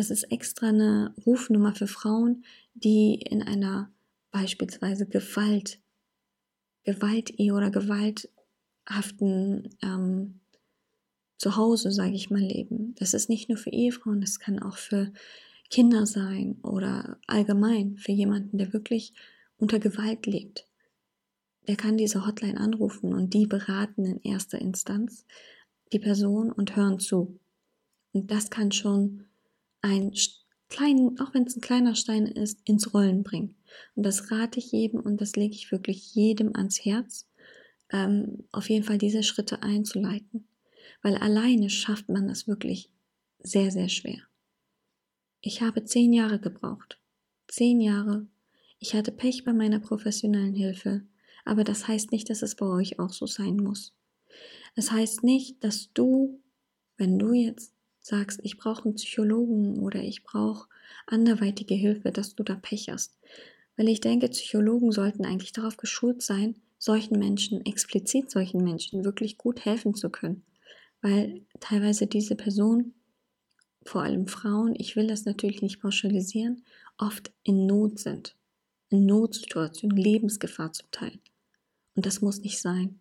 das 0.00 0.10
ist 0.10 0.24
extra 0.32 0.68
eine 0.68 1.14
Rufnummer 1.26 1.74
für 1.74 1.86
Frauen, 1.86 2.44
die 2.74 3.16
in 3.16 3.42
einer 3.42 3.90
beispielsweise 4.30 5.06
Gewalt, 5.06 5.80
Gewalt-Ehe 6.84 7.52
oder 7.52 7.70
gewalthaften 7.70 9.70
ähm, 9.82 10.40
Zuhause, 11.38 11.90
sage 11.90 12.14
ich 12.14 12.30
mal, 12.30 12.40
leben. 12.40 12.94
Das 12.96 13.14
ist 13.14 13.28
nicht 13.28 13.48
nur 13.48 13.58
für 13.58 13.70
Ehefrauen, 13.70 14.20
das 14.20 14.38
kann 14.38 14.58
auch 14.58 14.76
für 14.76 15.12
Kinder 15.70 16.04
sein 16.04 16.58
oder 16.62 17.18
allgemein 17.26 17.96
für 17.96 18.12
jemanden, 18.12 18.58
der 18.58 18.72
wirklich 18.72 19.14
unter 19.56 19.78
Gewalt 19.78 20.26
lebt. 20.26 20.66
Der 21.68 21.76
kann 21.76 21.96
diese 21.96 22.26
Hotline 22.26 22.58
anrufen 22.58 23.14
und 23.14 23.34
die 23.34 23.46
beraten 23.46 24.04
in 24.04 24.20
erster 24.22 24.58
Instanz 24.58 25.26
die 25.92 25.98
Person 25.98 26.50
und 26.50 26.76
hören 26.76 26.98
zu. 26.98 27.38
Und 28.12 28.30
das 28.30 28.50
kann 28.50 28.72
schon 28.72 29.26
einen 29.82 30.12
kleinen, 30.68 31.18
auch 31.20 31.34
wenn 31.34 31.44
es 31.44 31.56
ein 31.56 31.60
kleiner 31.60 31.94
Stein 31.94 32.26
ist, 32.26 32.60
ins 32.64 32.92
Rollen 32.92 33.22
bringen. 33.22 33.54
Und 33.94 34.04
das 34.04 34.30
rate 34.30 34.58
ich 34.58 34.72
jedem 34.72 35.00
und 35.00 35.20
das 35.20 35.36
lege 35.36 35.54
ich 35.54 35.70
wirklich 35.72 36.14
jedem 36.14 36.54
ans 36.54 36.84
Herz, 36.84 37.28
ähm, 37.90 38.44
auf 38.52 38.68
jeden 38.68 38.84
Fall 38.84 38.98
diese 38.98 39.22
Schritte 39.22 39.62
einzuleiten. 39.62 40.48
Weil 41.02 41.16
alleine 41.16 41.70
schafft 41.70 42.08
man 42.08 42.28
das 42.28 42.46
wirklich 42.46 42.90
sehr, 43.38 43.70
sehr 43.70 43.88
schwer. 43.88 44.22
Ich 45.40 45.62
habe 45.62 45.84
zehn 45.84 46.12
Jahre 46.12 46.38
gebraucht. 46.38 47.00
Zehn 47.48 47.80
Jahre. 47.80 48.26
Ich 48.78 48.94
hatte 48.94 49.12
Pech 49.12 49.44
bei 49.44 49.52
meiner 49.52 49.80
professionellen 49.80 50.54
Hilfe, 50.54 51.02
aber 51.44 51.64
das 51.64 51.88
heißt 51.88 52.12
nicht, 52.12 52.30
dass 52.30 52.42
es 52.42 52.54
bei 52.54 52.66
euch 52.66 52.98
auch 52.98 53.12
so 53.12 53.26
sein 53.26 53.56
muss. 53.56 53.94
Es 54.74 54.90
heißt 54.90 55.22
nicht, 55.24 55.62
dass 55.64 55.92
du, 55.92 56.40
wenn 56.96 57.18
du 57.18 57.32
jetzt 57.32 57.74
sagst, 58.00 58.40
ich 58.42 58.56
brauche 58.56 58.84
einen 58.84 58.94
Psychologen 58.94 59.78
oder 59.80 60.02
ich 60.02 60.22
brauche 60.22 60.68
anderweitige 61.06 61.74
Hilfe, 61.74 62.12
dass 62.12 62.34
du 62.34 62.42
da 62.42 62.54
Pech 62.54 62.88
hast. 62.90 63.18
Weil 63.80 63.88
ich 63.88 64.02
denke, 64.02 64.28
Psychologen 64.28 64.92
sollten 64.92 65.24
eigentlich 65.24 65.52
darauf 65.52 65.78
geschult 65.78 66.20
sein, 66.20 66.54
solchen 66.76 67.18
Menschen, 67.18 67.64
explizit 67.64 68.30
solchen 68.30 68.62
Menschen, 68.62 69.06
wirklich 69.06 69.38
gut 69.38 69.64
helfen 69.64 69.94
zu 69.94 70.10
können. 70.10 70.44
Weil 71.00 71.46
teilweise 71.60 72.06
diese 72.06 72.36
Personen, 72.36 72.92
vor 73.86 74.02
allem 74.02 74.26
Frauen, 74.26 74.74
ich 74.76 74.96
will 74.96 75.06
das 75.06 75.24
natürlich 75.24 75.62
nicht 75.62 75.80
pauschalisieren, 75.80 76.62
oft 76.98 77.32
in 77.42 77.64
Not 77.64 77.98
sind. 77.98 78.36
In 78.90 79.06
Notsituationen, 79.06 79.96
Lebensgefahr 79.96 80.74
zum 80.74 80.90
Teil. 80.90 81.18
Und 81.94 82.04
das 82.04 82.20
muss 82.20 82.40
nicht 82.40 82.60
sein. 82.60 82.98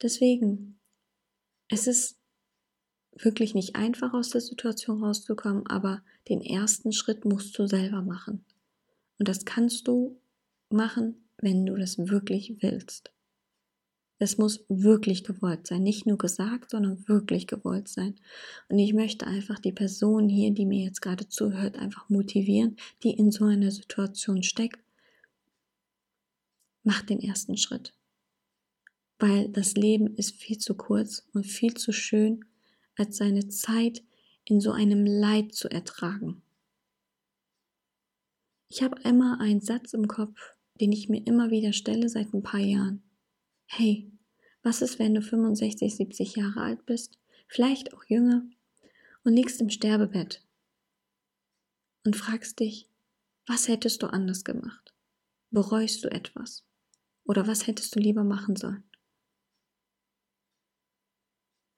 Deswegen, 0.00 0.80
es 1.68 1.86
ist 1.86 2.16
wirklich 3.12 3.52
nicht 3.52 3.76
einfach 3.76 4.14
aus 4.14 4.30
der 4.30 4.40
Situation 4.40 5.04
rauszukommen, 5.04 5.66
aber 5.66 6.02
den 6.30 6.40
ersten 6.40 6.92
Schritt 6.92 7.26
musst 7.26 7.58
du 7.58 7.66
selber 7.66 8.00
machen. 8.00 8.42
Und 9.18 9.28
das 9.28 9.44
kannst 9.44 9.88
du 9.88 10.20
machen, 10.70 11.28
wenn 11.38 11.66
du 11.66 11.76
das 11.76 11.98
wirklich 11.98 12.62
willst. 12.62 13.14
Es 14.18 14.38
muss 14.38 14.64
wirklich 14.68 15.24
gewollt 15.24 15.66
sein, 15.66 15.82
nicht 15.82 16.06
nur 16.06 16.16
gesagt, 16.16 16.70
sondern 16.70 17.08
wirklich 17.08 17.46
gewollt 17.46 17.88
sein. 17.88 18.14
Und 18.68 18.78
ich 18.78 18.94
möchte 18.94 19.26
einfach 19.26 19.58
die 19.58 19.72
Person 19.72 20.28
hier, 20.28 20.52
die 20.52 20.66
mir 20.66 20.84
jetzt 20.84 21.02
gerade 21.02 21.28
zuhört, 21.28 21.76
einfach 21.76 22.08
motivieren, 22.08 22.76
die 23.02 23.10
in 23.10 23.32
so 23.32 23.44
einer 23.44 23.70
Situation 23.70 24.42
steckt. 24.42 24.80
Mach 26.84 27.02
den 27.02 27.20
ersten 27.20 27.56
Schritt. 27.56 27.92
Weil 29.18 29.48
das 29.48 29.74
Leben 29.74 30.14
ist 30.14 30.36
viel 30.36 30.58
zu 30.58 30.74
kurz 30.74 31.26
und 31.32 31.44
viel 31.44 31.74
zu 31.74 31.92
schön, 31.92 32.44
als 32.96 33.16
seine 33.16 33.48
Zeit 33.48 34.02
in 34.44 34.60
so 34.60 34.70
einem 34.70 35.04
Leid 35.04 35.54
zu 35.54 35.68
ertragen. 35.68 36.43
Ich 38.68 38.82
habe 38.82 39.00
immer 39.02 39.40
einen 39.40 39.60
Satz 39.60 39.92
im 39.92 40.08
Kopf, 40.08 40.54
den 40.80 40.92
ich 40.92 41.08
mir 41.08 41.24
immer 41.26 41.50
wieder 41.50 41.72
stelle 41.72 42.08
seit 42.08 42.32
ein 42.34 42.42
paar 42.42 42.60
Jahren. 42.60 43.02
Hey, 43.66 44.10
was 44.62 44.82
ist, 44.82 44.98
wenn 44.98 45.14
du 45.14 45.22
65, 45.22 45.94
70 45.94 46.36
Jahre 46.36 46.60
alt 46.60 46.86
bist? 46.86 47.18
vielleicht 47.46 47.94
auch 47.94 48.04
jünger, 48.08 48.42
und 49.22 49.32
liegst 49.32 49.60
im 49.60 49.70
Sterbebett 49.70 50.44
und 52.04 52.14
fragst 52.14 52.60
dich, 52.60 52.90
was 53.46 53.68
hättest 53.68 54.02
du 54.02 54.06
anders 54.08 54.44
gemacht? 54.44 54.94
Bereust 55.50 56.04
du 56.04 56.10
etwas? 56.10 56.66
Oder 57.24 57.46
was 57.46 57.66
hättest 57.66 57.94
du 57.94 58.00
lieber 58.00 58.24
machen 58.24 58.56
sollen? 58.56 58.84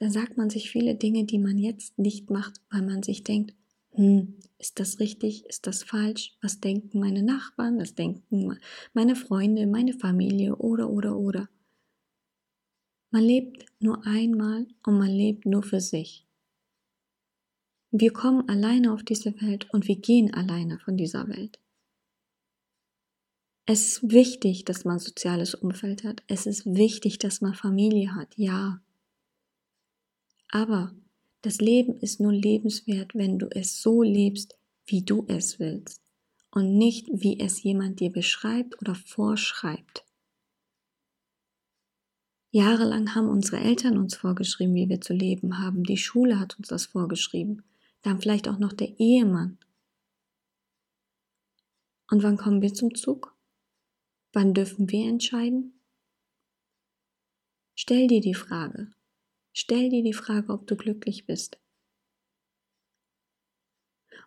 Dann 0.01 0.11
sagt 0.11 0.37
man 0.37 0.51
sich 0.51 0.71
viele 0.71 0.97
Dinge, 0.97 1.25
die 1.25 1.39
man 1.39 1.57
jetzt 1.57 1.99
nicht 1.99 2.31
macht, 2.31 2.61
weil 2.71 2.83
man 2.83 3.03
sich 3.03 3.23
denkt, 3.23 3.55
hm, 3.97 4.39
ist 4.59 4.79
das 4.79 5.01
richtig, 5.01 5.47
ist 5.47 5.67
das 5.67 5.83
falsch, 5.83 6.37
was 6.43 6.61
denken 6.61 7.01
meine 7.01 7.23
Nachbarn, 7.23 7.79
was 7.79 7.95
denken 7.95 8.59
meine 8.93 9.17
Freunde, 9.17 9.67
meine 9.67 9.95
Familie 9.95 10.57
oder 10.57 10.91
oder 10.91 11.17
oder. 11.17 11.49
Man 13.11 13.23
lebt 13.23 13.65
nur 13.81 14.07
einmal 14.07 14.67
und 14.85 14.99
man 14.99 15.11
lebt 15.11 15.47
nur 15.47 15.63
für 15.63 15.81
sich. 15.81 16.27
Wir 17.91 18.13
kommen 18.13 18.49
alleine 18.49 18.93
auf 18.93 19.03
diese 19.03 19.41
Welt 19.41 19.69
und 19.73 19.89
wir 19.89 19.97
gehen 19.97 20.35
alleine 20.35 20.79
von 20.79 20.99
dieser 20.99 21.29
Welt. 21.29 21.59
Es 23.65 23.87
ist 23.87 24.13
wichtig, 24.13 24.65
dass 24.65 24.85
man 24.85 24.99
soziales 24.99 25.55
Umfeld 25.55 26.05
hat. 26.05 26.23
Es 26.27 26.47
ist 26.47 26.67
wichtig, 26.67 27.19
dass 27.19 27.41
man 27.41 27.55
Familie 27.55 28.15
hat. 28.15 28.37
Ja. 28.37 28.81
Aber 30.51 30.95
das 31.47 31.59
Leben 31.59 31.97
ist 32.01 32.19
nur 32.19 32.33
lebenswert, 32.33 33.15
wenn 33.15 33.39
du 33.39 33.47
es 33.49 33.81
so 33.81 34.03
lebst, 34.03 34.59
wie 34.85 35.03
du 35.03 35.25
es 35.29 35.61
willst 35.61 36.03
und 36.51 36.77
nicht, 36.77 37.07
wie 37.13 37.39
es 37.39 37.63
jemand 37.63 38.01
dir 38.01 38.11
beschreibt 38.11 38.81
oder 38.83 38.97
vorschreibt. 38.97 40.05
Jahrelang 42.51 43.15
haben 43.15 43.29
unsere 43.29 43.59
Eltern 43.59 43.97
uns 43.97 44.17
vorgeschrieben, 44.17 44.75
wie 44.75 44.89
wir 44.89 45.01
zu 45.01 45.13
leben 45.13 45.61
haben. 45.61 45.85
Die 45.85 45.99
Schule 45.99 46.41
hat 46.41 46.59
uns 46.59 46.67
das 46.67 46.87
vorgeschrieben. 46.87 47.63
Dann 48.03 48.21
vielleicht 48.21 48.49
auch 48.49 48.59
noch 48.59 48.73
der 48.73 48.99
Ehemann. 48.99 49.57
Und 52.11 52.25
wann 52.25 52.39
kommen 52.39 52.61
wir 52.61 52.75
zum 52.75 52.93
Zug? 52.97 53.37
Wann 54.33 54.53
dürfen 54.53 54.91
wir 54.91 55.09
entscheiden? 55.09 55.81
Stell 57.77 58.09
dir 58.09 58.21
die 58.21 58.35
Frage, 58.35 58.91
Stell 59.59 59.89
dir 59.89 60.03
die 60.03 60.13
Frage, 60.13 60.53
ob 60.53 60.67
du 60.67 60.77
glücklich 60.77 61.25
bist. 61.25 61.59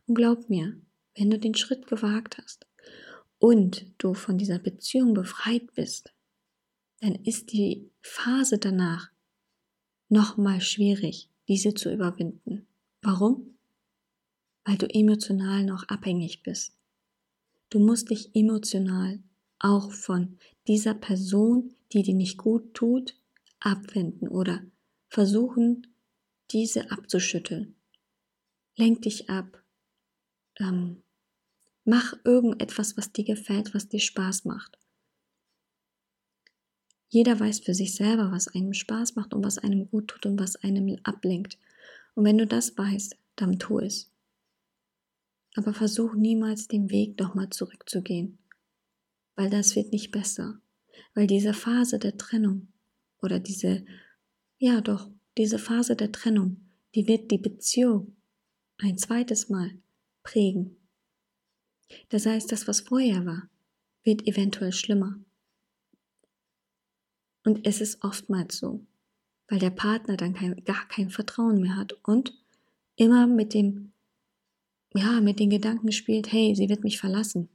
Und 0.08 0.16
glaub 0.16 0.50
mir, 0.50 0.82
wenn 1.16 1.30
du 1.30 1.38
den 1.38 1.54
Schritt 1.54 1.86
gewagt 1.86 2.40
hast 2.40 2.66
und 3.38 3.94
du 4.00 4.16
von 4.16 4.40
dieser 4.40 4.58
Beziehung 4.58 5.14
befreit 5.14 5.72
bist, 5.76 6.12
dann 7.02 7.14
ist 7.14 7.54
die 7.54 7.92
Phase 8.02 8.58
danach 8.58 9.12
nochmal 10.08 10.62
schwierig, 10.62 11.30
diese 11.48 11.76
zu 11.76 11.94
überwinden. 11.94 12.66
Warum? 13.04 13.56
Weil 14.66 14.78
du 14.78 14.88
emotional 14.88 15.64
noch 15.64 15.88
abhängig 15.90 16.42
bist. 16.42 16.76
Du 17.70 17.78
musst 17.78 18.10
dich 18.10 18.36
emotional 18.36 19.22
auch 19.60 19.92
von 19.92 20.40
dieser 20.68 20.96
Person, 20.96 21.76
die 21.94 22.02
dir 22.02 22.16
nicht 22.16 22.40
gut 22.40 22.74
tut, 22.74 23.16
abwenden 23.60 24.28
oder 24.28 24.64
versuchen, 25.10 25.88
diese 26.52 26.92
abzuschütteln. 26.92 27.76
Lenk 28.76 29.02
dich 29.02 29.30
ab. 29.30 29.62
Ähm, 30.60 31.04
mach 31.84 32.14
irgendetwas, 32.24 32.96
was 32.98 33.12
dir 33.12 33.26
gefällt, 33.26 33.74
was 33.74 33.90
dir 33.90 34.00
Spaß 34.00 34.46
macht. 34.46 34.78
Jeder 37.10 37.40
weiß 37.40 37.62
für 37.62 37.74
sich 37.74 37.96
selber, 37.96 38.32
was 38.32 38.48
einem 38.50 38.74
Spaß 38.74 39.16
macht 39.16 39.34
und 39.34 39.44
was 39.44 39.58
einem 39.58 39.90
gut 39.90 40.10
tut 40.10 40.26
und 40.28 40.40
was 40.40 40.56
einem 40.58 40.98
ablenkt. 41.04 41.58
Und 42.14 42.24
wenn 42.24 42.38
du 42.38 42.46
das 42.46 42.78
weißt, 42.78 43.18
dann 43.36 43.58
tu 43.58 43.80
es. 43.80 44.12
Aber 45.56 45.74
versuch 45.74 46.14
niemals 46.14 46.68
den 46.68 46.92
Weg 46.92 47.20
nochmal 47.20 47.50
zurückzugehen, 47.50 48.38
weil 49.36 49.50
das 49.50 49.76
wird 49.76 49.92
nicht 49.92 50.12
besser. 50.12 50.62
Weil 51.16 51.26
diese 51.26 51.54
Phase 51.54 51.98
der 51.98 52.18
Trennung 52.18 52.68
oder 53.22 53.40
diese 53.40 53.84
ja, 54.60 54.82
doch, 54.82 55.10
diese 55.38 55.58
Phase 55.58 55.96
der 55.96 56.12
Trennung, 56.12 56.58
die 56.94 57.08
wird 57.08 57.32
die 57.32 57.38
Beziehung 57.38 58.18
ein 58.78 58.98
zweites 58.98 59.50
Mal 59.50 59.72
prägen. 60.22 60.76
Das 62.10 62.26
heißt, 62.26 62.52
das, 62.52 62.68
was 62.68 62.82
vorher 62.82 63.26
war, 63.26 63.50
wird 64.04 64.28
eventuell 64.28 64.74
schlimmer. 64.74 65.20
Und 67.46 67.66
es 67.66 67.80
ist 67.80 68.04
oftmals 68.04 68.58
so, 68.58 68.86
weil 69.48 69.60
der 69.60 69.70
Partner 69.70 70.18
dann 70.18 70.34
kein, 70.34 70.64
gar 70.66 70.88
kein 70.90 71.10
Vertrauen 71.10 71.62
mehr 71.62 71.78
hat 71.78 71.94
und 72.04 72.38
immer 72.96 73.28
mit 73.28 73.54
dem, 73.54 73.94
ja, 74.94 75.22
mit 75.22 75.40
den 75.40 75.50
Gedanken 75.50 75.92
spielt, 75.94 76.32
hey, 76.32 76.54
sie 76.54 76.68
wird 76.68 76.84
mich 76.84 77.00
verlassen. 77.00 77.50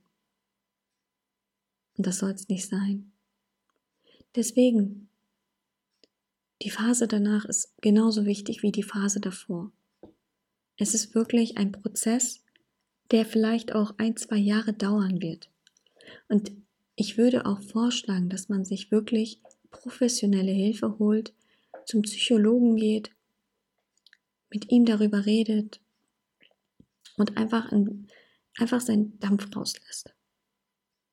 Und 1.97 2.07
das 2.07 2.19
soll 2.19 2.31
es 2.31 2.49
nicht 2.49 2.67
sein. 2.67 3.13
Deswegen 4.35 5.11
die 6.65 6.71
Phase 6.71 7.07
danach 7.07 7.45
ist 7.45 7.75
genauso 7.83 8.25
wichtig 8.25 8.63
wie 8.63 8.73
die 8.73 8.83
Phase 8.83 9.21
davor. 9.21 9.71
Es 10.79 10.95
ist 10.95 11.15
wirklich 11.15 11.59
ein 11.59 11.73
Prozess, 11.73 12.43
der 13.11 13.27
vielleicht 13.27 13.75
auch 13.75 13.95
ein, 13.99 14.17
zwei 14.17 14.39
Jahre 14.39 14.73
dauern 14.73 15.21
wird. 15.21 15.51
Und 16.29 16.53
ich 16.97 17.19
würde 17.19 17.45
auch 17.45 17.61
vorschlagen, 17.61 18.31
dass 18.31 18.49
man 18.49 18.65
sich 18.65 18.91
wirklich 18.91 19.43
professionelle 19.71 20.53
Hilfe 20.53 20.99
holt, 20.99 21.35
zum 21.85 22.01
Psychologen 22.03 22.77
geht, 22.77 23.11
mit 24.51 24.71
ihm 24.71 24.87
darüber 24.87 25.27
redet 25.27 25.81
und 27.19 27.37
einfach, 27.37 27.73
in, 27.73 28.09
einfach 28.57 28.81
seinen 28.81 29.19
Dampf 29.19 29.55
rauslässt. 29.55 30.15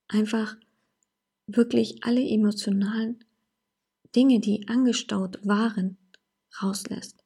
Einfach 0.08 0.56
wirklich 1.45 2.04
alle 2.04 2.26
emotionalen 2.26 3.26
Dinge, 4.16 4.39
die 4.39 4.68
angestaut 4.68 5.39
waren, 5.45 5.97
rauslässt. 6.62 7.24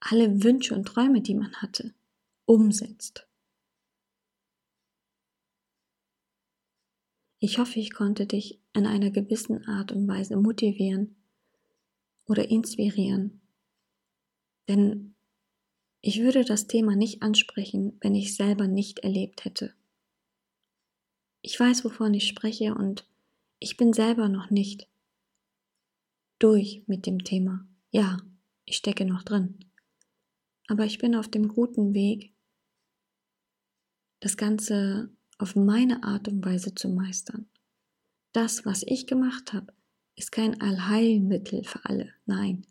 Alle 0.00 0.42
Wünsche 0.42 0.74
und 0.74 0.86
Träume, 0.86 1.20
die 1.20 1.34
man 1.34 1.54
hatte, 1.56 1.94
umsetzt. 2.46 3.26
Ich 7.38 7.58
hoffe, 7.58 7.80
ich 7.80 7.92
konnte 7.92 8.26
dich 8.26 8.60
in 8.74 8.86
einer 8.86 9.10
gewissen 9.10 9.64
Art 9.66 9.92
und 9.92 10.06
Weise 10.06 10.36
motivieren 10.36 11.16
oder 12.26 12.50
inspirieren. 12.50 13.40
Denn 14.68 15.14
ich 16.02 16.20
würde 16.20 16.44
das 16.44 16.66
Thema 16.66 16.96
nicht 16.96 17.22
ansprechen, 17.22 17.96
wenn 18.00 18.14
ich 18.14 18.36
selber 18.36 18.66
nicht 18.66 19.00
erlebt 19.00 19.44
hätte. 19.44 19.74
Ich 21.42 21.58
weiß, 21.58 21.84
wovon 21.84 22.12
ich 22.12 22.28
spreche 22.28 22.74
und 22.74 23.08
ich 23.58 23.76
bin 23.76 23.92
selber 23.92 24.28
noch 24.28 24.50
nicht 24.50 24.89
durch 26.40 26.82
mit 26.88 27.06
dem 27.06 27.22
Thema. 27.22 27.64
Ja, 27.90 28.18
ich 28.64 28.76
stecke 28.76 29.04
noch 29.04 29.22
drin. 29.22 29.58
Aber 30.66 30.84
ich 30.84 30.98
bin 30.98 31.14
auf 31.14 31.28
dem 31.28 31.48
guten 31.48 31.94
Weg, 31.94 32.34
das 34.20 34.36
Ganze 34.36 35.10
auf 35.38 35.56
meine 35.56 36.02
Art 36.02 36.28
und 36.28 36.44
Weise 36.44 36.74
zu 36.74 36.88
meistern. 36.88 37.48
Das, 38.32 38.64
was 38.64 38.82
ich 38.82 39.06
gemacht 39.06 39.52
habe, 39.52 39.72
ist 40.16 40.32
kein 40.32 40.60
Allheilmittel 40.60 41.64
für 41.64 41.84
alle. 41.84 42.12
Nein, 42.26 42.66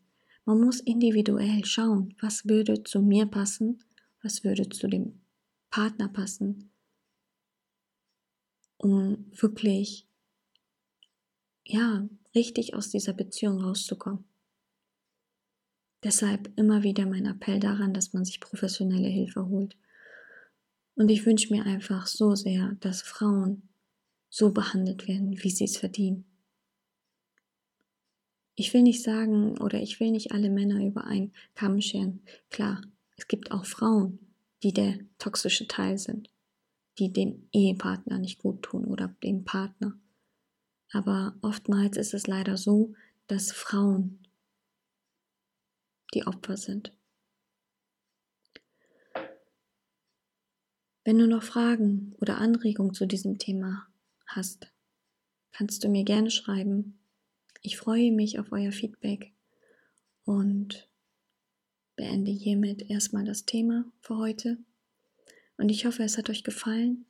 man 0.45 0.61
muss 0.61 0.79
individuell 0.79 1.65
schauen, 1.65 2.15
was 2.21 2.47
würde 2.47 2.83
zu 2.83 3.01
mir 3.01 3.25
passen, 3.25 3.83
was 4.21 4.43
würde 4.43 4.69
zu 4.69 4.87
dem 4.87 5.21
Partner 5.69 6.07
passen, 6.07 6.71
um 8.77 9.29
wirklich, 9.31 10.07
ja, 11.65 12.07
richtig 12.35 12.73
aus 12.73 12.89
dieser 12.89 13.13
Beziehung 13.13 13.61
rauszukommen. 13.61 14.25
Deshalb 16.03 16.51
immer 16.57 16.83
wieder 16.83 17.05
mein 17.05 17.25
Appell 17.25 17.59
daran, 17.59 17.93
dass 17.93 18.13
man 18.13 18.23
sich 18.23 18.39
professionelle 18.39 19.09
Hilfe 19.09 19.47
holt. 19.47 19.75
Und 20.95 21.09
ich 21.09 21.25
wünsche 21.25 21.53
mir 21.53 21.65
einfach 21.65 22.07
so 22.07 22.35
sehr, 22.35 22.75
dass 22.79 23.01
Frauen 23.01 23.69
so 24.29 24.51
behandelt 24.51 25.07
werden, 25.07 25.43
wie 25.43 25.49
sie 25.49 25.65
es 25.65 25.77
verdienen. 25.77 26.25
Ich 28.55 28.73
will 28.73 28.83
nicht 28.83 29.03
sagen 29.03 29.57
oder 29.57 29.81
ich 29.81 29.99
will 29.99 30.11
nicht 30.11 30.31
alle 30.31 30.49
Männer 30.49 30.85
über 30.85 31.05
einen 31.05 31.33
Kamm 31.55 31.79
scheren. 31.81 32.21
Klar, 32.49 32.81
es 33.15 33.27
gibt 33.27 33.51
auch 33.51 33.65
Frauen, 33.65 34.19
die 34.63 34.73
der 34.73 34.99
toxische 35.17 35.67
Teil 35.67 35.97
sind, 35.97 36.29
die 36.97 37.11
dem 37.11 37.47
Ehepartner 37.53 38.19
nicht 38.19 38.39
gut 38.39 38.61
tun 38.61 38.85
oder 38.85 39.15
dem 39.23 39.45
Partner. 39.45 39.97
Aber 40.91 41.35
oftmals 41.41 41.97
ist 41.97 42.13
es 42.13 42.27
leider 42.27 42.57
so, 42.57 42.93
dass 43.27 43.51
Frauen 43.51 44.27
die 46.13 46.25
Opfer 46.25 46.57
sind. 46.57 46.91
Wenn 51.03 51.17
du 51.17 51.27
noch 51.27 51.43
Fragen 51.43 52.15
oder 52.19 52.37
Anregungen 52.37 52.93
zu 52.93 53.05
diesem 53.05 53.37
Thema 53.39 53.87
hast, 54.27 54.71
kannst 55.51 55.83
du 55.83 55.89
mir 55.89 56.03
gerne 56.03 56.29
schreiben. 56.29 56.99
Ich 57.61 57.77
freue 57.77 58.11
mich 58.11 58.39
auf 58.39 58.51
euer 58.51 58.71
Feedback 58.71 59.33
und 60.23 60.87
beende 61.95 62.31
hiermit 62.31 62.89
erstmal 62.89 63.25
das 63.25 63.45
Thema 63.45 63.91
für 64.01 64.17
heute. 64.17 64.57
Und 65.57 65.69
ich 65.69 65.85
hoffe, 65.85 66.03
es 66.03 66.17
hat 66.17 66.29
euch 66.29 66.43
gefallen. 66.43 67.05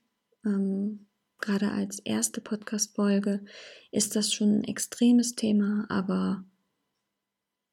Ähm, 0.45 1.09
gerade 1.39 1.71
als 1.71 1.99
erste 1.99 2.41
Podcast-Folge 2.41 3.43
ist 3.91 4.15
das 4.15 4.33
schon 4.33 4.59
ein 4.59 4.63
extremes 4.63 5.35
Thema, 5.35 5.85
aber 5.89 6.43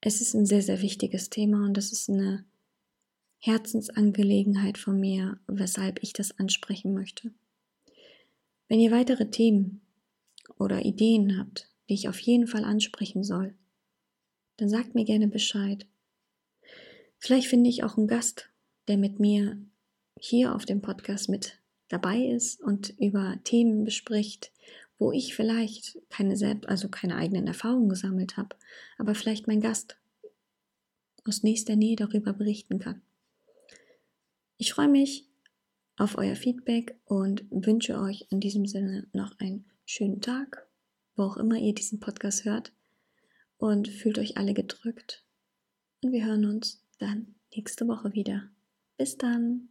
es 0.00 0.20
ist 0.20 0.34
ein 0.34 0.46
sehr, 0.46 0.62
sehr 0.62 0.82
wichtiges 0.82 1.30
Thema 1.30 1.64
und 1.64 1.76
das 1.76 1.92
ist 1.92 2.08
eine 2.08 2.44
Herzensangelegenheit 3.38 4.78
von 4.78 4.98
mir, 4.98 5.38
weshalb 5.46 6.02
ich 6.02 6.12
das 6.12 6.38
ansprechen 6.38 6.94
möchte. 6.94 7.32
Wenn 8.68 8.80
ihr 8.80 8.90
weitere 8.90 9.30
Themen 9.30 9.80
oder 10.58 10.84
Ideen 10.84 11.38
habt, 11.38 11.68
die 11.88 11.94
ich 11.94 12.08
auf 12.08 12.18
jeden 12.18 12.46
Fall 12.46 12.64
ansprechen 12.64 13.22
soll, 13.22 13.54
dann 14.56 14.68
sagt 14.68 14.94
mir 14.94 15.04
gerne 15.04 15.28
Bescheid. 15.28 15.86
Vielleicht 17.18 17.48
finde 17.48 17.70
ich 17.70 17.84
auch 17.84 17.96
einen 17.96 18.08
Gast, 18.08 18.50
der 18.88 18.96
mit 18.96 19.20
mir 19.20 19.58
hier 20.18 20.54
auf 20.54 20.64
dem 20.64 20.80
Podcast 20.80 21.28
mit 21.28 21.58
dabei 21.88 22.18
ist 22.18 22.60
und 22.60 22.94
über 22.98 23.38
Themen 23.44 23.84
bespricht, 23.84 24.52
wo 24.98 25.12
ich 25.12 25.34
vielleicht 25.34 25.98
keine 26.10 26.36
selbst, 26.36 26.68
also 26.68 26.88
keine 26.88 27.16
eigenen 27.16 27.46
Erfahrungen 27.46 27.88
gesammelt 27.88 28.36
habe, 28.36 28.56
aber 28.98 29.14
vielleicht 29.14 29.46
mein 29.46 29.60
Gast 29.60 29.96
aus 31.24 31.42
nächster 31.42 31.76
Nähe 31.76 31.96
darüber 31.96 32.32
berichten 32.32 32.78
kann. 32.78 33.02
Ich 34.58 34.72
freue 34.72 34.88
mich 34.88 35.28
auf 35.96 36.16
euer 36.16 36.36
Feedback 36.36 36.98
und 37.04 37.44
wünsche 37.50 37.98
euch 37.98 38.26
in 38.30 38.40
diesem 38.40 38.66
Sinne 38.66 39.06
noch 39.12 39.38
einen 39.38 39.64
schönen 39.84 40.20
Tag, 40.20 40.66
wo 41.14 41.24
auch 41.24 41.36
immer 41.36 41.56
ihr 41.56 41.74
diesen 41.74 42.00
Podcast 42.00 42.44
hört 42.44 42.72
und 43.58 43.88
fühlt 43.88 44.18
euch 44.18 44.36
alle 44.36 44.54
gedrückt. 44.54 45.24
Und 46.02 46.12
wir 46.12 46.24
hören 46.24 46.44
uns 46.44 46.82
dann 46.98 47.34
nächste 47.54 47.86
Woche 47.88 48.12
wieder. 48.12 48.48
Bis 48.96 49.16
dann. 49.16 49.68